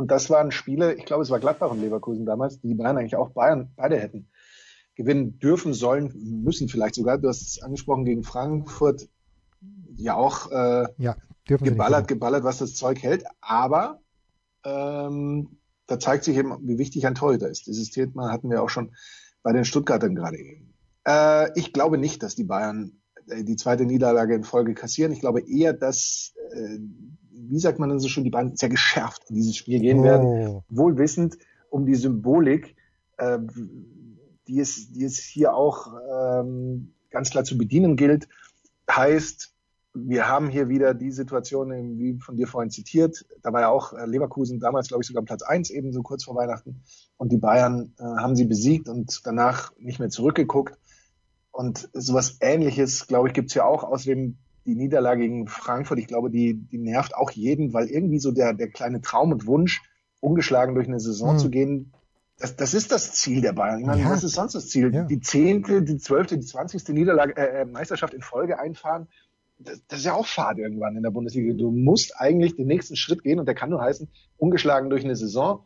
Und 0.00 0.10
das 0.10 0.30
waren 0.30 0.50
Spiele, 0.50 0.94
ich 0.94 1.04
glaube, 1.04 1.22
es 1.22 1.30
war 1.30 1.40
Gladbach 1.40 1.70
und 1.70 1.80
Leverkusen 1.80 2.24
damals, 2.24 2.58
die 2.60 2.68
die 2.68 2.74
Bayern 2.74 2.96
eigentlich 2.96 3.16
auch 3.16 3.30
Bayern 3.30 3.70
beide 3.76 3.98
hätten 3.98 4.28
gewinnen 4.94 5.38
dürfen, 5.38 5.72
sollen, 5.72 6.12
müssen 6.42 6.68
vielleicht 6.68 6.94
sogar. 6.94 7.18
Du 7.18 7.28
hast 7.28 7.42
es 7.42 7.62
angesprochen 7.62 8.04
gegen 8.04 8.22
Frankfurt, 8.22 9.08
ja 9.94 10.14
auch 10.14 10.50
äh, 10.50 10.86
Ja, 10.98 11.16
dürfen 11.48 11.64
geballert, 11.64 12.08
geballert, 12.08 12.44
was 12.44 12.58
das 12.58 12.74
Zeug 12.74 13.02
hält. 13.02 13.24
Aber 13.40 14.00
ähm, 14.64 15.58
da 15.86 15.98
zeigt 15.98 16.24
sich 16.24 16.36
eben, 16.36 16.66
wie 16.66 16.78
wichtig 16.78 17.06
ein 17.06 17.14
Torhüter 17.14 17.48
ist. 17.48 17.66
Dieses 17.66 17.90
Thema 17.90 18.30
hatten 18.30 18.50
wir 18.50 18.62
auch 18.62 18.68
schon 18.68 18.94
bei 19.42 19.52
den 19.52 19.64
Stuttgartern 19.64 20.14
gerade 20.14 20.38
eben. 20.38 20.74
Äh, 21.06 21.58
ich 21.58 21.72
glaube 21.72 21.98
nicht, 21.98 22.22
dass 22.22 22.34
die 22.34 22.44
Bayern 22.44 23.00
äh, 23.28 23.44
die 23.44 23.56
zweite 23.56 23.84
Niederlage 23.84 24.34
in 24.34 24.44
Folge 24.44 24.74
kassieren. 24.74 25.12
Ich 25.12 25.20
glaube 25.20 25.40
eher, 25.40 25.72
dass, 25.72 26.34
äh, 26.52 26.78
wie 27.50 27.58
sagt 27.58 27.78
man 27.78 27.88
denn 27.88 27.98
so 27.98 28.08
schön, 28.08 28.24
die 28.24 28.30
Bayern 28.30 28.56
sehr 28.56 28.68
geschärft 28.68 29.24
in 29.28 29.36
dieses 29.36 29.56
Spiel 29.56 29.80
gehen 29.80 30.02
werden. 30.02 30.26
Oh, 30.26 30.64
Wohl 30.68 30.96
wissend 30.98 31.36
um 31.68 31.86
die 31.86 31.94
Symbolik, 31.94 32.76
äh, 33.18 33.38
die, 34.46 34.60
es, 34.60 34.92
die 34.92 35.04
es 35.04 35.18
hier 35.18 35.54
auch 35.54 35.92
ähm, 36.12 36.94
ganz 37.10 37.30
klar 37.30 37.44
zu 37.44 37.58
bedienen 37.58 37.96
gilt. 37.96 38.28
Heißt, 38.90 39.54
wir 39.92 40.28
haben 40.28 40.48
hier 40.48 40.68
wieder 40.68 40.94
die 40.94 41.10
Situation, 41.10 41.98
wie 41.98 42.18
von 42.18 42.36
dir 42.36 42.46
vorhin 42.46 42.70
zitiert. 42.70 43.26
Da 43.42 43.52
war 43.52 43.62
ja 43.62 43.68
auch 43.68 43.92
äh, 43.92 44.06
Leverkusen 44.06 44.60
damals, 44.60 44.88
glaube 44.88 45.02
ich, 45.02 45.08
sogar 45.08 45.24
Platz 45.24 45.42
eins 45.42 45.70
eben 45.70 45.92
so 45.92 46.02
kurz 46.02 46.24
vor 46.24 46.36
Weihnachten. 46.36 46.82
Und 47.16 47.32
die 47.32 47.38
Bayern 47.38 47.92
äh, 47.98 48.02
haben 48.02 48.36
sie 48.36 48.44
besiegt 48.44 48.88
und 48.88 49.20
danach 49.24 49.72
nicht 49.78 49.98
mehr 49.98 50.10
zurückgeguckt. 50.10 50.78
Und 51.50 51.88
sowas 51.92 52.38
ähnliches, 52.40 53.08
glaube 53.08 53.28
ich, 53.28 53.34
gibt's 53.34 53.54
ja 53.54 53.64
auch. 53.64 53.82
Außerdem 53.82 54.38
die 54.66 54.74
Niederlage 54.74 55.22
gegen 55.22 55.46
Frankfurt, 55.48 55.98
ich 55.98 56.06
glaube, 56.06 56.30
die, 56.30 56.54
die 56.54 56.78
nervt 56.78 57.14
auch 57.14 57.30
jeden, 57.30 57.72
weil 57.72 57.86
irgendwie 57.88 58.18
so 58.18 58.30
der, 58.32 58.52
der 58.54 58.68
kleine 58.70 59.00
Traum 59.00 59.32
und 59.32 59.46
Wunsch, 59.46 59.82
ungeschlagen 60.20 60.74
durch 60.74 60.86
eine 60.86 61.00
Saison 61.00 61.32
Hm. 61.32 61.38
zu 61.38 61.50
gehen, 61.50 61.92
das, 62.38 62.56
das 62.56 62.72
ist 62.74 62.90
das 62.92 63.12
Ziel 63.12 63.40
der 63.42 63.52
Bayern. 63.52 63.80
Ich 63.80 63.86
meine, 63.86 64.02
Ja. 64.02 64.10
was 64.10 64.24
ist 64.24 64.34
sonst 64.34 64.54
das 64.54 64.68
Ziel? 64.68 64.94
Ja. 64.94 65.04
Die 65.04 65.20
zehnte, 65.20 65.82
die 65.82 65.98
zwölfte, 65.98 66.38
die 66.38 66.44
zwanzigste 66.46 66.92
Niederlage, 66.92 67.36
äh, 67.36 67.62
äh, 67.62 67.64
Meisterschaft 67.66 68.14
in 68.14 68.22
Folge 68.22 68.58
einfahren. 68.58 69.08
Das, 69.58 69.82
das 69.88 69.98
ist 70.00 70.04
ja 70.06 70.14
auch 70.14 70.26
Fahrt 70.26 70.58
irgendwann 70.58 70.96
in 70.96 71.02
der 71.02 71.10
Bundesliga. 71.10 71.52
Du 71.54 71.70
musst 71.70 72.14
eigentlich 72.18 72.56
den 72.56 72.66
nächsten 72.66 72.96
Schritt 72.96 73.22
gehen 73.22 73.38
und 73.38 73.46
der 73.46 73.54
kann 73.54 73.68
nur 73.68 73.82
heißen, 73.82 74.08
ungeschlagen 74.38 74.88
durch 74.88 75.04
eine 75.04 75.16
Saison. 75.16 75.64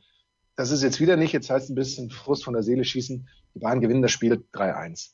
Das 0.57 0.73
ist 0.73 0.83
jetzt 0.83 1.01
wieder 1.01 1.17
nicht, 1.17 1.33
jetzt 1.33 1.49
heißt 1.51 1.71
ein 1.71 1.75
bisschen 1.77 2.11
Frust 2.11 2.45
von 2.45 2.55
der 2.55 2.63
Seele 2.65 2.85
schießen. 2.85 3.29
Die 3.55 3.59
Bayern 3.61 3.81
gewinnen 3.81 4.03
das 4.03 4.11
Spiel 4.11 4.45
3-1. 4.53 5.13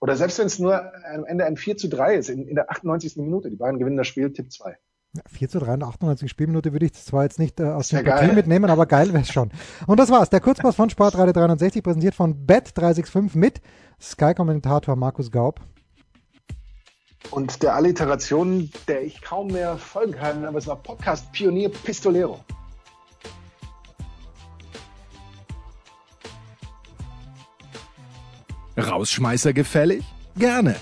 Oder 0.00 0.16
selbst 0.16 0.38
wenn 0.38 0.46
es 0.46 0.58
nur 0.58 0.80
am 1.14 1.24
Ende 1.26 1.44
ein 1.44 1.56
4 1.56 1.76
zu 1.76 1.88
3 1.88 2.14
ist, 2.14 2.30
in, 2.30 2.48
in 2.48 2.54
der 2.54 2.70
98. 2.70 3.16
Minute, 3.16 3.50
die 3.50 3.56
Bayern 3.56 3.78
gewinnen 3.78 3.98
das 3.98 4.06
Spiel, 4.06 4.32
Tipp 4.32 4.50
2. 4.50 4.76
Ja, 5.12 5.22
4 5.28 5.48
zu 5.48 5.58
3 5.58 5.74
in 5.74 5.80
der 5.80 5.88
98. 5.88 6.30
Spielminute 6.30 6.72
würde 6.72 6.86
ich 6.86 6.94
zwar 6.94 7.24
jetzt 7.24 7.38
nicht 7.38 7.60
äh, 7.60 7.64
aus 7.64 7.86
Ist 7.86 7.92
ja 7.92 8.02
geil. 8.02 8.32
mitnehmen, 8.32 8.70
aber 8.70 8.86
geil 8.86 9.12
wäre 9.12 9.22
es 9.22 9.30
schon. 9.30 9.50
Und 9.86 10.00
das 10.00 10.10
war's. 10.10 10.30
Der 10.30 10.40
Kurzpass 10.40 10.74
von 10.76 10.88
Sportradio 10.88 11.32
360, 11.32 11.82
präsentiert 11.82 12.14
von 12.14 12.46
Bet365 12.46 13.36
mit 13.36 13.60
Sky-Kommentator 14.00 14.96
Markus 14.96 15.30
Gaub. 15.30 15.60
Und 17.30 17.62
der 17.62 17.74
Alliteration, 17.74 18.70
der 18.88 19.02
ich 19.02 19.20
kaum 19.20 19.48
mehr 19.48 19.76
folgen 19.76 20.12
kann, 20.12 20.44
aber 20.46 20.58
es 20.58 20.66
war 20.66 20.76
Podcast 20.76 21.30
Pionier 21.32 21.68
Pistolero. 21.68 22.40
Rausschmeißer 28.90 29.52
gefällig? 29.52 30.04
Gerne, 30.36 30.74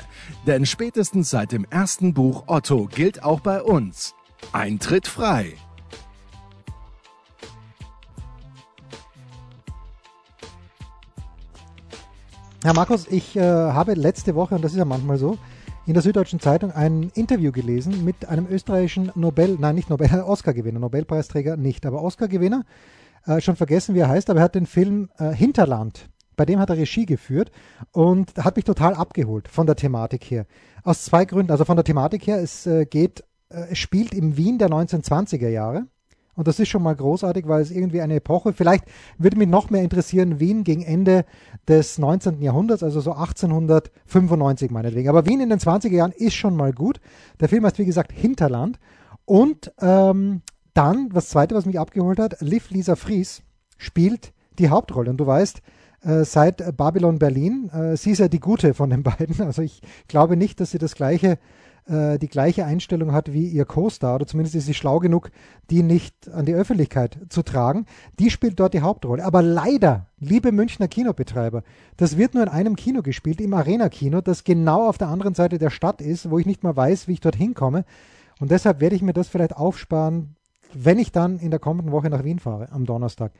denn 0.46 0.64
spätestens 0.64 1.30
seit 1.30 1.52
dem 1.52 1.66
ersten 1.68 2.14
Buch 2.14 2.44
Otto 2.46 2.86
gilt 2.86 3.22
auch 3.22 3.40
bei 3.40 3.62
uns. 3.62 4.14
Eintritt 4.52 5.06
frei. 5.06 5.54
Herr 12.64 12.74
Markus, 12.74 13.06
ich 13.08 13.36
äh, 13.36 13.42
habe 13.42 13.94
letzte 13.94 14.34
Woche, 14.34 14.54
und 14.54 14.62
das 14.62 14.72
ist 14.72 14.78
ja 14.78 14.84
manchmal 14.84 15.18
so, 15.18 15.38
in 15.86 15.94
der 15.94 16.02
Süddeutschen 16.02 16.40
Zeitung 16.40 16.72
ein 16.72 17.10
Interview 17.14 17.52
gelesen 17.52 18.04
mit 18.04 18.28
einem 18.28 18.46
österreichischen 18.46 19.12
Nobel, 19.14 19.56
nein, 19.60 19.74
nicht 19.74 19.90
Nobel, 19.90 20.08
Oscar-Gewinner, 20.26 20.80
Nobelpreisträger 20.80 21.56
nicht, 21.56 21.86
aber 21.86 22.02
Oscar-Gewinner, 22.02 22.64
äh, 23.26 23.40
schon 23.40 23.56
vergessen, 23.56 23.94
wie 23.94 24.00
er 24.00 24.08
heißt, 24.08 24.28
aber 24.30 24.40
er 24.40 24.44
hat 24.44 24.54
den 24.54 24.66
Film 24.66 25.08
äh, 25.18 25.32
Hinterland, 25.32 26.08
bei 26.38 26.46
dem 26.46 26.58
hat 26.58 26.70
er 26.70 26.78
Regie 26.78 27.04
geführt 27.04 27.50
und 27.92 28.32
hat 28.38 28.56
mich 28.56 28.64
total 28.64 28.94
abgeholt 28.94 29.48
von 29.48 29.66
der 29.66 29.76
Thematik 29.76 30.24
her. 30.24 30.46
Aus 30.84 31.04
zwei 31.04 31.26
Gründen, 31.26 31.52
also 31.52 31.66
von 31.66 31.76
der 31.76 31.84
Thematik 31.84 32.26
her, 32.26 32.40
es 32.40 32.66
äh, 32.66 32.86
geht, 32.86 33.24
äh, 33.50 33.72
es 33.72 33.78
spielt 33.78 34.14
im 34.14 34.38
Wien 34.38 34.56
der 34.56 34.68
1920er 34.68 35.48
Jahre. 35.48 35.86
Und 36.38 36.46
das 36.46 36.60
ist 36.60 36.68
schon 36.68 36.84
mal 36.84 36.94
großartig, 36.94 37.48
weil 37.48 37.60
es 37.60 37.72
irgendwie 37.72 38.00
eine 38.00 38.14
Epoche, 38.14 38.52
vielleicht 38.52 38.84
würde 39.18 39.36
mich 39.36 39.48
noch 39.48 39.70
mehr 39.70 39.82
interessieren, 39.82 40.38
Wien 40.38 40.62
gegen 40.62 40.82
Ende 40.82 41.24
des 41.66 41.98
19. 41.98 42.40
Jahrhunderts, 42.40 42.84
also 42.84 43.00
so 43.00 43.10
1895 43.12 44.70
meinetwegen. 44.70 45.08
Aber 45.08 45.26
Wien 45.26 45.40
in 45.40 45.50
den 45.50 45.58
20er 45.58 45.90
Jahren 45.90 46.12
ist 46.12 46.34
schon 46.34 46.54
mal 46.54 46.72
gut. 46.72 47.00
Der 47.40 47.48
Film 47.48 47.66
heißt, 47.66 47.80
wie 47.80 47.84
gesagt, 47.84 48.12
Hinterland. 48.12 48.78
Und 49.24 49.72
ähm, 49.80 50.42
dann, 50.74 51.08
das 51.08 51.28
zweite, 51.28 51.56
was 51.56 51.66
mich 51.66 51.80
abgeholt 51.80 52.20
hat, 52.20 52.40
Liv 52.40 52.70
Lisa 52.70 52.94
Fries 52.94 53.42
spielt 53.76 54.32
die 54.60 54.68
Hauptrolle. 54.68 55.10
Und 55.10 55.16
du 55.16 55.26
weißt, 55.26 55.60
seit 56.02 56.76
Babylon 56.76 57.18
Berlin, 57.18 57.70
äh, 57.72 57.96
sie 57.96 58.12
ist 58.12 58.18
ja 58.18 58.28
die 58.28 58.40
Gute 58.40 58.74
von 58.74 58.90
den 58.90 59.02
beiden. 59.04 59.40
Also 59.40 59.62
ich 59.62 59.82
glaube 60.06 60.36
nicht, 60.36 60.60
dass 60.60 60.70
sie 60.70 60.78
das 60.78 60.94
gleiche 60.94 61.38
äh, 61.88 62.18
die 62.18 62.28
gleiche 62.28 62.66
Einstellung 62.66 63.12
hat 63.12 63.32
wie 63.32 63.46
ihr 63.46 63.64
Co-Star, 63.64 64.16
oder 64.16 64.26
zumindest 64.26 64.54
ist 64.54 64.66
sie 64.66 64.74
schlau 64.74 64.98
genug, 64.98 65.30
die 65.70 65.82
nicht 65.82 66.30
an 66.30 66.44
die 66.44 66.54
Öffentlichkeit 66.54 67.18
zu 67.30 67.42
tragen. 67.42 67.86
Die 68.18 68.30
spielt 68.30 68.60
dort 68.60 68.74
die 68.74 68.82
Hauptrolle. 68.82 69.24
Aber 69.24 69.42
leider, 69.42 70.06
liebe 70.18 70.52
Münchner 70.52 70.88
Kinobetreiber, 70.88 71.62
das 71.96 72.18
wird 72.18 72.34
nur 72.34 72.42
in 72.42 72.50
einem 72.50 72.76
Kino 72.76 73.02
gespielt, 73.02 73.40
im 73.40 73.54
Arena-Kino, 73.54 74.20
das 74.20 74.44
genau 74.44 74.86
auf 74.86 74.98
der 74.98 75.08
anderen 75.08 75.34
Seite 75.34 75.58
der 75.58 75.70
Stadt 75.70 76.02
ist, 76.02 76.30
wo 76.30 76.38
ich 76.38 76.46
nicht 76.46 76.62
mal 76.62 76.76
weiß, 76.76 77.08
wie 77.08 77.14
ich 77.14 77.20
dort 77.20 77.36
hinkomme. 77.36 77.84
Und 78.38 78.50
deshalb 78.50 78.80
werde 78.80 78.94
ich 78.94 79.02
mir 79.02 79.14
das 79.14 79.28
vielleicht 79.28 79.56
aufsparen, 79.56 80.36
wenn 80.74 80.98
ich 80.98 81.12
dann 81.12 81.38
in 81.38 81.50
der 81.50 81.60
kommenden 81.60 81.92
Woche 81.92 82.10
nach 82.10 82.24
Wien 82.24 82.38
fahre, 82.38 82.70
am 82.70 82.84
Donnerstag. 82.84 83.32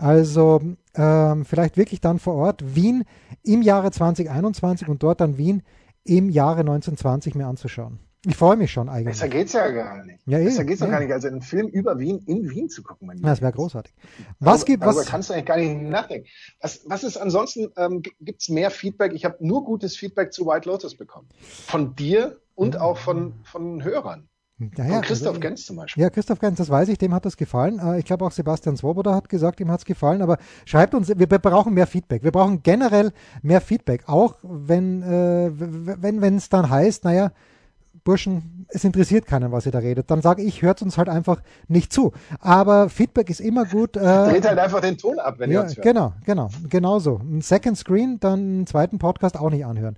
Also 0.00 0.60
ähm, 0.94 1.44
vielleicht 1.44 1.76
wirklich 1.76 2.00
dann 2.00 2.18
vor 2.18 2.34
Ort 2.34 2.74
Wien 2.74 3.04
im 3.44 3.62
Jahre 3.62 3.90
2021 3.90 4.88
und 4.88 5.02
dort 5.02 5.20
dann 5.20 5.36
Wien 5.36 5.62
im 6.04 6.30
Jahre 6.30 6.60
1920 6.60 7.34
mir 7.34 7.46
anzuschauen. 7.46 7.98
Ich 8.26 8.36
freue 8.36 8.56
mich 8.56 8.70
schon 8.70 8.88
eigentlich. 8.90 9.06
Besser 9.14 9.28
geht's 9.28 9.54
ja 9.54 9.70
gar 9.70 10.04
nicht. 10.04 10.20
Ja, 10.26 10.38
eh, 10.38 10.44
Besser 10.44 10.64
geht's 10.64 10.80
ja. 10.80 10.88
gar 10.88 11.00
nicht, 11.00 11.10
als 11.12 11.24
einen 11.24 11.40
Film 11.40 11.68
über 11.68 11.98
Wien 11.98 12.18
in 12.26 12.50
Wien 12.50 12.68
zu 12.68 12.82
gucken. 12.82 13.06
Mein 13.06 13.16
Ja, 13.18 13.28
das 13.28 13.40
wäre 13.40 13.52
großartig. 13.52 13.94
Was 14.40 14.60
Darüber- 14.60 14.64
gibt, 14.66 14.82
darüber 14.82 15.00
was, 15.00 15.06
kannst 15.06 15.30
du 15.30 15.34
eigentlich 15.34 15.46
gar 15.46 15.56
nicht 15.56 15.80
nachdenken. 15.82 16.26
Was, 16.60 16.82
was 16.86 17.02
ist 17.04 17.16
ansonsten, 17.16 17.70
ähm, 17.76 18.02
gibt 18.20 18.42
es 18.42 18.48
mehr 18.50 18.70
Feedback? 18.70 19.12
Ich 19.14 19.24
habe 19.24 19.36
nur 19.40 19.64
gutes 19.64 19.96
Feedback 19.96 20.32
zu 20.34 20.46
White 20.46 20.68
Lotus 20.68 20.96
bekommen. 20.96 21.28
Von 21.40 21.94
dir 21.94 22.38
und 22.54 22.78
auch 22.78 22.98
von, 22.98 23.34
von 23.44 23.84
Hörern. 23.84 24.28
Ja, 24.76 24.84
ja, 24.84 24.92
Von 24.94 25.02
Christoph 25.02 25.28
also, 25.28 25.40
Gens 25.40 25.64
zum 25.66 25.76
Beispiel. 25.76 26.02
Ja, 26.02 26.10
Christoph 26.10 26.38
Gens, 26.38 26.58
das 26.58 26.68
weiß 26.68 26.88
ich, 26.88 26.98
dem 26.98 27.14
hat 27.14 27.24
das 27.24 27.36
gefallen. 27.36 27.78
Äh, 27.78 27.98
Ich 27.98 28.04
glaube 28.04 28.24
auch 28.24 28.32
Sebastian 28.32 28.76
Swoboda 28.76 29.14
hat 29.14 29.28
gesagt, 29.28 29.60
ihm 29.60 29.70
hat 29.70 29.80
es 29.80 29.84
gefallen, 29.84 30.22
aber 30.22 30.38
schreibt 30.64 30.94
uns, 30.94 31.08
wir 31.08 31.26
brauchen 31.26 31.74
mehr 31.74 31.86
Feedback. 31.86 32.22
Wir 32.22 32.32
brauchen 32.32 32.62
generell 32.62 33.12
mehr 33.42 33.60
Feedback, 33.60 34.04
auch 34.06 34.36
wenn 34.42 35.02
äh, 35.02 35.50
wenn 35.52 36.36
es 36.36 36.48
dann 36.48 36.68
heißt, 36.68 37.04
naja, 37.04 37.32
Burschen, 38.04 38.66
es 38.68 38.84
interessiert 38.84 39.26
keinen, 39.26 39.52
was 39.52 39.66
ihr 39.66 39.72
da 39.72 39.78
redet. 39.78 40.10
Dann 40.10 40.22
sage 40.22 40.42
ich, 40.42 40.62
hört 40.62 40.80
uns 40.82 40.96
halt 40.96 41.08
einfach 41.08 41.42
nicht 41.68 41.92
zu. 41.92 42.12
Aber 42.40 42.88
Feedback 42.88 43.28
ist 43.30 43.40
immer 43.40 43.64
gut. 43.64 43.96
Äh, 43.96 44.00
Dreht 44.00 44.46
halt 44.46 44.58
einfach 44.58 44.80
den 44.80 44.96
Ton 44.96 45.18
ab, 45.18 45.34
wenn 45.38 45.50
ihr 45.50 45.56
ja, 45.56 45.62
uns 45.62 45.76
hört. 45.76 45.84
genau, 45.84 46.12
genau, 46.24 46.48
genau 46.68 46.98
so. 46.98 47.20
Ein 47.22 47.42
Second 47.42 47.76
Screen, 47.76 48.18
dann 48.20 48.40
einen 48.40 48.66
zweiten 48.66 48.98
Podcast 48.98 49.38
auch 49.38 49.50
nicht 49.50 49.64
anhören. 49.64 49.96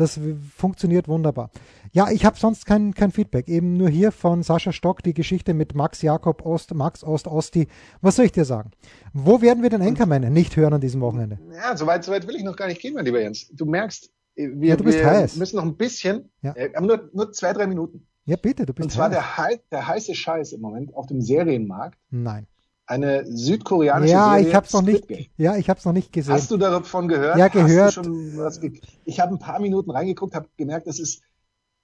Das 0.00 0.18
funktioniert 0.56 1.08
wunderbar. 1.08 1.50
Ja, 1.92 2.10
ich 2.10 2.24
habe 2.24 2.38
sonst 2.38 2.64
kein, 2.64 2.94
kein 2.94 3.10
Feedback. 3.10 3.48
Eben 3.48 3.76
nur 3.76 3.90
hier 3.90 4.12
von 4.12 4.42
Sascha 4.42 4.72
Stock 4.72 5.02
die 5.02 5.12
Geschichte 5.12 5.52
mit 5.52 5.74
Max 5.74 6.00
Jakob 6.00 6.46
Ost, 6.46 6.72
Max 6.72 7.04
Ost 7.04 7.26
Osti. 7.26 7.68
Was 8.00 8.16
soll 8.16 8.24
ich 8.24 8.32
dir 8.32 8.46
sagen? 8.46 8.70
Wo 9.12 9.42
werden 9.42 9.62
wir 9.62 9.68
den 9.68 9.82
Anchorman 9.82 10.32
nicht 10.32 10.56
hören 10.56 10.72
an 10.72 10.80
diesem 10.80 11.02
Wochenende? 11.02 11.38
Ja, 11.54 11.76
so 11.76 11.86
weit, 11.86 12.02
so 12.04 12.12
weit 12.12 12.26
will 12.26 12.34
ich 12.36 12.44
noch 12.44 12.56
gar 12.56 12.66
nicht 12.68 12.80
gehen, 12.80 12.94
mein 12.94 13.04
lieber 13.04 13.20
Jens. 13.20 13.48
Du 13.52 13.66
merkst, 13.66 14.10
äh, 14.36 14.48
wir, 14.54 14.70
Ja, 14.70 14.76
du 14.76 14.84
bist 14.84 14.98
wir 14.98 15.28
müssen 15.38 15.56
noch 15.56 15.64
ein 15.64 15.76
bisschen, 15.76 16.30
Ja. 16.40 16.54
äh, 16.56 16.72
haben 16.74 16.86
nur, 16.86 17.10
nur 17.12 17.30
zwei, 17.32 17.52
drei 17.52 17.66
Minuten. 17.66 18.06
Ja, 18.24 18.36
bitte, 18.36 18.64
du 18.64 18.72
bist 18.72 18.84
Und 18.86 18.90
zwar 18.92 19.10
heiß. 19.10 19.58
der, 19.70 19.80
der 19.80 19.86
heiße 19.86 20.14
Scheiß 20.14 20.52
im 20.52 20.62
Moment 20.62 20.94
auf 20.94 21.08
dem 21.08 21.20
Serienmarkt. 21.20 21.98
Nein. 22.08 22.46
Eine 22.90 23.24
südkoreanische 23.24 24.12
Ja, 24.12 24.30
Serie. 24.30 24.48
ich 24.48 24.54
hab's 24.56 24.72
noch 24.72 24.82
nicht. 24.82 25.06
Ja, 25.36 25.56
ich 25.56 25.70
hab's 25.70 25.84
noch 25.84 25.92
nicht 25.92 26.12
gesehen. 26.12 26.34
Hast 26.34 26.50
du 26.50 26.56
davon 26.56 27.06
gehört? 27.06 27.38
Ja, 27.38 27.46
gehört. 27.46 27.96
Hast 27.96 27.98
du 27.98 28.02
schon 28.02 28.36
was 28.36 28.60
ge 28.60 28.80
ich 29.04 29.20
habe 29.20 29.32
ein 29.32 29.38
paar 29.38 29.60
Minuten 29.60 29.92
reingeguckt, 29.92 30.34
habe 30.34 30.48
gemerkt, 30.56 30.88
das 30.88 30.98
ist, 30.98 31.22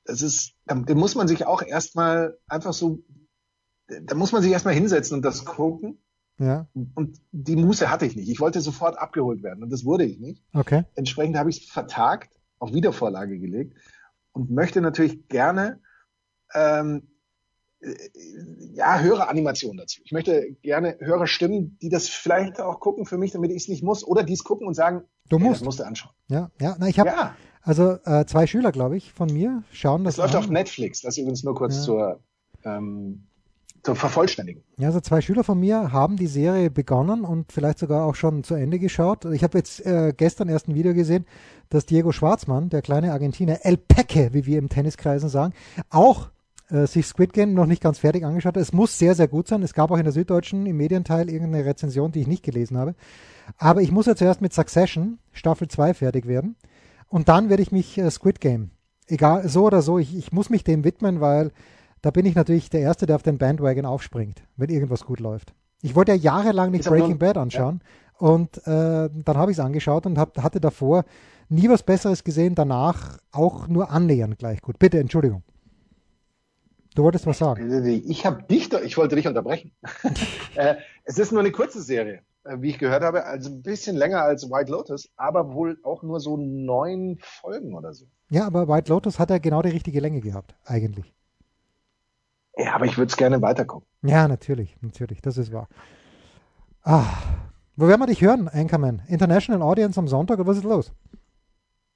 das 0.04 0.20
ist, 0.20 0.54
da, 0.64 0.74
muss 0.74 1.14
man 1.14 1.28
sich 1.28 1.46
auch 1.46 1.62
erstmal 1.62 2.36
einfach 2.48 2.72
so, 2.72 3.04
da 3.86 4.16
muss 4.16 4.32
man 4.32 4.42
sich 4.42 4.50
erstmal 4.50 4.74
hinsetzen 4.74 5.14
und 5.16 5.24
das 5.24 5.44
gucken. 5.44 6.02
Ja, 6.38 6.66
Und 6.74 7.20
die 7.30 7.54
Muße 7.56 7.88
hatte 7.88 8.04
ich 8.04 8.16
nicht. 8.16 8.28
Ich 8.28 8.40
wollte 8.40 8.60
sofort 8.60 8.98
abgeholt 8.98 9.44
werden 9.44 9.62
und 9.62 9.70
das 9.70 9.84
wurde 9.84 10.04
ich 10.04 10.18
nicht. 10.18 10.42
okay. 10.54 10.86
Entsprechend 10.96 11.38
habe 11.38 11.50
ich 11.50 11.60
es 11.62 11.70
vertagt, 11.70 12.36
auf 12.58 12.72
Wiedervorlage 12.74 13.38
gelegt 13.38 13.76
und 14.32 14.50
möchte 14.50 14.80
natürlich 14.80 15.28
gerne 15.28 15.78
ähm, 16.52 16.96
äh, 16.96 17.15
ja, 18.74 19.00
höhere 19.00 19.28
Animationen 19.28 19.78
dazu. 19.78 20.00
Ich 20.04 20.12
möchte 20.12 20.52
gerne 20.62 20.96
höhere 21.00 21.26
Stimmen, 21.26 21.78
die 21.82 21.88
das 21.88 22.08
vielleicht 22.08 22.60
auch 22.60 22.80
gucken 22.80 23.06
für 23.06 23.18
mich, 23.18 23.32
damit 23.32 23.50
ich 23.50 23.62
es 23.62 23.68
nicht 23.68 23.82
muss, 23.82 24.06
oder 24.06 24.22
die 24.22 24.32
es 24.34 24.44
gucken 24.44 24.66
und 24.66 24.74
sagen, 24.74 25.02
Du 25.28 25.38
musst. 25.38 25.60
das 25.60 25.64
musst 25.64 25.80
du 25.80 25.84
anschauen. 25.84 26.12
Ja, 26.28 26.50
ja. 26.60 26.76
Na, 26.78 26.88
ich 26.88 26.98
habe 26.98 27.08
Ja, 27.10 27.34
also 27.62 27.92
äh, 28.04 28.24
zwei 28.26 28.46
Schüler, 28.46 28.70
glaube 28.72 28.96
ich, 28.96 29.12
von 29.12 29.32
mir 29.32 29.62
schauen 29.72 30.04
das 30.04 30.16
das 30.16 30.24
läuft 30.26 30.34
an. 30.36 30.44
auf 30.44 30.50
Netflix. 30.50 31.00
Das 31.00 31.18
übrigens 31.18 31.42
nur 31.42 31.54
kurz 31.54 31.76
Ja. 31.76 31.82
zur, 31.82 32.20
ähm, 32.64 33.24
zur 33.82 33.96
Vervollständigung. 33.96 34.62
Ja, 34.78 34.88
also 34.88 35.00
zwei 35.00 35.20
Schüler 35.20 35.42
von 35.44 35.58
mir 35.58 35.92
haben 35.92 36.16
die 36.16 36.26
Serie 36.28 36.70
begonnen 36.70 37.24
und 37.24 37.52
vielleicht 37.52 37.78
sogar 37.78 38.04
auch 38.04 38.14
schon 38.14 38.44
zu 38.44 38.54
Ende 38.54 38.78
geschaut. 38.78 39.24
Ich 39.26 39.42
habe 39.42 39.58
jetzt 39.58 39.84
äh, 39.84 40.12
gestern 40.16 40.48
erst 40.48 40.68
ein 40.68 40.74
Video 40.74 40.94
gesehen, 40.94 41.24
dass 41.70 41.86
Diego 41.86 42.12
Schwarzmann, 42.12 42.68
der 42.68 42.82
kleine 42.82 43.12
Argentinier, 43.12 43.60
El 43.62 43.76
Peque, 43.76 44.30
wie 44.32 44.46
wir 44.46 44.58
im 44.58 44.68
Tenniskreisen 44.68 45.28
sagen, 45.28 45.52
auch 45.90 46.30
äh, 46.70 46.86
sich 46.86 47.06
Squid 47.06 47.32
Game 47.32 47.54
noch 47.54 47.66
nicht 47.66 47.82
ganz 47.82 47.98
fertig 47.98 48.24
angeschaut 48.24 48.56
hat. 48.56 48.62
Es 48.62 48.72
muss 48.72 48.98
sehr, 48.98 49.14
sehr 49.14 49.28
gut 49.28 49.48
sein. 49.48 49.62
Es 49.62 49.74
gab 49.74 49.90
auch 49.90 49.98
in 49.98 50.04
der 50.04 50.12
Süddeutschen 50.12 50.66
im 50.66 50.76
Medienteil 50.76 51.30
irgendeine 51.30 51.64
Rezension, 51.64 52.12
die 52.12 52.20
ich 52.20 52.26
nicht 52.26 52.42
gelesen 52.42 52.76
habe. 52.76 52.94
Aber 53.58 53.82
ich 53.82 53.92
muss 53.92 54.06
ja 54.06 54.16
zuerst 54.16 54.40
mit 54.40 54.52
Succession 54.52 55.18
Staffel 55.32 55.68
2 55.68 55.94
fertig 55.94 56.26
werden. 56.26 56.56
Und 57.08 57.28
dann 57.28 57.48
werde 57.48 57.62
ich 57.62 57.72
mich 57.72 57.98
äh, 57.98 58.10
Squid 58.10 58.40
Game, 58.40 58.70
egal, 59.06 59.48
so 59.48 59.64
oder 59.64 59.82
so, 59.82 59.98
ich, 59.98 60.16
ich 60.16 60.32
muss 60.32 60.50
mich 60.50 60.64
dem 60.64 60.84
widmen, 60.84 61.20
weil 61.20 61.52
da 62.02 62.10
bin 62.10 62.26
ich 62.26 62.34
natürlich 62.34 62.70
der 62.70 62.80
Erste, 62.80 63.06
der 63.06 63.16
auf 63.16 63.22
den 63.22 63.38
Bandwagon 63.38 63.86
aufspringt, 63.86 64.42
wenn 64.56 64.70
irgendwas 64.70 65.04
gut 65.04 65.20
läuft. 65.20 65.54
Ich 65.82 65.94
wollte 65.94 66.12
ja 66.12 66.18
jahrelang 66.18 66.70
nicht 66.70 66.84
Breaking 66.84 67.18
Bad 67.18 67.36
anschauen 67.36 67.80
und 68.18 68.58
äh, 68.66 69.08
dann 69.10 69.36
habe 69.36 69.50
ich 69.50 69.58
es 69.58 69.64
angeschaut 69.64 70.06
und 70.06 70.18
hab, 70.18 70.42
hatte 70.42 70.60
davor 70.60 71.04
nie 71.48 71.68
was 71.68 71.82
Besseres 71.82 72.24
gesehen, 72.24 72.54
danach 72.54 73.18
auch 73.30 73.68
nur 73.68 73.90
annähernd 73.90 74.38
gleich 74.38 74.62
gut. 74.62 74.78
Bitte, 74.78 74.98
Entschuldigung. 74.98 75.42
Du 76.96 77.02
wolltest 77.02 77.26
was 77.26 77.36
sagen. 77.36 77.84
Ich 78.08 78.24
habe 78.24 78.42
dich, 78.44 78.72
ich 78.72 78.96
wollte 78.96 79.16
dich 79.16 79.28
unterbrechen. 79.28 79.70
äh, 80.54 80.76
es 81.04 81.18
ist 81.18 81.30
nur 81.30 81.40
eine 81.40 81.52
kurze 81.52 81.82
Serie, 81.82 82.22
äh, 82.44 82.56
wie 82.60 82.70
ich 82.70 82.78
gehört 82.78 83.02
habe, 83.02 83.26
also 83.26 83.50
ein 83.50 83.62
bisschen 83.62 83.96
länger 83.96 84.22
als 84.22 84.50
White 84.50 84.72
Lotus, 84.72 85.10
aber 85.14 85.52
wohl 85.52 85.78
auch 85.82 86.02
nur 86.02 86.20
so 86.20 86.38
neun 86.38 87.18
Folgen 87.20 87.74
oder 87.74 87.92
so. 87.92 88.06
Ja, 88.30 88.46
aber 88.46 88.66
White 88.66 88.90
Lotus 88.90 89.18
hat 89.18 89.28
ja 89.28 89.36
genau 89.36 89.60
die 89.60 89.68
richtige 89.68 90.00
Länge 90.00 90.22
gehabt, 90.22 90.54
eigentlich. 90.64 91.12
Ja, 92.56 92.74
aber 92.74 92.86
ich 92.86 92.96
würde 92.96 93.10
es 93.10 93.18
gerne 93.18 93.42
weitergucken. 93.42 93.86
Ja, 94.00 94.26
natürlich, 94.26 94.74
natürlich, 94.80 95.20
das 95.20 95.36
ist 95.36 95.52
wahr. 95.52 95.68
Ah, 96.82 97.04
wo 97.76 97.88
werden 97.88 98.00
wir 98.00 98.06
dich 98.06 98.22
hören, 98.22 98.48
Anchorman? 98.48 99.02
International 99.08 99.60
Audience 99.60 100.00
am 100.00 100.08
Sonntag 100.08 100.38
oder 100.38 100.48
was 100.48 100.56
ist 100.56 100.64
los? 100.64 100.92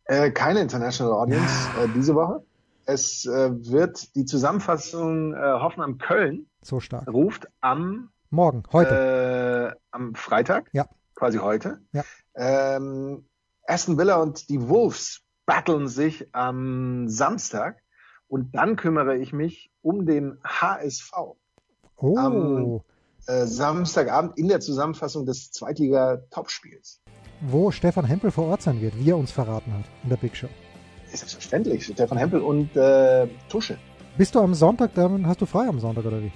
Äh, 0.05 0.31
keine 0.31 0.61
International 0.61 1.15
Audience 1.15 1.71
äh, 1.83 1.89
diese 1.95 2.15
Woche. 2.15 2.45
Es 2.93 3.25
äh, 3.25 3.51
wird 3.71 4.17
die 4.17 4.25
Zusammenfassung 4.25 5.33
äh, 5.33 5.37
Hoffenheim-Köln 5.39 6.47
So 6.63 6.81
stark. 6.81 7.07
ruft 7.07 7.47
am, 7.61 8.11
Morgen, 8.31 8.65
heute. 8.73 9.75
äh, 9.77 9.81
am 9.93 10.15
Freitag, 10.17 10.69
Ja. 10.73 10.87
quasi 11.15 11.39
heute. 11.39 11.79
Ja. 11.93 12.03
Ähm, 12.35 13.25
Aston 13.67 13.97
Villa 13.97 14.17
und 14.17 14.49
die 14.49 14.69
Wolves 14.69 15.21
battlen 15.47 15.87
sich 15.87 16.27
am 16.35 17.09
Samstag 17.09 17.81
und 18.27 18.57
dann 18.57 18.75
kümmere 18.75 19.17
ich 19.19 19.33
mich 19.33 19.71
um 19.83 20.05
den 20.07 20.39
HSV. 20.45 21.13
oh, 21.97 22.17
am- 22.19 22.81
Äh, 23.27 23.45
Samstagabend 23.47 24.37
in 24.39 24.49
der 24.49 24.61
Zusammenfassung 24.61 25.27
des 25.27 25.53
Zweitliga-Topspiels. 25.53 27.01
wo 27.43 27.71
Stefan 27.71 28.05
Hempel 28.07 28.31
vor 28.33 28.47
Ort 28.47 28.63
sein 28.63 28.81
wird, 28.81 28.99
wie 28.99 29.11
er 29.11 29.17
uns 29.19 29.31
verraten 29.31 29.73
hat 29.75 29.85
in 30.03 30.09
der 30.09 30.17
Big 30.17 30.35
Show. 30.37 30.49
Ist 31.13 31.21
selbstverständlich. 31.21 31.85
Stefan 31.85 32.19
Hempel 32.19 32.41
und 32.41 32.77
äh, 32.77 33.27
Tusche. 33.49 33.77
Bist 34.17 34.35
du 34.35 34.41
am 34.41 34.55
Sonntag, 34.55 34.95
dann 34.95 35.27
hast 35.27 35.41
du 35.41 35.47
frei 35.47 35.67
am 35.67 35.81
Sonntag 35.81 36.05
oder 36.05 36.21
wie? 36.21 36.33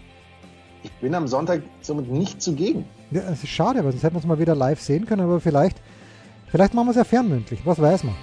Ich 0.82 0.92
bin 0.92 1.14
am 1.14 1.26
Sonntag 1.26 1.62
somit 1.80 2.10
nicht 2.10 2.42
zugegen. 2.42 2.84
Ja, 3.10 3.22
es 3.22 3.42
ist 3.42 3.50
schade, 3.50 3.84
weil 3.84 3.92
sonst 3.92 4.02
hätten 4.02 4.14
wir 4.14 4.18
uns 4.18 4.26
mal 4.26 4.38
wieder 4.38 4.54
live 4.54 4.80
sehen 4.80 5.06
können, 5.06 5.22
aber 5.22 5.40
vielleicht, 5.40 5.80
vielleicht 6.48 6.74
machen 6.74 6.88
wir 6.88 6.90
es 6.90 6.96
ja 6.96 7.04
fernmündlich, 7.04 7.60
was 7.64 7.80
weiß 7.80 8.04
man. 8.04 8.14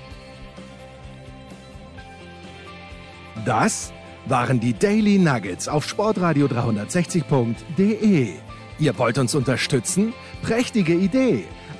Das 3.46 3.92
waren 4.28 4.60
die 4.60 4.74
Daily 4.74 5.18
Nuggets 5.18 5.68
auf 5.68 5.88
Sportradio 5.88 6.46
360.de. 6.46 8.34
Ihr 8.78 8.98
wollt 9.00 9.18
uns 9.18 9.34
unterstützen? 9.34 10.14
Prächtige 10.44 10.94
Idee! 10.94 11.46